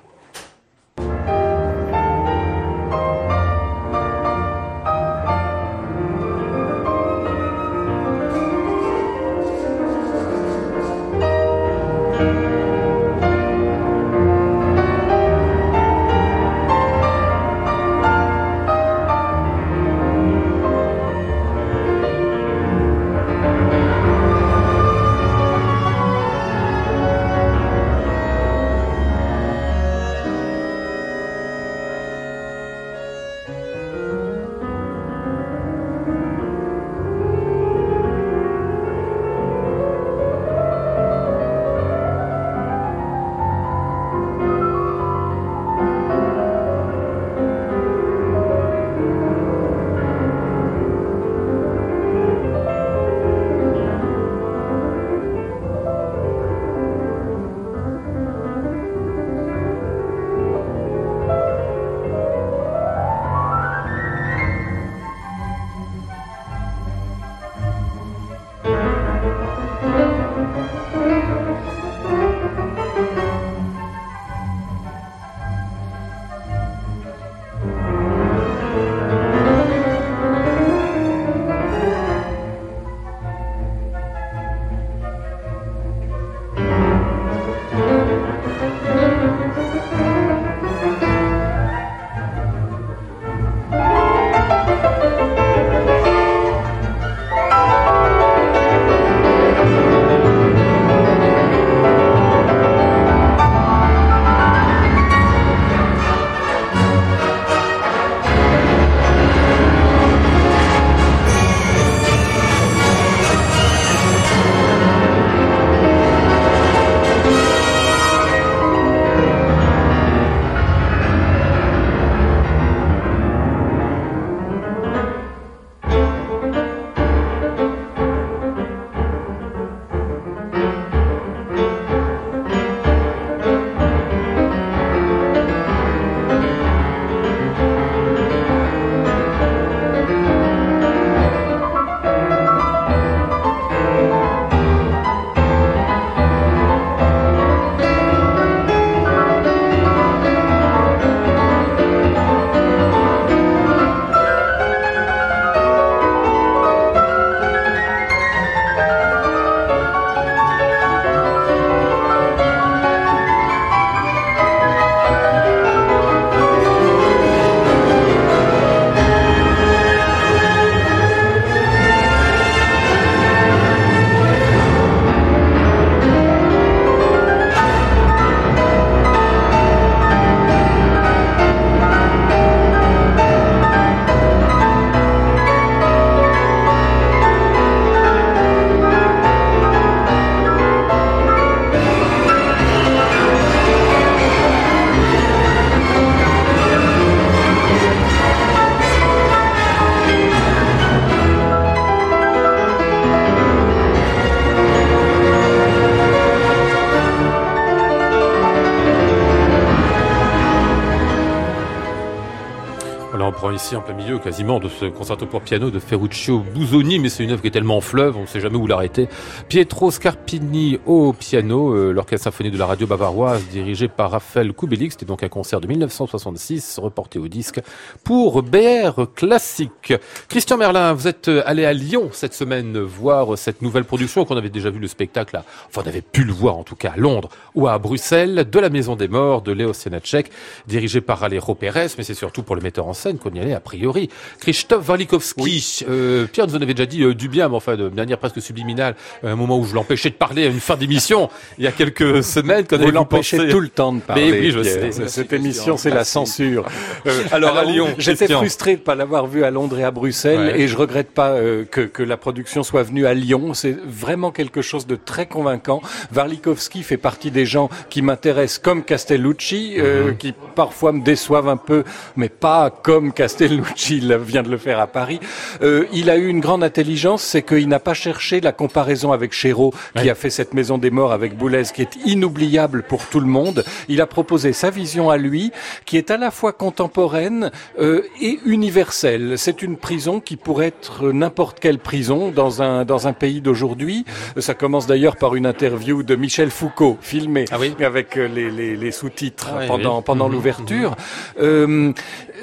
Ici 213.64 213.76
en 213.78 213.82
plein 213.82 213.93
milieu 213.93 214.20
quasiment 214.20 214.59
de 214.59 214.68
ce 214.68 214.84
concerto 214.86 215.26
pour 215.26 215.41
piano 215.41 215.72
de 215.72 215.80
Ferruccio 215.80 216.39
Busoni, 216.39 216.99
mais 216.99 217.07
c'est 217.07 217.24
une 217.24 217.32
œuvre 217.32 217.41
qui 217.41 217.47
est 217.47 217.51
tellement 217.51 217.78
en 217.78 217.82
fleuve, 217.82 218.18
on 218.18 218.24
ne 218.24 218.26
sait 218.26 218.41
jamais 218.41 218.57
où 218.57 218.68
l'arrêter. 218.68 219.07
Pietro 219.47 219.89
Scarpini 219.89 220.80
au 220.86 221.14
piano, 221.14 221.74
euh, 221.74 221.93
l'orchestre 221.93 222.26
symphonie 222.26 222.51
de 222.51 222.57
la 222.57 222.66
radio 222.66 222.88
bavaroise 222.88 223.45
dirigé 223.47 223.88
par 223.88 224.11
Raphaël 224.11 224.51
Kubelik, 224.51 224.91
c'était 224.91 225.05
donc 225.05 225.24
un 225.24 225.30
concert 225.30 225.61
de 225.61 225.68
1966 225.68 226.80
reporté 226.80 227.20
au 227.20 227.30
disque 227.30 227.61
pour 228.03 228.43
BR 228.43 229.05
Classique. 229.16 229.93
Christian 230.28 230.57
Merlin, 230.57 230.91
vous 230.91 231.07
êtes 231.07 231.30
euh, 231.30 231.41
allé 231.45 231.64
à 231.64 231.72
Lyon 231.72 232.09
cette 232.11 232.34
semaine 232.34 232.78
voir 232.80 233.38
cette 233.38 233.61
nouvelle 233.61 233.86
production 233.86 234.26
qu'on 234.26 234.36
avait 234.36 234.49
déjà 234.49 234.72
vu 234.72 234.80
le 234.80 234.88
spectacle, 234.88 235.38
à, 235.38 235.45
enfin 235.70 235.84
on 235.86 235.88
avait 235.88 236.01
pu 236.01 236.26
le 236.26 236.34
voir 236.34 236.57
en 236.57 236.64
tout 236.64 236.76
cas 236.76 236.91
à 236.95 236.97
Londres 236.97 237.30
ou 237.55 237.70
à 237.70 237.80
Bruxelles, 237.80 238.45
de 238.51 238.59
la 238.59 238.70
Maison 238.70 238.97
des 238.97 239.07
Morts 239.07 239.41
de 239.41 239.53
Léo 239.53 239.72
Senacek, 239.72 240.30
dirigé 240.68 240.99
par 240.99 241.24
Alejo 241.24 241.55
Pérez, 241.55 241.88
mais 241.97 242.03
c'est 242.03 242.14
surtout 242.14 242.43
pour 242.43 242.57
le 242.57 242.61
metteur 242.61 242.88
en 242.88 242.93
scène 242.93 243.18
qu'on 243.18 243.32
y 243.32 243.39
allait 243.39 243.53
a 243.54 243.60
priori. 243.60 244.10
Christophe 244.39 244.88
Walikowski, 244.89 245.86
euh, 245.89 246.26
Pierre 246.32 246.47
nous 246.47 246.56
en 246.56 246.62
avait 246.62 246.74
déjà 246.74 246.86
dit 246.86 247.04
euh, 247.04 247.14
du 247.14 247.28
bien, 247.30 247.49
mais 247.49 247.56
enfin 247.56 247.76
de 247.76 247.89
manière 247.89 248.18
presque 248.18 248.41
subliminale, 248.41 248.95
à 249.24 249.30
un 249.30 249.36
moment 249.36 249.58
où 249.60 249.66
je 249.66 249.74
l'empêchais 249.76 250.10
de 250.10 250.16
parler 250.16 250.43
à 250.45 250.47
une 250.47 250.60
fin 250.60 250.76
d'émission, 250.76 251.30
il 251.58 251.64
y 251.64 251.68
a 251.68 251.72
quelques 251.72 252.24
semaines. 252.24 252.66
qu'on 252.68 252.78
Vous 252.78 252.91
l'empêchez 252.91 253.47
tout 253.49 253.60
le 253.60 253.70
temps 253.70 253.93
de 253.93 253.99
parler. 254.01 254.32
Mais 254.32 254.39
oui, 254.39 254.51
je 254.51 254.60
Pierre. 254.60 254.93
sais. 254.93 255.08
Cette 255.08 255.34
émission, 255.34 255.78
c'est 255.78 255.89
la 255.89 256.04
censure. 256.04 256.66
Euh, 257.06 257.24
Alors, 257.32 257.58
à 257.58 257.64
Lyon, 257.66 257.88
j'étais 257.97 258.28
frustré 258.28 258.76
de 258.76 258.82
pas 258.82 258.95
l'avoir 258.95 259.28
vu 259.28 259.43
à 259.43 259.51
Londres 259.51 259.80
et 259.80 259.84
à 259.84 259.91
Bruxelles, 259.91 260.39
Ouais. 260.54 260.62
et 260.62 260.68
je 260.68 260.76
regrette 260.78 261.12
pas 261.12 261.30
euh, 261.32 261.64
que, 261.70 261.82
que 261.82 262.01
la 262.04 262.18
production 262.18 262.64
soit 262.64 262.84
venue 262.84 263.06
à 263.06 263.14
Lyon. 263.14 263.54
C'est 263.54 263.76
vraiment 263.86 264.32
quelque 264.32 264.62
chose 264.62 264.88
de 264.88 264.95
très 264.95 265.26
convaincant. 265.28 265.82
Warlikowski 266.16 266.84
fait 266.84 266.97
partie 266.97 267.32
des 267.32 267.45
gens 267.45 267.70
qui 267.89 268.01
m'intéressent 268.01 268.60
comme 268.60 268.84
Castellucci, 268.84 269.76
euh, 269.78 270.12
Mhm. 270.12 270.18
qui 270.18 270.34
parfois 270.56 270.91
me 270.91 271.01
déçoivent 271.04 271.47
un 271.49 271.58
peu, 271.58 271.84
mais 272.16 272.30
pas 272.30 272.70
comme 272.70 273.12
Castellucci 273.14 273.32
il 273.41 274.15
vient 274.25 274.43
de 274.43 274.49
le 274.49 274.57
faire 274.57 274.79
à 274.79 274.88
Paris. 274.88 275.19
Euh, 275.61 275.86
il 275.93 276.09
a 276.09 276.17
eu 276.17 276.27
une 276.27 276.39
grande 276.39 276.63
intelligence, 276.63 277.21
c'est 277.23 277.41
qu'il 277.41 277.67
n'a 277.67 277.79
pas 277.79 277.93
cherché 277.93 278.41
la 278.41 278.51
comparaison 278.51 279.11
avec 279.11 279.34
Chéreau, 279.34 279.73
qui 279.95 280.03
Ouais. 280.03 280.09
a 280.09 280.15
fait 280.15 280.29
cette 280.29 280.53
maison 280.53 280.77
des 280.77 280.89
morts 280.91 281.11
avec 281.11 281.38
Boulez, 281.38 281.63
qui 281.73 281.81
est 281.81 281.95
inoubliable 282.05 282.84
pour 282.84 283.05
tout 283.07 283.19
le 283.19 283.27
monde. 283.27 283.63
Il 283.88 284.01
a 284.01 284.07
proposé 284.07 284.53
sa 284.53 284.69
vision 284.69 285.09
à 285.09 285.17
lui, 285.17 285.51
qui 285.86 285.97
est 285.97 286.11
à 286.11 286.17
la 286.17 286.31
fois 286.31 286.53
contemporaine 286.53 287.51
euh, 287.79 288.01
et 288.21 288.39
universelle. 288.45 289.36
C'est 289.38 289.61
une 289.61 289.77
prison 289.77 290.19
qui 290.19 290.36
pourrait 290.38 290.67
être 290.67 291.11
n'importe 291.11 291.59
quelle 291.59 291.79
prison 291.79 292.31
dans 292.31 292.61
un 292.61 292.86
dans 292.86 293.07
un 293.07 293.13
pays 293.13 293.41
d'aujourd'hui. 293.41 294.05
Ça 294.38 294.53
commence 294.53 294.88
d'ailleurs 294.88 295.15
par 295.15 295.36
une 295.36 295.45
interview 295.45 296.03
de 296.03 296.15
Michel 296.15 296.49
Foucault, 296.49 296.97
filmée 297.01 297.45
Ah 297.51 297.57
oui 297.59 297.73
avec 297.84 298.17
euh, 298.17 298.27
les, 298.27 298.49
les, 298.49 298.75
les 298.75 298.91
sous-titres 298.91 299.49
Ah 299.51 299.57
oui, 299.61 299.67
pendant 299.67 299.97
oui. 299.97 300.03
pendant 300.05 300.27
Mhm, 300.27 300.34
l'ouverture. 300.34 300.95
Euh, 301.41 301.91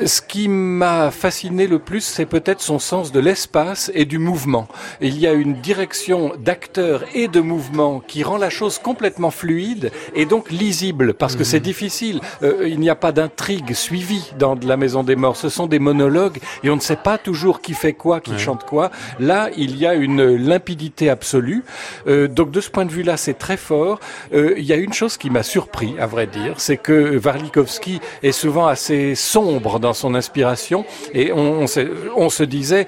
ce 0.05 0.22
qui 0.22 0.48
m'a 0.48 1.11
fasciné 1.11 1.66
le 1.66 1.78
plus, 1.78 2.01
c'est 2.01 2.26
peut-être 2.26 2.61
son 2.61 2.78
sens 2.78 3.12
de 3.12 3.20
l'espace 3.20 3.90
et 3.94 4.05
du 4.05 4.18
mouvement. 4.18 4.68
Il 5.01 5.18
y 5.18 5.26
a 5.26 5.32
une 5.32 5.55
direction 5.55 6.32
d'acteur 6.38 7.05
et 7.14 7.28
de 7.28 7.40
mouvement 7.40 8.01
qui 8.01 8.22
rend 8.22 8.38
la 8.38 8.51
chose 8.51 8.78
complètement 8.78 9.30
fluide 9.30 9.90
et 10.14 10.26
donc 10.26 10.51
lisible, 10.51 11.14
parce 11.14 11.36
que 11.36 11.44
c'est 11.44 11.61
difficile. 11.61 12.20
Euh, 12.42 12.66
il 12.68 12.80
n'y 12.80 12.90
a 12.90 12.94
pas 12.94 13.12
d'intrigue 13.12 13.74
suivie 13.74 14.32
dans 14.38 14.57
de 14.57 14.66
la 14.66 14.76
Maison 14.76 15.03
des 15.03 15.16
Morts. 15.16 15.36
Ce 15.36 15.48
sont 15.48 15.66
des 15.66 15.78
monologues 15.78 16.38
et 16.62 16.70
on 16.70 16.76
ne 16.76 16.80
sait 16.80 16.96
pas 16.96 17.18
toujours 17.18 17.61
qui 17.61 17.74
fait 17.74 17.92
quoi, 17.92 18.20
qui 18.20 18.38
chante 18.38 18.64
quoi. 18.64 18.90
Là, 19.18 19.51
il 19.57 19.76
y 19.76 19.86
a 19.86 19.94
une 19.94 20.34
limpidité 20.36 21.11
absolue. 21.11 21.64
Euh, 22.07 22.28
donc 22.28 22.51
de 22.51 22.61
ce 22.61 22.70
point 22.70 22.84
de 22.84 22.92
vue-là, 22.92 23.16
c'est 23.16 23.38
très 23.38 23.57
fort. 23.57 24.01
Euh, 24.32 24.55
il 24.57 24.64
y 24.64 24.72
a 24.72 24.76
une 24.76 24.92
chose 24.92 25.16
qui 25.16 25.30
m'a 25.30 25.42
surpris, 25.42 25.94
à 25.98 26.07
vrai 26.07 26.26
dire, 26.26 26.55
c'est 26.59 26.76
que 26.76 27.20
Warlikowski 27.22 28.01
est 28.22 28.32
souvent 28.32 28.66
assez 28.66 29.14
sombre 29.14 29.78
dans 29.78 29.89
son 29.93 30.14
inspiration 30.14 30.84
et 31.14 31.32
on, 31.32 31.61
on, 31.62 31.66
se, 31.66 31.80
on 32.16 32.30
se 32.30 32.43
disait 32.43 32.86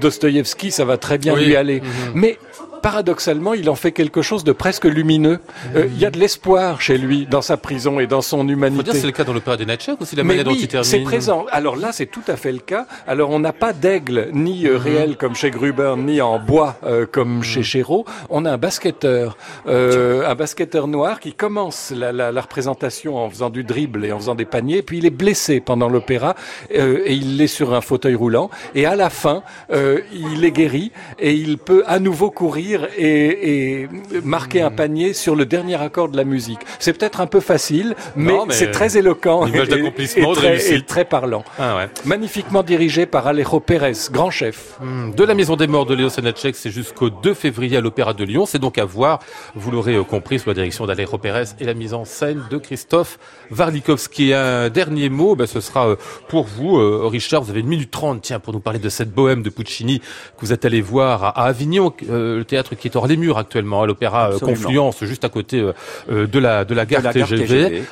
Dostoïevski, 0.00 0.70
ça 0.70 0.84
va 0.84 0.96
très 0.96 1.18
bien 1.18 1.34
Oui. 1.34 1.44
lui 1.46 1.56
aller. 1.56 1.80
Mhm. 1.80 1.88
Mais 2.14 2.38
paradoxalement, 2.78 3.54
il 3.54 3.68
en 3.70 3.74
fait 3.74 3.92
quelque 3.92 4.22
chose 4.22 4.44
de 4.44 4.52
presque 4.52 4.84
lumineux. 4.84 5.40
Euh, 5.76 5.86
il 5.92 5.98
y 5.98 6.06
a 6.06 6.10
de 6.10 6.18
l'espoir 6.18 6.80
chez 6.80 6.98
lui 6.98 7.26
dans 7.26 7.42
sa 7.42 7.56
prison 7.56 8.00
et 8.00 8.06
dans 8.06 8.22
son 8.22 8.48
humanité. 8.48 8.92
c'est 8.94 9.06
le 9.06 9.12
cas 9.12 9.24
dans 9.24 9.32
l'opéra 9.32 9.56
des 9.56 9.66
Natchek 9.66 10.00
aussi, 10.00 10.16
la 10.16 10.22
Mais 10.22 10.28
manière 10.28 10.44
dont 10.44 10.50
oui, 10.52 10.58
il 10.62 10.68
termine. 10.68 10.84
c'est 10.84 11.00
présent. 11.00 11.46
Alors 11.50 11.76
là, 11.76 11.90
c'est 11.92 12.06
tout 12.06 12.22
à 12.28 12.36
fait 12.36 12.52
le 12.52 12.58
cas. 12.58 12.86
Alors 13.06 13.30
on 13.30 13.38
n'a 13.40 13.52
pas 13.52 13.72
d'aigle 13.72 14.28
ni 14.32 14.64
Mhm. 14.64 14.70
euh, 14.70 14.78
réel 14.78 15.16
comme 15.16 15.34
chez 15.34 15.50
Gruber, 15.50 15.94
ni 15.98 16.20
en 16.20 16.38
bois 16.38 16.76
euh, 16.84 17.06
comme 17.10 17.42
chez 17.42 17.62
Chéreau. 17.62 18.04
On 18.30 18.44
a 18.44 18.52
un 18.52 18.58
basketteur, 18.58 19.36
euh, 19.66 20.28
un 20.28 20.34
basketteur 20.34 20.86
noir 20.88 21.20
qui 21.20 21.32
commence 21.32 21.92
la, 21.94 22.12
la, 22.12 22.32
la 22.32 22.40
représentation 22.40 23.16
en 23.16 23.28
faisant 23.30 23.50
du 23.50 23.64
dribble 23.64 24.04
et 24.04 24.12
en 24.12 24.18
faisant 24.18 24.34
des 24.34 24.44
paniers, 24.44 24.82
puis 24.82 24.98
il 24.98 25.06
est 25.06 25.10
blessé 25.24 25.60
pendant 25.60 25.88
l'opéra 25.88 26.34
et 26.70 27.12
il 27.14 27.40
est 27.40 27.46
sur 27.58 27.74
un 27.74 27.80
fauteuil 27.80 28.14
roulant. 28.14 28.50
Et 28.74 28.86
à 28.86 28.96
la 28.96 29.10
fin, 29.10 29.42
il 29.72 30.44
est 30.44 30.50
guéri 30.52 30.92
et 31.18 31.32
il 31.34 31.58
peut 31.58 31.82
à 31.86 31.98
nouveau 31.98 32.30
courir 32.30 32.67
et, 32.76 33.82
et 33.82 33.88
marquer 34.24 34.62
un 34.62 34.70
panier 34.70 35.12
sur 35.12 35.34
le 35.36 35.46
dernier 35.46 35.80
accord 35.80 36.08
de 36.08 36.16
la 36.16 36.24
musique. 36.24 36.60
C'est 36.78 36.92
peut-être 36.92 37.20
un 37.20 37.26
peu 37.26 37.40
facile, 37.40 37.94
mais, 38.16 38.34
c'est 38.50 38.70
très 38.70 38.96
éloquent 38.96 39.46
et- 39.46 39.66
d'accomplissement, 39.66 40.32
et 40.32 40.36
très- 40.36 40.74
et 40.74 40.82
très 40.82 41.04
parlant. 41.04 41.44
Ah 41.58 41.76
ouais. 41.76 41.88
Magnifiquement 42.04 42.62
dirigé 42.62 43.06
par 43.06 43.26
Alejo 43.26 43.60
Pérez, 43.60 43.92
grand 44.12 44.30
chef. 44.30 44.76
Hmm, 44.80 45.12
De 45.12 45.24
la 45.24 45.34
Maison 45.34 45.56
des 45.56 45.66
Morts 45.66 45.86
de 45.86 45.94
Léo 45.94 46.08
Senacek, 46.08 46.56
c'est 46.56 46.70
jusqu'au 46.70 47.10
2 47.10 47.34
février 47.34 47.76
à 47.76 47.80
l'Opéra 47.80 48.12
de 48.14 48.24
Lyon. 48.24 48.46
C'est 48.46 48.58
donc 48.58 48.78
à 48.78 48.84
voir, 48.84 49.20
vous 49.54 49.70
l'aurez 49.70 49.94
euh, 49.94 50.02
compris, 50.04 50.38
sous 50.38 50.48
la 50.48 50.54
direction 50.54 50.86
d'Alejo 50.86 51.18
Pérez 51.18 51.44
et 51.60 51.64
la 51.64 51.74
mise 51.74 51.94
en 51.94 52.04
scène 52.04 52.42
de 52.50 52.58
Christophe 52.58 53.18
Warlikowski. 53.56 54.32
Un 54.34 54.68
dernier 54.70 55.08
mot, 55.08 55.34
ben, 55.36 55.46
ce 55.46 55.60
sera 55.60 55.88
euh, 55.88 55.96
pour 56.28 56.44
vous, 56.46 56.78
euh, 56.78 57.06
Richard. 57.06 57.42
Vous 57.42 57.50
avez 57.50 57.60
une 57.60 57.66
minute 57.68 57.90
trente, 57.90 58.20
tiens, 58.22 58.40
pour 58.40 58.52
nous 58.52 58.60
parler 58.60 58.78
de 58.78 58.88
cette 58.88 59.12
bohème 59.12 59.42
de 59.42 59.50
Puccini 59.50 60.00
que 60.00 60.40
vous 60.40 60.52
êtes 60.52 60.64
allé 60.64 60.80
voir 60.80 61.24
à, 61.24 61.44
Avignon, 61.46 61.92
le 62.08 62.42
théâtre 62.42 62.57
qui 62.62 62.88
est 62.88 62.96
hors 62.96 63.06
les 63.06 63.16
murs 63.16 63.38
actuellement, 63.38 63.82
à 63.82 63.86
l'Opéra 63.86 64.30
euh. 64.32 64.38
Confluence, 64.38 65.04
juste 65.04 65.24
à 65.24 65.28
côté 65.28 65.60
euh, 65.60 65.72
euh, 66.10 66.26
de 66.26 66.38
la 66.38 66.64
de 66.64 66.74
la 66.74 66.86
gare 66.86 67.02
la 67.02 67.12
gare 67.12 67.28
TGV. 67.28 67.46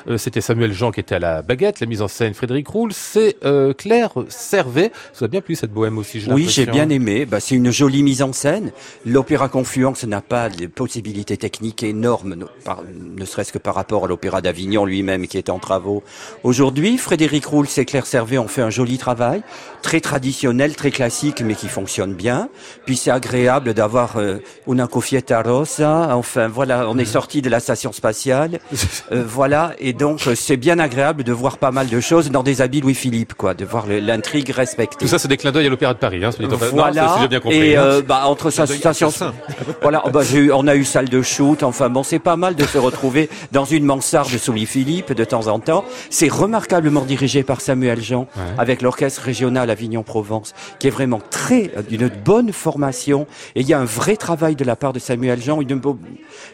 TGV. 0.06 0.18
C'était 0.18 0.40
Samuel 0.40 0.72
Jean 0.72 0.90
qui 0.90 1.00
était 1.00 1.14
à 1.14 1.18
la 1.18 1.42
baguette, 1.42 1.80
la 1.80 1.86
mise 1.86 2.02
en 2.02 2.08
scène 2.08 2.34
Frédéric 2.34 2.68
Roule. 2.68 2.92
C'est 2.92 3.36
euh, 3.44 3.72
Claire 3.72 4.10
Servet. 4.28 4.92
Ça 5.12 5.24
a 5.26 5.28
bien 5.28 5.40
plu 5.40 5.54
cette 5.54 5.72
bohème 5.72 5.98
aussi. 5.98 6.24
Oui, 6.28 6.48
j'ai 6.48 6.66
bien 6.66 6.88
aimé. 6.88 7.26
Bah, 7.26 7.40
c'est 7.40 7.54
une 7.54 7.70
jolie 7.70 8.02
mise 8.02 8.22
en 8.22 8.32
scène. 8.32 8.72
L'opéra 9.04 9.48
Confluence 9.48 10.04
n'a 10.04 10.20
pas 10.20 10.48
de 10.48 10.66
possibilités 10.66 11.36
techniques 11.36 11.82
énormes, 11.82 12.34
no- 12.34 12.48
par- 12.64 12.82
ne 13.16 13.24
serait-ce 13.24 13.52
que 13.52 13.58
par 13.58 13.74
rapport 13.74 14.04
à 14.04 14.08
l'opéra 14.08 14.40
d'Avignon 14.40 14.84
lui-même 14.84 15.26
qui 15.26 15.38
est 15.38 15.50
en 15.50 15.58
travaux. 15.58 16.02
Aujourd'hui, 16.42 16.98
Frédéric 16.98 17.46
Roule 17.46 17.66
et 17.76 17.84
Claire 17.84 18.06
Servet 18.06 18.38
ont 18.38 18.48
fait 18.48 18.62
un 18.62 18.70
joli 18.70 18.98
travail, 18.98 19.42
très 19.82 20.00
traditionnel, 20.00 20.74
très 20.76 20.90
classique, 20.90 21.42
mais 21.42 21.54
qui 21.54 21.68
fonctionne 21.68 22.14
bien. 22.14 22.48
Puis 22.84 22.96
c'est 22.96 23.10
agréable 23.10 23.74
d'avoir 23.74 24.16
euh, 24.16 24.38
una 24.66 24.88
rosa. 25.44 26.14
Enfin, 26.16 26.48
voilà, 26.48 26.88
on 26.88 26.98
est 26.98 27.04
sorti 27.04 27.42
de 27.42 27.48
la 27.50 27.60
station 27.60 27.92
spatiale. 27.92 28.58
Euh, 29.12 29.22
voilà, 29.26 29.72
et 29.78 29.92
donc 29.92 30.26
euh, 30.26 30.34
c'est 30.34 30.56
bien 30.56 30.78
agréable 30.80 31.22
de 31.22 31.32
voir 31.32 31.58
pas 31.58 31.70
mal 31.70 31.88
de 31.88 32.00
choses 32.00 32.30
dans 32.30 32.42
des 32.42 32.60
habits 32.60 32.80
Louis-Philippe, 32.80 33.34
quoi, 33.34 33.54
de 33.54 33.64
voir 33.64 33.86
l'intrigue 33.86 34.50
respectée. 34.50 34.96
Tout 34.98 35.06
ça, 35.06 35.18
c'est 35.18 35.28
des 35.28 35.36
clins 35.36 35.52
d'œil 35.52 35.66
à 35.66 35.70
l'Opéra 35.70 35.94
de 35.94 35.98
Paris. 35.98 36.24
Hein, 36.24 36.32
soit 36.32 36.44
dit 36.44 36.52
en 36.52 36.58
passant. 36.58 36.74
Non, 36.76 36.82
Voilà. 36.82 37.08
ça, 37.20 37.26
bien 37.28 37.38
compris. 37.38 37.56
et 37.58 37.76
hein. 37.76 37.82
euh, 37.84 38.02
bah, 38.02 38.22
entre 38.26 38.50
sa 38.50 38.66
station, 38.66 39.10
voilà, 39.82 40.02
oh, 40.06 40.10
bah, 40.10 40.22
eu- 40.34 40.50
on 40.50 40.66
a 40.66 40.74
eu 40.74 40.84
salle 40.84 41.08
de 41.08 41.22
shoot. 41.22 41.62
Enfin 41.62 41.88
bon, 41.88 42.02
c'est 42.02 42.18
pas 42.18 42.36
mal 42.36 42.56
de 42.56 42.64
se 42.64 42.78
retrouver 42.78 43.28
dans 43.52 43.64
une 43.64 43.84
mansarde 43.84 44.28
de 44.32 44.50
Louis 44.52 44.66
Philippe 44.66 45.12
de 45.12 45.24
temps 45.24 45.46
en 45.46 45.60
temps. 45.60 45.84
C'est 46.10 46.30
remarquablement 46.32 47.02
dirigé 47.04 47.44
par 47.44 47.60
Samuel 47.60 48.00
Jean 48.02 48.26
avec 48.58 48.82
l'orchestre 48.82 49.22
régional 49.22 49.70
Avignon-Provence, 49.70 50.52
qui 50.80 50.88
est 50.88 50.90
vraiment 50.90 51.20
très 51.30 51.70
euh, 51.76 51.82
d'une 51.82 52.08
bonne 52.08 52.52
formation. 52.52 53.26
Et 53.54 53.60
il 53.60 53.68
y 53.68 53.74
a 53.74 53.78
un 53.78 53.84
vrai 53.84 54.16
travail 54.16 54.55
de 54.57 54.64
la 54.64 54.74
part 54.76 54.92
de 54.92 54.98
Samuel 54.98 55.40
Jean, 55.42 55.61
une, 55.61 55.78
bo- 55.78 55.98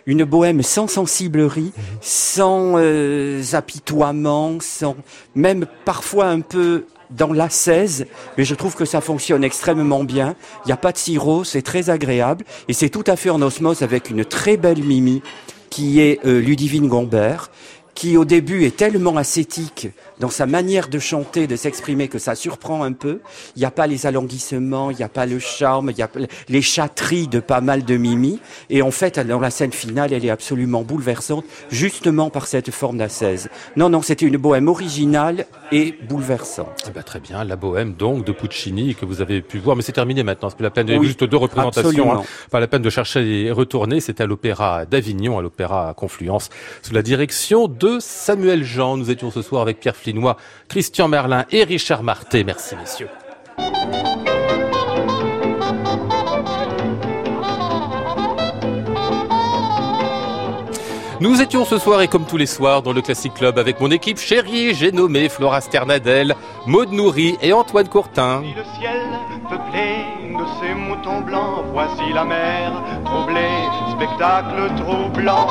une 0.07 0.25
bohème 0.25 0.63
sans 0.63 0.87
sensiblerie, 0.89 1.73
sans 2.01 2.75
euh, 2.77 3.43
apitoiement, 3.53 4.59
sans 4.61 4.97
même 5.35 5.67
parfois 5.85 6.27
un 6.27 6.41
peu 6.41 6.85
dans 7.11 7.33
la 7.33 7.51
16, 7.51 8.07
mais 8.39 8.45
je 8.45 8.55
trouve 8.55 8.75
que 8.75 8.85
ça 8.87 9.01
fonctionne 9.03 9.45
extrêmement 9.45 10.03
bien. 10.05 10.35
Il 10.65 10.69
n'y 10.69 10.73
a 10.73 10.79
pas 10.79 10.93
de 10.93 10.99
sirop, 10.99 11.45
c'est 11.45 11.63
très 11.63 11.91
agréable 11.91 12.45
et 12.69 12.73
c'est 12.73 12.89
tout 12.89 13.05
à 13.07 13.17
fait 13.17 13.31
en 13.31 13.43
osmose 13.43 13.83
avec 13.83 14.09
une 14.11 14.25
très 14.25 14.57
belle 14.57 14.83
Mimi 14.83 15.23
qui 15.69 16.01
est 16.01 16.21
euh, 16.27 16.41
Ludivine 16.41 16.89
Gombert 16.89 17.51
qui 17.95 18.17
au 18.17 18.25
début 18.25 18.65
est 18.65 18.77
tellement 18.77 19.17
ascétique 19.17 19.89
dans 20.19 20.31
sa 20.31 20.47
manière 20.47 20.89
de 20.89 20.99
chanter, 20.99 21.47
de 21.47 21.57
s'exprimer, 21.57 22.09
que 22.09 22.19
ça 22.19 22.35
surprend 22.35 22.85
un 22.85 22.93
peu. 22.93 23.21
Il 23.57 23.59
n'y 23.61 23.65
a 23.65 23.71
pas 23.71 23.87
les 23.87 24.07
alanguissements, 24.07 24.91
il 24.91 24.97
n'y 24.97 25.03
a 25.03 25.09
pas 25.09 25.27
le 25.27 25.39
charme, 25.39 25.91
il 25.91 25.99
y 25.99 26.03
a 26.03 26.09
les 26.49 26.63
chatteries 26.63 27.29
de 27.29 27.41
pas 27.41 27.61
mal 27.61 27.85
de 27.85 27.97
Mimi. 27.97 28.41
Et 28.71 28.83
en 28.83 28.91
fait, 28.91 29.19
dans 29.19 29.41
la 29.41 29.51
scène 29.51 29.73
finale, 29.73 30.13
elle 30.13 30.25
est 30.25 30.31
absolument 30.31 30.83
bouleversante, 30.83 31.45
justement 31.71 32.31
par 32.31 32.47
cette 32.47 32.71
forme 32.71 32.99
d'assaise. 32.99 33.49
Non, 33.77 33.89
non, 33.91 34.01
c'était 34.01 34.27
une 34.27 34.37
bohème 34.37 34.69
originale 34.69 35.47
et 35.71 35.95
bouleversante. 36.09 36.85
Eh 36.89 36.91
ben, 36.93 37.03
très 37.03 37.21
bien, 37.21 37.45
la 37.45 37.57
bohème 37.57 37.95
donc 37.95 38.25
de 38.25 38.33
Puccini 38.33 38.95
que 38.95 39.05
vous 39.05 39.21
avez 39.21 39.43
pu 39.43 39.59
voir, 39.59 39.77
mais 39.77 39.83
c'est 39.83 39.93
terminé 39.93 40.23
maintenant. 40.23 40.49
C'est 40.51 40.57
plus 40.57 40.63
la 40.65 40.71
peine. 40.71 40.89
A 40.91 40.97
Oui, 40.99 41.07
juste 41.09 41.25
deux 41.25 41.37
représentations. 41.37 42.13
hein. 42.13 42.23
Pas 42.51 42.61
la 42.61 42.69
peine 42.69 42.83
de 42.83 42.91
chercher 42.91 43.47
et 43.47 43.51
retourner. 43.51 44.01
C'était 44.01 44.23
à 44.23 44.27
l'Opéra 44.27 44.87
d'Avignon, 44.87 45.39
à 45.39 45.43
l'Opéra 45.43 45.95
Confluence, 45.97 46.49
sous 46.83 46.95
la 46.95 47.03
direction 47.03 47.69
de 47.69 47.82
Samuel 48.01 48.65
Jean. 48.65 48.97
Nous 48.97 49.11
étions 49.11 49.31
ce 49.31 49.43
soir 49.43 49.63
avec 49.63 49.81
Pierre 49.81 49.97
Flinois, 49.97 50.37
Christian 50.69 51.09
Merlin 51.09 51.45
et 51.51 51.65
Richard 51.65 52.03
Marté. 52.03 52.45
Merci 52.45 52.77
messieurs. 52.77 53.09
Nous 61.21 61.41
étions 61.41 61.65
ce 61.65 61.79
soir 61.79 62.03
et 62.03 62.09
comme 62.09 62.27
tous 62.27 62.37
les 62.37 62.47
soirs 62.47 62.83
dans 62.83 62.93
le 62.93 63.01
Classic 63.01 63.33
Club 63.33 63.57
avec 63.57 63.81
mon 63.81 63.93
équipe 63.93 64.19
chérie. 64.19 64.75
J'ai 64.75 64.91
nommé 64.91 65.29
Flora 65.29 65.61
Sternadel, 65.61 66.35
Maud 66.67 66.91
Nourri 66.91 67.37
et 67.41 67.53
Antoine 67.53 67.89
Courtin. 67.89 68.43
Le 68.43 68.65
ciel 68.81 69.03
peuplé 69.49 70.05
de 70.37 70.45
ces 70.61 70.75
moutons 70.75 71.21
blancs, 71.21 71.65
voici 71.73 72.13
la 72.13 72.25
mer 72.25 72.73
troublée, 73.05 73.39
spectacle 73.97 74.69
troublant. 74.79 75.47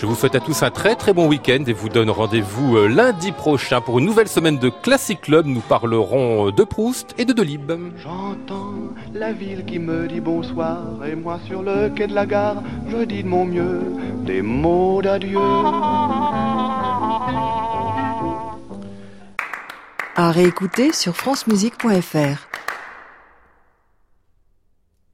Je 0.00 0.06
vous 0.06 0.14
souhaite 0.14 0.34
à 0.34 0.40
tous 0.40 0.62
un 0.62 0.70
très 0.70 0.96
très 0.96 1.12
bon 1.12 1.28
week-end 1.28 1.62
et 1.66 1.74
vous 1.74 1.90
donne 1.90 2.08
rendez-vous 2.08 2.78
euh, 2.78 2.86
lundi 2.86 3.32
prochain 3.32 3.82
pour 3.82 3.98
une 3.98 4.06
nouvelle 4.06 4.28
semaine 4.28 4.56
de 4.56 4.70
Classic 4.70 5.20
Club. 5.20 5.44
Nous 5.44 5.60
parlerons 5.60 6.48
euh, 6.48 6.52
de 6.52 6.64
Proust 6.64 7.14
et 7.18 7.26
de 7.26 7.34
Delibes. 7.34 7.70
J'entends 7.98 8.94
la 9.12 9.34
ville 9.34 9.62
qui 9.66 9.78
me 9.78 10.08
dit 10.08 10.20
bonsoir 10.20 11.04
et 11.06 11.14
moi 11.14 11.38
sur 11.46 11.62
le 11.62 11.90
quai 11.90 12.06
de 12.06 12.14
la 12.14 12.24
gare, 12.24 12.62
je 12.88 13.04
dis 13.04 13.22
de 13.22 13.28
mon 13.28 13.44
mieux 13.44 13.82
des 14.24 14.40
mots 14.40 15.02
d'adieu. 15.02 15.38
À 20.16 20.30
réécouter 20.30 20.94
sur 20.94 21.14
francemusique.fr. 21.14 22.49